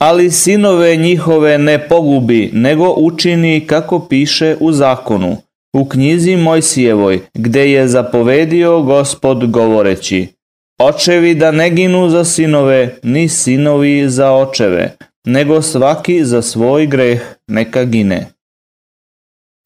Ali 0.00 0.30
sinove 0.30 0.96
njihove 0.96 1.58
ne 1.58 1.88
pogubi, 1.88 2.50
nego 2.52 2.94
učini 2.96 3.66
kako 3.66 4.08
piše 4.08 4.56
u 4.60 4.72
zakonu, 4.72 5.36
u 5.76 5.88
knjizi 5.88 6.36
Mojsijevoj, 6.36 7.20
gde 7.34 7.70
je 7.70 7.88
zapovedio 7.88 8.82
gospod 8.82 9.50
govoreći, 9.50 10.26
Očevi 10.80 11.34
da 11.34 11.50
ne 11.50 11.70
ginu 11.70 12.08
za 12.08 12.24
sinove, 12.24 12.98
ni 13.02 13.28
sinovi 13.28 14.10
za 14.10 14.32
očeve, 14.32 14.96
nego 15.26 15.62
svaki 15.62 16.24
za 16.24 16.42
svoj 16.42 16.86
greh 16.86 17.22
neka 17.46 17.84
gine. 17.84 18.26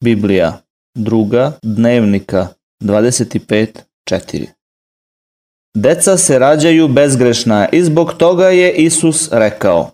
Biblija, 0.03 0.61
druga 0.95 1.59
dnevnika, 1.63 2.47
25.4 2.83 4.45
Deca 5.75 6.17
se 6.17 6.39
rađaju 6.39 6.87
bezgrešna 6.87 7.69
i 7.71 7.83
zbog 7.83 8.13
toga 8.13 8.49
je 8.49 8.73
Isus 8.73 9.29
rekao 9.31 9.91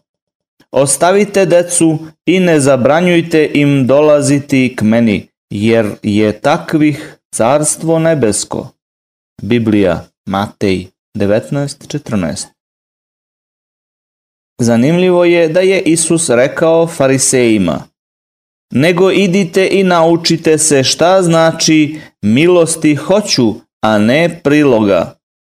Ostavite 0.72 1.45
decu 1.45 1.99
i 2.26 2.39
ne 2.39 2.59
zabranjujte 2.59 3.51
im 3.53 3.88
dolaziti 3.88 4.74
k 4.76 4.82
meni, 4.82 5.28
jer 5.49 5.89
je 6.03 6.39
takvih 6.39 7.18
carstvo 7.36 7.99
nebesko. 7.99 8.70
Biblija, 9.41 10.05
Matej 10.26 10.88
19.14 11.18 12.53
Zanimljivo 14.64 15.26
je 15.26 15.47
da 15.47 15.59
je 15.59 15.82
Isus 15.82 16.30
rekao 16.30 16.88
farisejima 16.88 17.84
Nego 18.76 19.11
idite 19.11 19.70
i 19.72 19.84
naučite 19.84 20.57
se 20.57 20.84
šta 20.84 21.22
znači 21.22 21.99
milosti 22.22 22.95
hoću, 22.95 23.53
a 23.82 23.97
ne 23.97 24.39
priloga. 24.43 25.16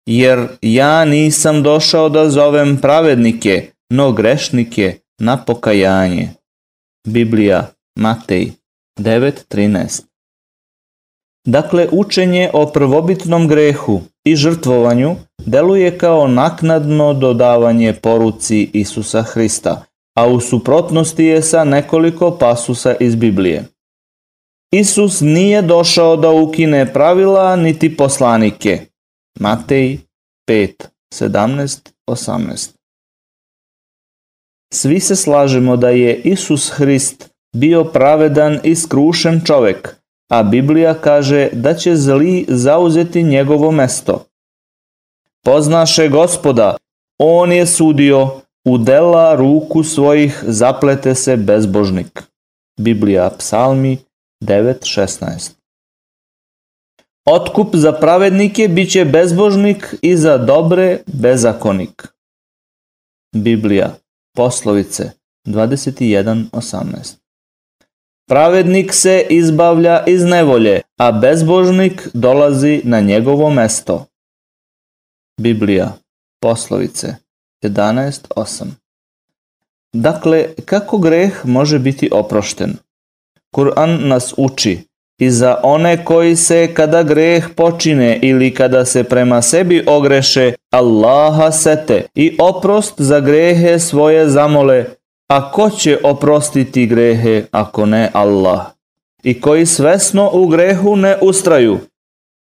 Jer 0.10 0.48
ja 0.62 1.06
nisam 1.06 1.64
došao 1.64 2.10
da 2.10 2.30
zovem 2.30 2.78
pravednike, 2.82 3.72
no 3.90 4.12
grešnike 4.12 4.98
na 5.20 5.38
pokajanje. 5.38 6.30
Biblija, 7.08 7.72
Matej 8.00 8.52
9.13 9.00 10.15
Dakle, 11.46 11.88
učenje 11.92 12.50
o 12.54 12.66
prvobitnom 12.66 13.48
grehu 13.48 14.02
i 14.24 14.36
žrtvovanju 14.36 15.16
deluje 15.46 15.98
kao 15.98 16.28
naknadno 16.28 17.14
dodavanje 17.14 17.94
poruci 17.94 18.70
Isusa 18.74 19.22
Hrista, 19.22 19.84
a 20.18 20.28
u 20.28 20.40
suprotnosti 20.40 21.24
je 21.24 21.42
sa 21.42 21.64
nekoliko 21.64 22.38
pasusa 22.38 22.96
iz 23.00 23.16
Biblije. 23.16 23.64
Isus 24.74 25.22
nije 25.22 25.62
došao 25.62 26.16
da 26.16 26.32
ukine 26.32 26.94
pravila 26.94 27.56
niti 27.56 27.98
poslanike. 27.98 28.80
Matej 29.40 29.98
5, 30.50 30.74
17, 31.14 31.90
18 32.08 32.70
Svi 34.74 35.00
se 35.00 35.16
slažemo 35.16 35.78
da 35.78 35.90
je 35.90 36.16
Isus 36.16 36.70
Hrist 36.70 37.30
bio 37.56 37.84
pravedan 37.84 38.60
i 38.64 38.76
skrušen 38.76 39.42
čovek, 39.46 39.96
a 40.36 40.44
Biblija 40.44 40.94
kaže 40.94 41.50
da 41.54 41.74
će 41.74 41.96
zli 41.96 42.46
zauzeti 42.48 43.24
njegovo 43.24 43.72
mesto. 43.72 44.26
Poznaše 45.44 46.10
gospoda, 46.10 46.78
on 47.20 47.52
je 47.52 47.66
sudio, 47.66 48.42
u 48.68 48.78
dela 48.78 49.36
ruku 49.36 49.84
svojih 49.84 50.44
zaplete 50.48 51.16
se 51.16 51.38
bezbožnik. 51.38 52.24
Biblija 52.80 53.30
Psalmi 53.38 53.98
9.16 54.44 55.52
Otkup 57.26 57.76
za 57.76 57.92
pravednike 57.92 58.68
bit 58.68 58.92
će 58.92 59.06
bezbožnik 59.06 59.96
i 60.02 60.18
za 60.18 60.38
dobre 60.38 61.00
bezakonik. 61.08 62.08
Biblija 63.36 63.96
Poslovice 64.38 65.12
21.18 65.48 67.25
Pravednik 68.28 68.94
se 68.94 69.26
izbavlja 69.30 70.04
iz 70.08 70.24
nevolje, 70.24 70.82
a 70.98 71.12
bezbožnik 71.12 72.08
dolazi 72.14 72.82
na 72.84 73.00
njegovo 73.00 73.50
mesto. 73.50 74.06
Biblija, 75.42 75.94
poslovice 76.42 77.16
11.8 77.64 78.66
Dakle, 79.94 80.46
kako 80.66 80.98
greh 80.98 81.46
može 81.46 81.80
biti 81.80 82.10
oprošten? 82.12 82.74
Kur'an 83.56 84.08
nas 84.08 84.34
uči 84.38 84.80
i 85.20 85.32
za 85.32 85.60
one 85.64 86.06
koji 86.06 86.36
se 86.36 86.74
kada 86.74 87.04
greh 87.04 87.48
počine 87.56 88.20
ili 88.22 88.54
kada 88.54 88.86
se 88.86 89.04
prema 89.04 89.42
sebi 89.42 89.84
ogreše, 89.88 90.54
Allaha 90.72 91.52
sete 91.52 92.06
i 92.16 92.38
oprost 92.40 92.94
za 92.98 93.20
grehe 93.20 93.80
svoje 93.80 94.30
zamole 94.30 94.86
A 95.28 95.52
ko 95.52 95.70
će 95.70 96.00
oprostiti 96.04 96.86
grehe 96.86 97.46
ako 97.52 97.86
ne 97.86 98.10
Allah? 98.14 98.62
I 99.24 99.42
koji 99.42 99.66
svesno 99.66 100.30
u 100.34 100.48
grehu 100.48 100.96
ne 100.96 101.18
ustraju? 101.22 101.80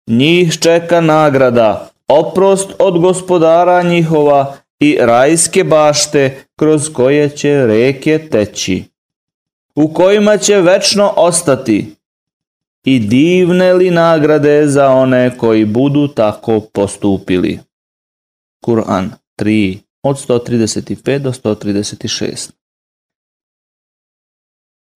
Njih 0.06 0.58
čeka 0.60 1.00
nagrada, 1.00 1.90
oprost 2.08 2.70
od 2.78 3.00
gospodara 3.00 3.82
njihova 3.82 4.56
i 4.80 4.98
rajske 5.00 5.64
bašte 5.64 6.44
kroz 6.56 6.92
koje 6.92 7.28
će 7.30 7.66
reke 7.66 8.28
teći, 8.30 8.84
u 9.74 9.92
kojima 9.94 10.36
će 10.38 10.60
večno 10.60 11.12
ostati 11.16 11.94
i 12.84 12.98
divne 12.98 13.72
li 13.72 13.90
nagrade 13.90 14.66
za 14.66 14.90
one 14.90 15.38
koji 15.38 15.64
budu 15.64 16.08
tako 16.08 16.60
postupili. 16.60 17.58
Kur'an 18.66 19.10
3 19.38 19.78
od 20.02 20.28
135 20.28 21.18
do 21.18 21.32
136 21.32 22.63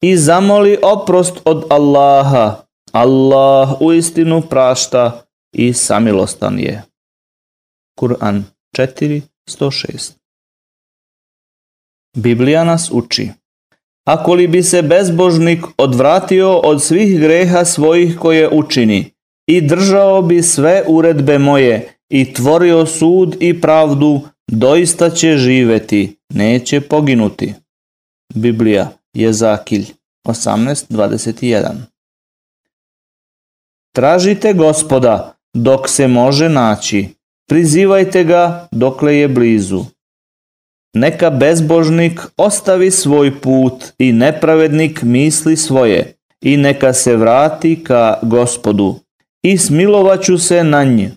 i 0.00 0.16
zamoli 0.16 0.78
oprost 0.82 1.40
od 1.44 1.64
Allaha. 1.70 2.56
Allah 2.92 3.80
u 3.80 3.92
istinu 3.92 4.42
prašta 4.42 5.22
i 5.52 5.72
samilostan 5.72 6.58
je. 6.58 6.82
Kur'an 8.00 8.44
4.106 8.76 10.12
Biblija 12.16 12.64
nas 12.64 12.90
uči 12.92 13.30
Ako 14.06 14.34
li 14.34 14.48
bi 14.48 14.62
se 14.62 14.82
bezbožnik 14.82 15.64
odvratio 15.78 16.58
od 16.58 16.82
svih 16.82 17.20
greha 17.20 17.64
svojih 17.64 18.18
koje 18.18 18.48
učini 18.48 19.10
i 19.46 19.60
držao 19.60 20.22
bi 20.22 20.42
sve 20.42 20.84
uredbe 20.86 21.38
moje 21.38 21.94
i 22.08 22.32
tvorio 22.32 22.86
sud 22.86 23.36
i 23.40 23.60
pravdu, 23.60 24.20
doista 24.50 25.10
će 25.10 25.36
živeti, 25.36 26.16
neće 26.34 26.80
poginuti. 26.80 27.54
Biblija 28.34 28.97
Jezakilj 29.14 29.86
18.21 30.26 31.72
Tražite 33.94 34.52
gospoda 34.52 35.34
dok 35.54 35.88
se 35.88 36.08
može 36.08 36.48
naći, 36.48 37.08
prizivajte 37.48 38.24
ga 38.24 38.68
dokle 38.72 39.16
je 39.16 39.28
blizu. 39.28 39.84
Neka 40.94 41.30
bezbožnik 41.30 42.20
ostavi 42.36 42.90
svoj 42.90 43.40
put 43.40 43.84
i 43.98 44.12
nepravednik 44.12 45.02
misli 45.02 45.56
svoje 45.56 46.14
i 46.40 46.56
neka 46.56 46.92
se 46.92 47.16
vrati 47.16 47.84
ka 47.84 48.18
gospodu 48.22 48.94
i 49.42 49.58
smilovaću 49.58 50.38
se 50.38 50.64
na 50.64 50.84
nje 50.84 51.10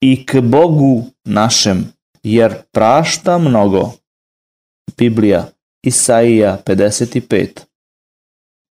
i 0.00 0.26
k 0.26 0.40
Bogu 0.40 1.04
našem, 1.24 1.92
jer 2.22 2.54
prašta 2.72 3.38
mnogo. 3.38 3.92
Biblija 4.96 5.48
Isaija 5.82 6.62
55 6.66 7.46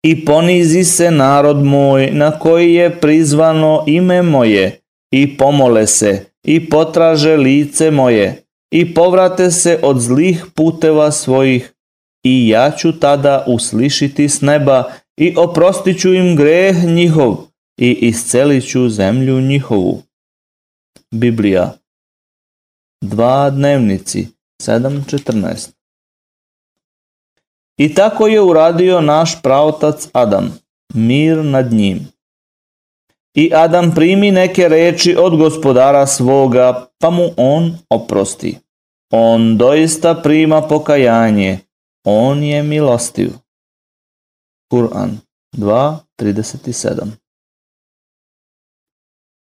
I 0.03 0.25
ponizi 0.25 0.83
se 0.83 1.11
narod 1.11 1.63
moj 1.65 2.11
na 2.11 2.39
koji 2.39 2.73
je 2.73 2.99
prizvano 2.99 3.83
ime 3.87 4.21
moje 4.21 4.79
i 5.13 5.37
pomole 5.37 5.87
se 5.87 6.25
i 6.43 6.69
potraže 6.69 7.37
lice 7.37 7.91
moje 7.91 8.43
i 8.73 8.93
povrate 8.93 9.51
se 9.51 9.79
od 9.83 9.99
zlih 9.99 10.45
puteva 10.55 11.11
svojih 11.11 11.73
i 12.23 12.47
ja 12.47 12.71
ću 12.77 12.99
tada 12.99 13.45
uslišiti 13.47 14.29
s 14.29 14.41
neba 14.41 14.91
i 15.17 15.33
oprostit 15.37 16.01
ću 16.01 16.13
im 16.13 16.35
greh 16.35 16.83
njihov 16.83 17.37
i 17.79 17.91
iscelit 17.91 18.69
ću 18.69 18.89
zemlju 18.89 19.41
njihovu. 19.41 20.01
Biblija. 21.11 21.77
Dva 23.03 23.49
dnevnici 23.49 24.27
7.14 24.63 25.80
I 27.81 27.93
tako 27.93 28.27
je 28.27 28.41
uradio 28.41 29.01
naš 29.01 29.41
pravotac 29.41 30.07
Adam, 30.13 30.59
mir 30.93 31.37
nad 31.37 31.71
njim. 31.73 32.07
I 33.35 33.51
Adam 33.55 33.95
primi 33.95 34.31
neke 34.31 34.67
reči 34.67 35.15
od 35.19 35.37
gospodara 35.37 36.07
svoga, 36.07 36.87
pa 36.99 37.09
mu 37.09 37.29
on 37.37 37.77
oprosti. 37.89 38.57
On 39.13 39.57
doista 39.57 40.15
prima 40.23 40.61
pokajanje, 40.61 41.59
on 42.05 42.43
je 42.43 42.63
milostiv. 42.63 43.29
Kur'an 44.73 45.17
2.37 45.57 47.07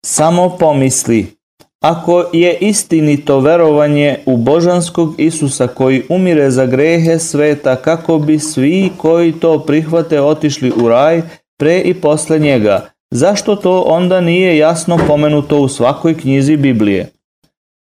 Samo 0.06 0.58
pomisli, 0.60 1.39
ako 1.80 2.26
je 2.34 2.58
istinito 2.58 3.40
verovanje 3.40 4.18
u 4.26 4.38
božanskog 4.38 5.16
Isusa 5.18 5.68
koji 5.68 6.04
umire 6.10 6.52
za 6.52 6.66
grehe 6.66 7.20
sveta 7.20 7.76
kako 7.76 8.18
bi 8.18 8.40
svi 8.40 8.90
koji 8.98 9.32
to 9.32 9.60
prihvate 9.60 10.22
otišli 10.22 10.74
u 10.84 10.90
raj 10.90 11.22
pre 11.60 11.80
i 11.80 11.94
posle 11.94 12.40
njega, 12.40 12.90
zašto 13.12 13.56
to 13.56 13.82
onda 13.82 14.22
nije 14.22 14.58
jasno 14.58 14.98
pomenuto 15.08 15.60
u 15.60 15.68
svakoj 15.68 16.18
knjizi 16.18 16.58
Biblije? 16.58 17.10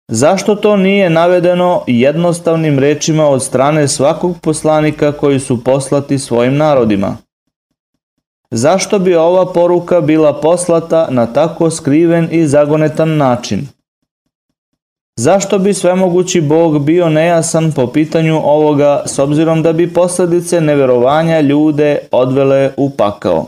Zašto 0.08 0.56
to 0.56 0.78
nije 0.78 1.10
navedeno 1.10 1.84
jednostavnim 1.88 2.80
rečima 2.80 3.28
od 3.28 3.44
strane 3.44 3.88
svakog 3.88 4.38
poslanika 4.42 5.12
koji 5.12 5.40
su 5.40 5.64
poslati 5.64 6.20
svojim 6.20 6.58
narodima? 6.58 7.18
Zašto 8.52 9.00
bi 9.00 9.16
ova 9.16 9.54
poruka 9.54 10.02
bila 10.02 10.42
poslata 10.42 11.08
na 11.10 11.26
tako 11.26 11.72
skriven 11.72 12.28
i 12.32 12.48
zagonetan 12.48 13.18
način? 13.18 13.68
Zašto 15.18 15.60
bi 15.60 15.74
svemogući 15.74 16.42
Bog 16.42 16.86
bio 16.86 17.10
nejasan 17.10 17.72
po 17.72 17.88
pitanju 17.88 18.42
ovoga 18.44 19.04
s 19.06 19.20
obzirom 19.20 19.62
da 19.62 19.74
bi 19.74 19.94
posledice 19.94 20.62
neverovanja 20.62 21.42
ljude 21.42 22.00
odvele 22.12 22.74
u 22.78 22.90
pakao? 22.90 23.46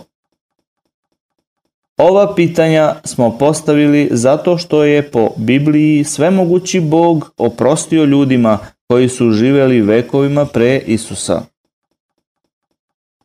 Ova 1.97 2.36
pitanja 2.36 2.95
smo 3.03 3.38
postavili 3.38 4.09
zato 4.11 4.57
što 4.57 4.84
je 4.84 5.11
po 5.11 5.30
Bibliji 5.38 6.03
svemogući 6.03 6.80
Bog 6.80 7.32
oprostio 7.38 8.03
ljudima 8.03 8.59
koji 8.88 9.09
su 9.09 9.32
živeli 9.32 9.82
vekovima 9.82 10.45
pre 10.45 10.78
Isusa. 10.78 11.41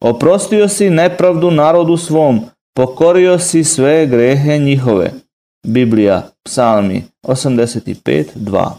Oprostio 0.00 0.68
si 0.68 0.90
nepravdu 0.90 1.50
narodu 1.50 1.96
svom, 1.96 2.40
pokorio 2.74 3.38
si 3.38 3.64
sve 3.64 4.06
grehe 4.06 4.58
njihove. 4.58 5.12
Biblija, 5.66 6.30
psalmi 6.44 7.04
85.2 7.22 8.70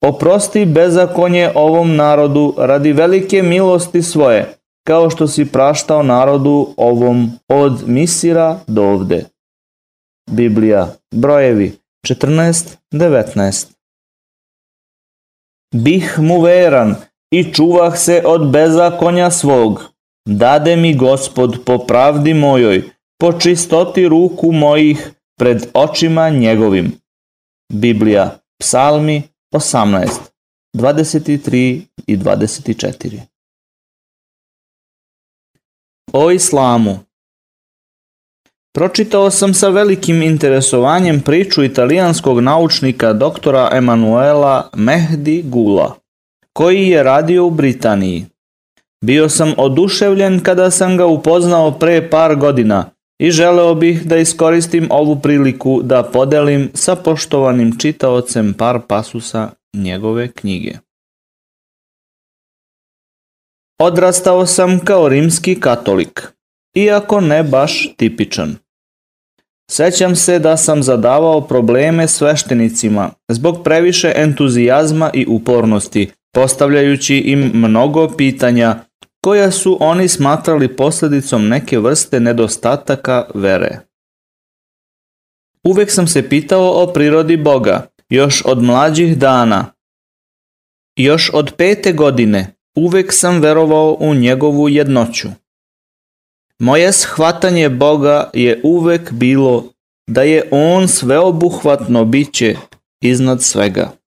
Oprosti 0.00 0.64
bezakonje 0.66 1.50
ovom 1.54 1.96
narodu 1.96 2.54
radi 2.58 2.92
velike 2.92 3.42
milosti 3.42 4.02
svoje, 4.02 4.54
kao 4.86 5.10
što 5.10 5.26
si 5.26 5.52
praštao 5.52 6.02
narodu 6.02 6.74
ovom 6.76 7.30
od 7.48 7.88
Misira 7.88 8.58
do 8.66 8.82
ovde. 8.82 9.24
Biblija, 10.30 10.94
brojevi 11.14 11.78
14.19 12.06 13.66
Bih 15.74 16.18
mu 16.18 16.40
veran 16.40 16.94
i 17.30 17.52
čuvah 17.52 17.98
se 17.98 18.22
od 18.26 18.50
bezakonja 18.50 19.30
svog. 19.30 19.84
Dade 20.28 20.76
mi 20.76 20.96
gospod 20.96 21.64
po 21.66 21.78
pravdi 21.78 22.34
mojoj, 22.34 22.82
po 23.20 23.32
čistoti 23.32 24.08
ruku 24.08 24.52
mojih 24.52 25.13
pred 25.38 25.66
očima 25.74 26.30
njegovim. 26.30 26.92
Biblija, 27.72 28.38
psalmi 28.60 29.22
18, 29.54 30.08
23 30.74 31.80
i 32.06 32.16
24 32.16 33.20
O 36.12 36.30
islamu 36.30 36.98
Pročitao 38.74 39.30
sam 39.30 39.54
sa 39.54 39.68
velikim 39.68 40.22
interesovanjem 40.22 41.20
priču 41.20 41.64
italijanskog 41.64 42.40
naučnika 42.40 43.12
doktora 43.12 43.70
Emanuela 43.72 44.70
Mehdi 44.74 45.42
Gula, 45.42 45.94
koji 46.52 46.88
je 46.88 47.02
radio 47.02 47.46
u 47.46 47.50
Britaniji. 47.50 48.26
Bio 49.04 49.28
sam 49.28 49.52
oduševljen 49.56 50.40
kada 50.40 50.70
sam 50.70 50.96
ga 50.96 51.06
upoznao 51.06 51.78
pre 51.78 52.10
par 52.10 52.36
godina 52.36 52.90
i 53.18 53.30
želeo 53.30 53.74
bih 53.74 54.06
da 54.06 54.16
iskoristim 54.16 54.88
ovu 54.90 55.20
priliku 55.20 55.82
da 55.82 56.02
podelim 56.02 56.70
sa 56.74 56.96
poštovanim 56.96 57.78
čitaocem 57.78 58.54
par 58.54 58.80
pasusa 58.88 59.50
njegove 59.74 60.32
knjige. 60.32 60.72
Odrastao 63.80 64.46
sam 64.46 64.80
kao 64.84 65.08
rimski 65.08 65.60
katolik, 65.60 66.28
iako 66.76 67.20
ne 67.20 67.42
baš 67.42 67.94
tipičan. 67.96 68.56
Sećam 69.70 70.16
se 70.16 70.38
da 70.38 70.56
sam 70.56 70.82
zadavao 70.82 71.40
probleme 71.40 72.08
sveštenicima 72.08 73.10
zbog 73.28 73.64
previše 73.64 74.12
entuzijazma 74.16 75.10
i 75.14 75.26
upornosti, 75.28 76.10
postavljajući 76.34 77.16
im 77.16 77.50
mnogo 77.54 78.08
pitanja 78.16 78.76
koja 79.24 79.50
su 79.50 79.76
oni 79.80 80.08
smatrali 80.08 80.76
posledicom 80.76 81.48
neke 81.48 81.78
vrste 81.78 82.20
nedostataka 82.20 83.26
vere. 83.34 83.78
Uvek 85.62 85.90
sam 85.90 86.06
se 86.06 86.28
pitao 86.28 86.82
o 86.82 86.92
prirodi 86.92 87.36
Boga, 87.36 87.86
još 88.08 88.42
od 88.44 88.62
mlađih 88.62 89.18
dana. 89.18 89.66
Još 90.96 91.30
od 91.34 91.52
pete 91.56 91.92
godine 91.92 92.54
uvek 92.76 93.12
sam 93.12 93.40
verovao 93.40 93.96
u 94.00 94.14
njegovu 94.14 94.68
jednoću. 94.68 95.28
Moje 96.58 96.92
shvatanje 96.92 97.68
Boga 97.68 98.30
je 98.34 98.60
uvek 98.64 99.12
bilo 99.12 99.64
da 100.06 100.22
je 100.22 100.48
On 100.50 100.88
sveobuhvatno 100.88 102.04
biće 102.04 102.56
iznad 103.00 103.42
svega. 103.42 104.03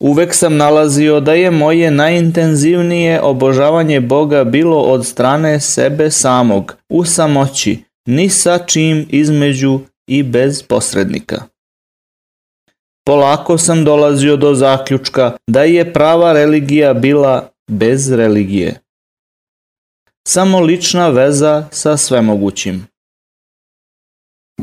Uvek 0.00 0.34
sam 0.34 0.56
nalazio 0.56 1.20
da 1.20 1.34
je 1.34 1.50
moje 1.50 1.90
najintenzivnije 1.90 3.20
obožavanje 3.22 4.00
Boga 4.00 4.44
bilo 4.44 4.80
od 4.80 5.06
strane 5.06 5.60
sebe 5.60 6.10
samog, 6.10 6.76
u 6.88 7.04
samoći, 7.04 7.84
ni 8.06 8.28
sa 8.28 8.58
čim 8.58 9.06
između 9.10 9.80
i 10.06 10.22
bez 10.22 10.62
posrednika. 10.62 11.42
Polako 13.06 13.58
sam 13.58 13.84
dolazio 13.84 14.36
do 14.36 14.54
zaključka 14.54 15.32
da 15.46 15.62
je 15.62 15.92
prava 15.92 16.32
religija 16.32 16.94
bila 16.94 17.50
bez 17.70 18.12
religije. 18.12 18.80
Samo 20.28 20.60
lična 20.60 21.08
veza 21.08 21.64
sa 21.70 21.96
svemogućim. 21.96 22.86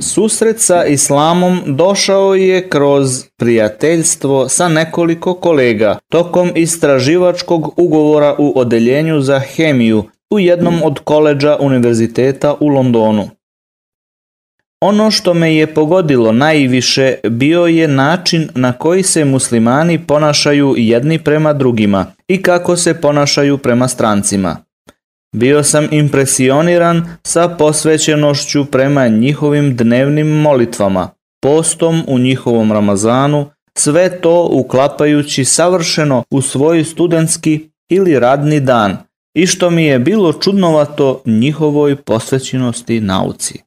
Susret 0.01 0.59
sa 0.59 0.85
islamom 0.85 1.61
došao 1.65 2.35
je 2.35 2.69
kroz 2.69 3.23
prijateljstvo 3.37 4.49
sa 4.49 4.67
nekoliko 4.67 5.33
kolega 5.33 5.97
tokom 6.09 6.51
istraživačkog 6.55 7.73
ugovora 7.79 8.35
u 8.39 8.53
odeljenju 8.59 9.21
za 9.21 9.39
hemiju 9.39 10.03
u 10.33 10.39
jednom 10.39 10.83
od 10.83 10.99
koleđa 10.99 11.57
univerziteta 11.59 12.55
u 12.59 12.67
Londonu. 12.67 13.29
Ono 14.81 15.11
što 15.11 15.33
me 15.33 15.55
je 15.55 15.73
pogodilo 15.73 16.31
najviše 16.31 17.15
bio 17.29 17.65
je 17.65 17.87
način 17.87 18.49
na 18.55 18.73
koji 18.73 19.03
se 19.03 19.25
muslimani 19.25 19.99
ponašaju 20.07 20.73
jedni 20.77 21.23
prema 21.23 21.53
drugima 21.53 22.05
i 22.27 22.41
kako 22.41 22.75
se 22.75 23.01
ponašaju 23.01 23.57
prema 23.57 23.87
strancima. 23.87 24.57
Bio 25.33 25.63
sam 25.63 25.87
impresioniran 25.91 27.17
sa 27.23 27.47
posvećenošću 27.47 28.65
prema 28.65 29.07
njihovim 29.07 29.75
dnevnim 29.75 30.27
molitvama, 30.27 31.09
postom 31.41 32.03
u 32.07 32.19
njihovom 32.19 32.71
Ramazanu, 32.71 33.49
sve 33.77 34.21
to 34.21 34.49
uklapajući 34.51 35.45
savršeno 35.45 36.23
u 36.31 36.41
svoj 36.41 36.83
studentski 36.83 37.69
ili 37.89 38.19
radni 38.19 38.59
dan 38.59 38.97
i 39.37 39.47
što 39.47 39.69
mi 39.69 39.83
je 39.83 39.99
bilo 39.99 40.33
čudnovato 40.33 41.21
njihovoj 41.25 41.95
posvećenosti 41.95 42.99
nauci. 42.99 43.59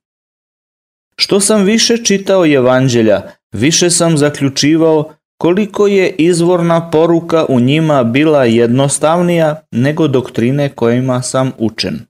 Što 1.17 1.41
sam 1.41 1.63
više 1.63 2.05
čitao 2.05 2.47
evanđelja, 2.47 3.23
više 3.53 3.91
sam 3.91 4.19
zaključivao 4.19 5.13
koliko 5.39 5.87
je 5.87 6.15
izvorna 6.19 6.91
poruka 6.91 7.45
u 7.49 7.61
njima 7.61 8.05
bila 8.05 8.45
jednostavnija 8.45 9.61
nego 9.71 10.09
doktrine 10.09 10.69
kojima 10.69 11.23
sam 11.23 11.53
učen. 11.59 12.01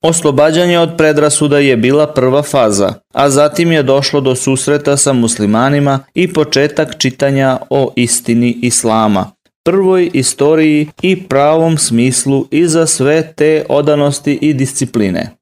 Oslobađanje 0.00 0.78
od 0.78 0.90
predrasuda 0.98 1.58
je 1.58 1.76
bila 1.76 2.06
prva 2.06 2.42
faza, 2.42 2.94
a 3.14 3.30
zatim 3.30 3.72
je 3.72 3.82
došlo 3.82 4.20
do 4.20 4.34
susreta 4.34 4.96
sa 4.96 5.12
muslimanima 5.12 6.00
i 6.14 6.32
početak 6.32 6.98
čitanja 6.98 7.58
o 7.70 7.92
istini 7.96 8.58
islama, 8.62 9.30
prvoj 9.64 10.10
istoriji 10.12 10.88
i 11.02 11.22
pravom 11.22 11.78
smislu 11.78 12.46
iza 12.50 12.86
sve 12.86 13.32
te 13.36 13.64
odanosti 13.68 14.38
i 14.42 14.54
discipline. 14.54 15.41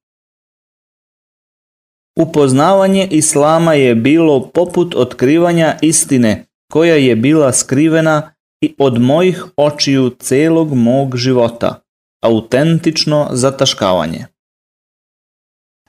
Upoznavanje 2.17 3.09
islama 3.11 3.75
je 3.75 3.95
bilo 3.95 4.51
poput 4.55 4.95
otkrivanja 4.95 5.77
istine 5.81 6.45
koja 6.73 6.95
je 6.95 7.17
bila 7.17 7.53
skrivena 7.53 8.33
i 8.61 8.75
od 8.79 9.01
mojih 9.01 9.45
očiju 9.57 10.11
celog 10.19 10.75
mog 10.75 11.17
života, 11.17 11.83
autentično 12.23 13.29
zataškavanje. 13.33 14.27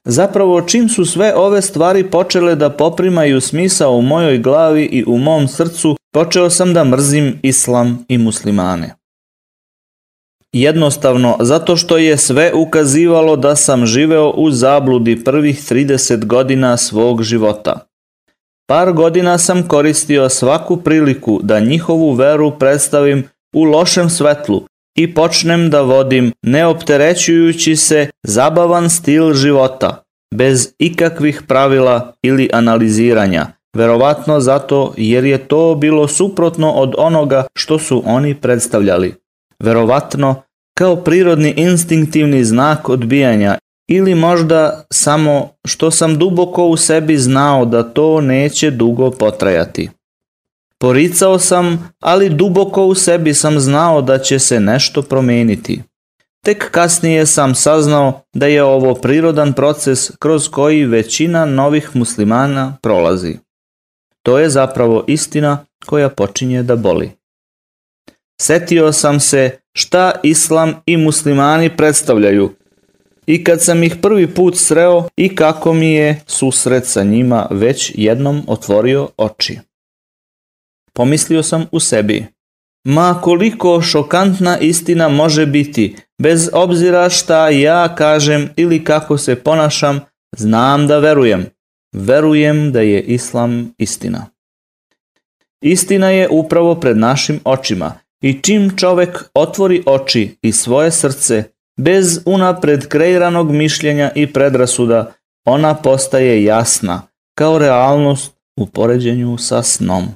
Zapravo 0.06 0.62
čim 0.62 0.90
su 0.90 1.06
sve 1.06 1.34
ove 1.36 1.62
stvari 1.62 2.10
počele 2.10 2.56
da 2.56 2.70
poprimaju 2.70 3.42
smisao 3.42 3.96
u 3.96 4.02
mojoj 4.02 4.38
glavi 4.38 4.84
i 4.84 5.04
u 5.08 5.18
mom 5.18 5.48
srcu, 5.48 5.98
počeo 6.14 6.50
sam 6.50 6.74
da 6.74 6.84
mrzim 6.84 7.40
islam 7.44 8.06
i 8.08 8.18
muslimane. 8.18 9.01
Jednostavno, 10.56 11.38
zato 11.40 11.76
što 11.76 11.98
je 11.98 12.18
sve 12.18 12.54
ukazivalo 12.54 13.36
da 13.36 13.56
sam 13.56 13.86
živeo 13.86 14.30
u 14.30 14.52
zabludi 14.52 15.24
prvih 15.24 15.60
30 15.72 16.26
godina 16.26 16.78
svog 16.78 17.24
života. 17.24 17.80
Par 18.68 18.94
godina 18.94 19.38
sam 19.38 19.68
koristio 19.68 20.30
svaku 20.30 20.78
priliku 20.78 21.40
da 21.44 21.60
njihovu 21.60 22.12
veru 22.12 22.52
predstavim 22.60 23.28
u 23.56 23.64
lošem 23.64 24.10
svetlu 24.10 24.64
i 24.98 25.14
počnem 25.14 25.70
da 25.70 25.82
vodim 25.82 26.32
neopterećujući 26.42 27.76
se 27.76 28.10
zabavan 28.24 28.90
stil 28.90 29.34
života, 29.34 30.04
bez 30.36 30.74
ikakvih 30.80 31.44
pravila 31.48 32.14
ili 32.24 32.50
analiziranja, 32.54 33.48
verovatno 33.78 34.40
zato 34.40 34.94
jer 34.98 35.26
je 35.26 35.38
to 35.38 35.76
bilo 35.76 36.08
suprotno 36.08 36.72
od 36.72 36.94
onoga 36.98 37.48
što 37.56 37.80
su 37.80 38.04
oni 38.06 38.36
predstavljali. 38.36 39.21
Verovatno 39.62 40.42
kao 40.78 40.96
prirodni 40.96 41.54
instinktivni 41.58 42.44
znak 42.44 42.90
odbijanja 42.90 43.58
ili 43.88 44.16
možda 44.16 44.84
samo 44.92 45.50
što 45.66 45.92
sam 45.92 46.18
duboko 46.18 46.66
u 46.66 46.78
sebi 46.78 47.18
znao 47.18 47.66
da 47.66 47.84
to 47.84 48.22
neće 48.22 48.72
dugo 48.72 49.12
potrajati. 49.12 49.90
Poricao 50.78 51.40
sam, 51.40 51.94
ali 52.00 52.30
duboko 52.30 52.86
u 52.86 52.96
sebi 52.96 53.34
sam 53.34 53.60
znao 53.60 54.02
da 54.02 54.18
će 54.18 54.40
se 54.40 54.60
nešto 54.60 55.02
promeniti. 55.02 55.82
Tek 56.46 56.72
kasnije 56.72 57.26
sam 57.26 57.56
saznao 57.56 58.22
da 58.34 58.46
je 58.46 58.64
ovo 58.64 58.96
prirodan 58.96 59.54
proces 59.54 60.12
kroz 60.20 60.50
koji 60.50 60.86
većina 60.86 61.46
novih 61.46 61.90
muslimana 61.94 62.78
prolazi. 62.82 63.38
To 64.24 64.40
je 64.40 64.50
zapravo 64.50 65.04
istina 65.08 65.66
koja 65.86 66.10
počinje 66.10 66.64
da 66.64 66.76
boli. 66.76 67.21
Setio 68.42 68.92
sam 68.92 69.20
se 69.20 69.58
šta 69.74 70.12
islam 70.24 70.74
i 70.86 70.98
muslimani 70.98 71.78
predstavljaju 71.78 72.52
i 73.28 73.44
kad 73.44 73.64
sam 73.64 73.84
ih 73.84 73.96
prvi 74.02 74.28
put 74.28 74.58
sreo 74.58 75.08
i 75.18 75.36
kako 75.36 75.74
mi 75.74 75.94
je 75.94 76.22
susret 76.28 76.86
sa 76.86 77.04
njima 77.04 77.48
već 77.52 77.92
jednom 77.96 78.44
otvorio 78.48 79.10
oči. 79.18 79.60
Pomislio 80.94 81.44
sam 81.44 81.66
u 81.72 81.80
sebi. 81.80 82.26
Ma 82.88 83.20
koliko 83.22 83.82
šokantna 83.82 84.60
istina 84.60 85.10
može 85.10 85.46
biti, 85.46 85.96
bez 86.22 86.50
obzira 86.54 87.10
šta 87.10 87.50
ja 87.50 87.96
kažem 87.96 88.50
ili 88.56 88.84
kako 88.84 89.18
se 89.18 89.36
ponašam, 89.36 90.00
znam 90.38 90.88
da 90.88 91.00
verujem. 91.00 91.46
Verujem 91.96 92.72
da 92.72 92.82
je 92.82 93.02
islam 93.02 93.74
istina. 93.78 94.26
Istina 95.64 96.10
je 96.10 96.30
upravo 96.30 96.76
pred 96.76 96.98
našim 96.98 97.40
očima 97.46 98.02
i 98.22 98.42
čim 98.42 98.78
čovek 98.78 99.30
otvori 99.34 99.84
oči 99.86 100.38
i 100.42 100.52
svoje 100.52 100.92
srce, 100.92 101.44
bez 101.80 102.20
unapred 102.26 102.88
kreiranog 102.88 103.52
mišljenja 103.52 104.12
i 104.16 104.34
predrasuda, 104.34 105.12
ona 105.46 105.76
postaje 105.76 106.44
jasna, 106.44 107.02
kao 107.38 107.58
realnost 107.58 108.34
u 108.60 108.66
poređenju 108.66 109.38
sa 109.38 109.64
snom. 109.64 110.08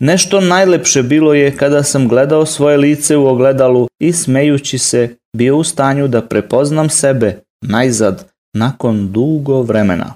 Nešto 0.00 0.40
najlepše 0.40 1.02
bilo 1.02 1.34
je 1.34 1.56
kada 1.56 1.82
sam 1.82 2.08
gledao 2.08 2.46
svoje 2.46 2.76
lice 2.76 3.16
u 3.16 3.26
ogledalu 3.26 3.88
i 3.98 4.12
smejući 4.12 4.78
se 4.78 5.16
bio 5.36 5.56
u 5.56 5.64
stanju 5.64 6.08
da 6.08 6.26
prepoznam 6.26 6.90
sebe 6.90 7.42
najzad 7.62 8.30
nakon 8.54 9.12
dugo 9.12 9.62
vremena. 9.62 10.14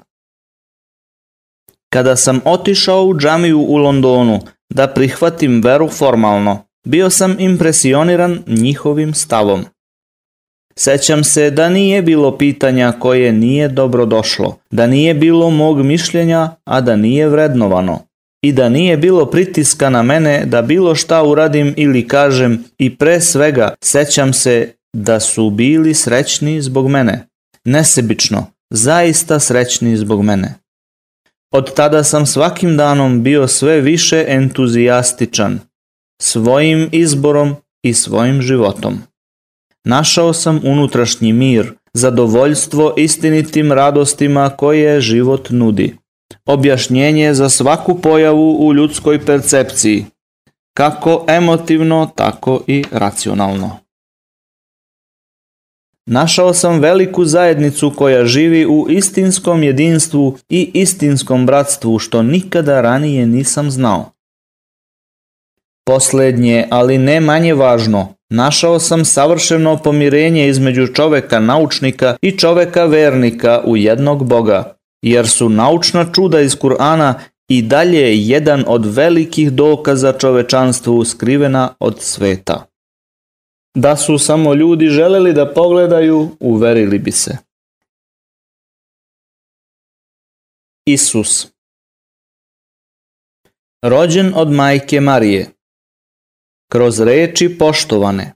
Kada 1.92 2.16
sam 2.16 2.40
otišao 2.44 3.04
u 3.04 3.18
džamiju 3.18 3.60
u 3.60 3.76
Londonu 3.76 4.40
da 4.70 4.86
prihvatim 4.88 5.62
veru 5.62 5.88
formalno, 5.88 6.64
bio 6.86 7.10
sam 7.10 7.36
impresioniran 7.38 8.42
njihovim 8.46 9.14
stavom. 9.14 9.64
Sećam 10.76 11.24
se 11.24 11.50
da 11.50 11.68
nije 11.68 12.02
bilo 12.02 12.38
pitanja 12.38 12.92
koje 12.98 13.32
nije 13.32 13.68
dobro 13.68 14.06
došlo, 14.06 14.56
da 14.70 14.86
nije 14.86 15.14
bilo 15.14 15.50
mog 15.50 15.82
mišljenja, 15.82 16.50
a 16.64 16.80
da 16.80 16.96
nije 16.96 17.28
vrednovano 17.28 17.98
i 18.42 18.52
da 18.52 18.68
nije 18.68 18.96
bilo 18.96 19.26
pritiska 19.26 19.90
na 19.90 20.02
mene 20.02 20.44
da 20.46 20.62
bilo 20.62 20.94
šta 20.94 21.22
uradim 21.22 21.74
ili 21.76 22.08
kažem 22.08 22.64
i 22.78 22.96
pre 22.96 23.20
svega 23.20 23.74
sećam 23.84 24.32
se 24.32 24.72
da 24.92 25.20
su 25.20 25.50
bili 25.50 25.94
srećni 25.94 26.62
zbog 26.62 26.88
mene. 26.88 27.26
Nesebično, 27.64 28.46
zaista 28.70 29.40
srećni 29.40 29.96
zbog 29.96 30.22
mene. 30.22 30.54
Od 31.52 31.74
tada 31.74 32.04
sam 32.04 32.26
svakim 32.26 32.76
danom 32.76 33.22
bio 33.22 33.48
sve 33.48 33.80
više 33.80 34.24
entuzijastičan, 34.28 35.60
svojim 36.22 36.88
izborom 36.92 37.56
i 37.82 37.94
svojim 37.94 38.42
životom. 38.42 38.98
Našao 39.84 40.32
sam 40.32 40.60
unutrašnji 40.64 41.32
mir, 41.32 41.72
zadovoljstvo 41.94 42.94
istinitim 42.96 43.72
radostima 43.72 44.50
koje 44.50 45.00
život 45.00 45.50
nudi 45.50 45.96
objašnjenje 46.46 47.34
za 47.34 47.48
svaku 47.48 48.00
pojavu 48.00 48.66
u 48.66 48.74
ljudskoj 48.74 49.24
percepciji, 49.24 50.06
kako 50.74 51.24
emotivno, 51.28 52.10
tako 52.14 52.60
i 52.66 52.84
racionalno. 52.90 53.78
Našao 56.12 56.54
sam 56.54 56.80
veliku 56.80 57.24
zajednicu 57.24 57.92
koja 57.96 58.24
živi 58.24 58.66
u 58.66 58.86
istinskom 58.88 59.62
jedinstvu 59.62 60.38
i 60.48 60.70
istinskom 60.74 61.46
bratstvu 61.46 61.98
što 61.98 62.22
nikada 62.22 62.80
ranije 62.80 63.26
nisam 63.26 63.70
znao. 63.70 64.12
Poslednje, 65.86 66.66
ali 66.70 66.98
ne 66.98 67.20
manje 67.20 67.54
važno, 67.54 68.14
našao 68.30 68.78
sam 68.78 69.04
savršeno 69.04 69.76
pomirenje 69.76 70.48
između 70.48 70.86
čoveka 70.86 71.40
naučnika 71.40 72.16
i 72.22 72.38
čoveka 72.38 72.84
vernika 72.84 73.62
u 73.64 73.76
jednog 73.76 74.24
Boga, 74.24 74.76
jer 75.02 75.28
su 75.28 75.48
naučna 75.48 76.06
čuda 76.12 76.40
iz 76.40 76.56
Kur'ana 76.56 77.14
i 77.48 77.62
dalje 77.62 78.26
jedan 78.28 78.64
od 78.66 78.94
velikih 78.94 79.52
dokaza 79.52 80.12
čovečanstvu 80.12 81.04
skrivena 81.04 81.74
od 81.78 82.00
sveta. 82.00 82.69
Da 83.74 83.96
su 83.96 84.18
samo 84.18 84.54
ljudi 84.54 84.86
želeli 84.86 85.32
da 85.32 85.54
pogledaju, 85.54 86.36
uverili 86.40 86.98
bi 86.98 87.12
se. 87.12 87.36
Isus 90.86 91.46
Rođen 93.82 94.32
od 94.36 94.50
majke 94.50 95.00
Marije 95.00 95.50
Kroz 96.72 97.00
reči 97.00 97.58
poštovane 97.58 98.34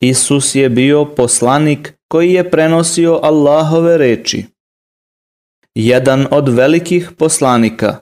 Isus 0.00 0.54
je 0.54 0.68
bio 0.68 1.14
poslanik 1.16 1.94
koji 2.08 2.32
je 2.32 2.50
prenosio 2.50 3.20
Allahove 3.22 3.98
reči 3.98 4.46
jedan 5.74 6.26
od 6.30 6.48
velikih 6.48 7.10
poslanika, 7.18 8.00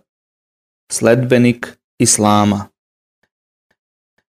sledbenik 0.92 1.78
Islama. 1.98 2.68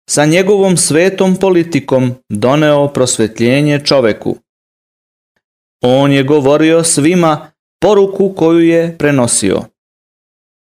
Sa 0.10 0.26
njegovom 0.26 0.78
svetom 0.78 1.36
politikom 1.36 2.16
doneo 2.30 2.88
prosvetljenje 2.94 3.86
čoveku. 3.86 4.36
On 5.82 6.12
je 6.12 6.24
govorio 6.24 6.84
svima 6.84 7.52
poruku 7.82 8.34
koju 8.38 8.60
je 8.60 8.98
prenosio. 8.98 9.62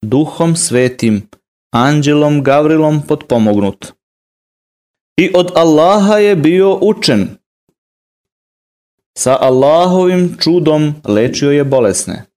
Duhom 0.02 0.56
svetim, 0.56 1.30
anđelom 1.74 2.44
Gavrilom 2.44 3.02
potpomognut. 3.08 3.94
I 5.18 5.32
od 5.36 5.52
Allaha 5.56 6.18
je 6.18 6.36
bio 6.36 6.80
učen. 6.82 7.30
Sa 9.18 9.38
Allahovim 9.42 10.38
čudom 10.40 10.96
lečio 11.04 11.52
je 11.52 11.64
bolesne 11.64 12.30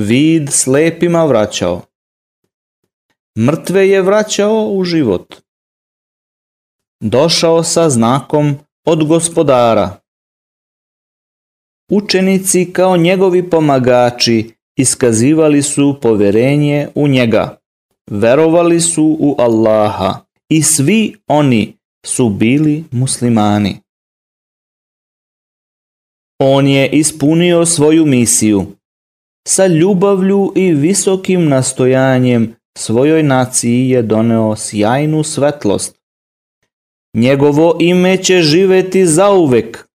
vid 0.00 0.48
slepima 0.52 1.24
vraćao. 1.24 1.82
Mrtve 3.38 3.88
je 3.88 4.02
vraćao 4.02 4.68
u 4.70 4.84
život. 4.84 5.34
Došao 7.02 7.62
sa 7.62 7.90
znakom 7.90 8.58
od 8.86 9.06
gospodara. 9.06 10.00
Učenici 11.90 12.72
kao 12.72 12.96
njegovi 12.96 13.50
pomagači 13.50 14.50
iskazivali 14.76 15.62
su 15.62 15.98
poverenje 16.02 16.88
u 16.94 17.08
njega. 17.08 17.58
Verovali 18.10 18.80
su 18.80 19.16
u 19.20 19.36
Allaha 19.38 20.18
i 20.48 20.62
svi 20.62 21.16
oni 21.26 21.76
su 22.06 22.28
bili 22.28 22.84
muslimani. 22.90 23.76
On 26.38 26.66
je 26.66 26.90
ispunio 26.90 27.66
svoju 27.66 28.06
misiju 28.06 28.66
sa 29.48 29.66
ljubavlju 29.66 30.52
i 30.56 30.72
visokim 30.72 31.48
nastojanjem 31.48 32.59
svojoj 32.78 33.22
naciji 33.22 33.88
je 33.88 34.02
doneo 34.02 34.56
sjajnu 34.56 35.24
svetlost. 35.24 36.00
Njegovo 37.14 37.76
ime 37.80 38.22
će 38.22 38.42
živeti 38.42 39.06
zauvek. 39.06 39.86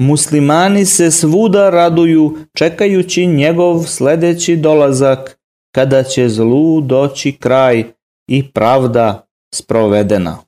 Muslimani 0.00 0.86
se 0.86 1.10
svuda 1.10 1.70
raduju 1.70 2.38
čekajući 2.54 3.26
njegov 3.26 3.84
sledeći 3.84 4.56
dolazak 4.56 5.40
kada 5.74 6.02
će 6.02 6.28
zlu 6.28 6.80
doći 6.80 7.32
kraj 7.32 7.92
i 8.28 8.52
pravda 8.52 9.26
sprovedena. 9.54 10.38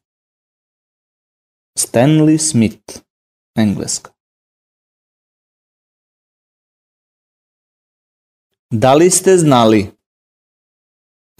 Stanley 1.78 2.39
Smith, 2.39 2.99
Engleska. 3.57 4.11
Da 8.75 8.95
li 8.95 9.11
ste 9.11 9.37
znali? 9.37 9.91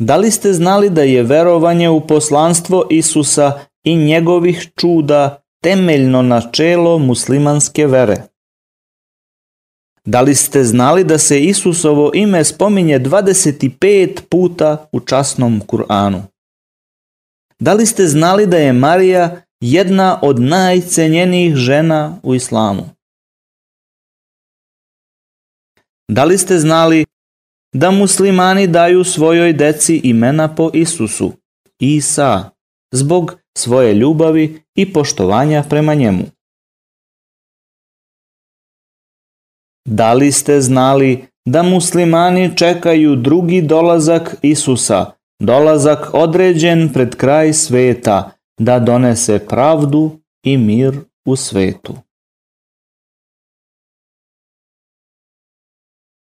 Da 0.01 0.16
li 0.16 0.30
ste 0.30 0.53
znali 0.53 0.91
da 0.91 1.03
je 1.03 1.22
verovanje 1.22 1.89
u 1.89 2.07
poslanstvo 2.07 2.87
Isusa 2.91 3.61
i 3.85 3.97
njegovih 3.97 4.68
čuda 4.76 5.43
temeljno 5.62 6.22
načelo 6.22 6.99
muslimanske 6.99 7.87
vere? 7.87 8.22
Da 10.05 10.20
li 10.20 10.35
ste 10.35 10.64
znali 10.64 11.05
da 11.05 11.18
se 11.18 11.41
Isusovo 11.41 12.11
ime 12.14 12.45
spominje 12.45 12.99
25 13.01 14.20
puta 14.30 14.89
u 14.93 15.01
časnom 15.01 15.62
Kur'anu? 15.66 16.22
Da 17.59 17.72
li 17.72 17.87
ste 17.87 18.07
znali 18.07 18.47
da 18.47 18.57
je 18.57 18.72
Marija 18.72 19.43
jedna 19.61 20.18
od 20.22 20.41
najcenjenijih 20.41 21.55
žena 21.55 22.18
u 22.22 22.35
islamu? 22.35 22.83
Da 26.09 26.24
li 26.24 26.39
ste 26.39 26.59
znali 26.59 27.05
da 27.72 27.90
muslimani 27.90 28.66
daju 28.66 29.04
svojoj 29.04 29.52
deci 29.52 30.00
imena 30.04 30.54
po 30.54 30.70
Isusu, 30.74 31.32
Isa, 31.80 32.50
zbog 32.94 33.36
svoje 33.58 33.94
ljubavi 33.94 34.62
i 34.74 34.92
poštovanja 34.92 35.64
prema 35.68 35.94
njemu? 35.94 36.24
Da 39.88 40.12
li 40.12 40.32
ste 40.32 40.60
znali 40.60 41.24
da 41.46 41.62
muslimani 41.62 42.56
čekaju 42.56 43.16
drugi 43.16 43.62
dolazak 43.62 44.36
Isusa, 44.42 45.06
dolazak 45.40 46.10
određen 46.12 46.92
pred 46.92 47.16
kraj 47.16 47.52
sveta, 47.52 48.30
da 48.60 48.78
donese 48.78 49.46
pravdu 49.48 50.20
i 50.44 50.56
mir 50.56 51.00
u 51.26 51.36
svetu? 51.36 51.94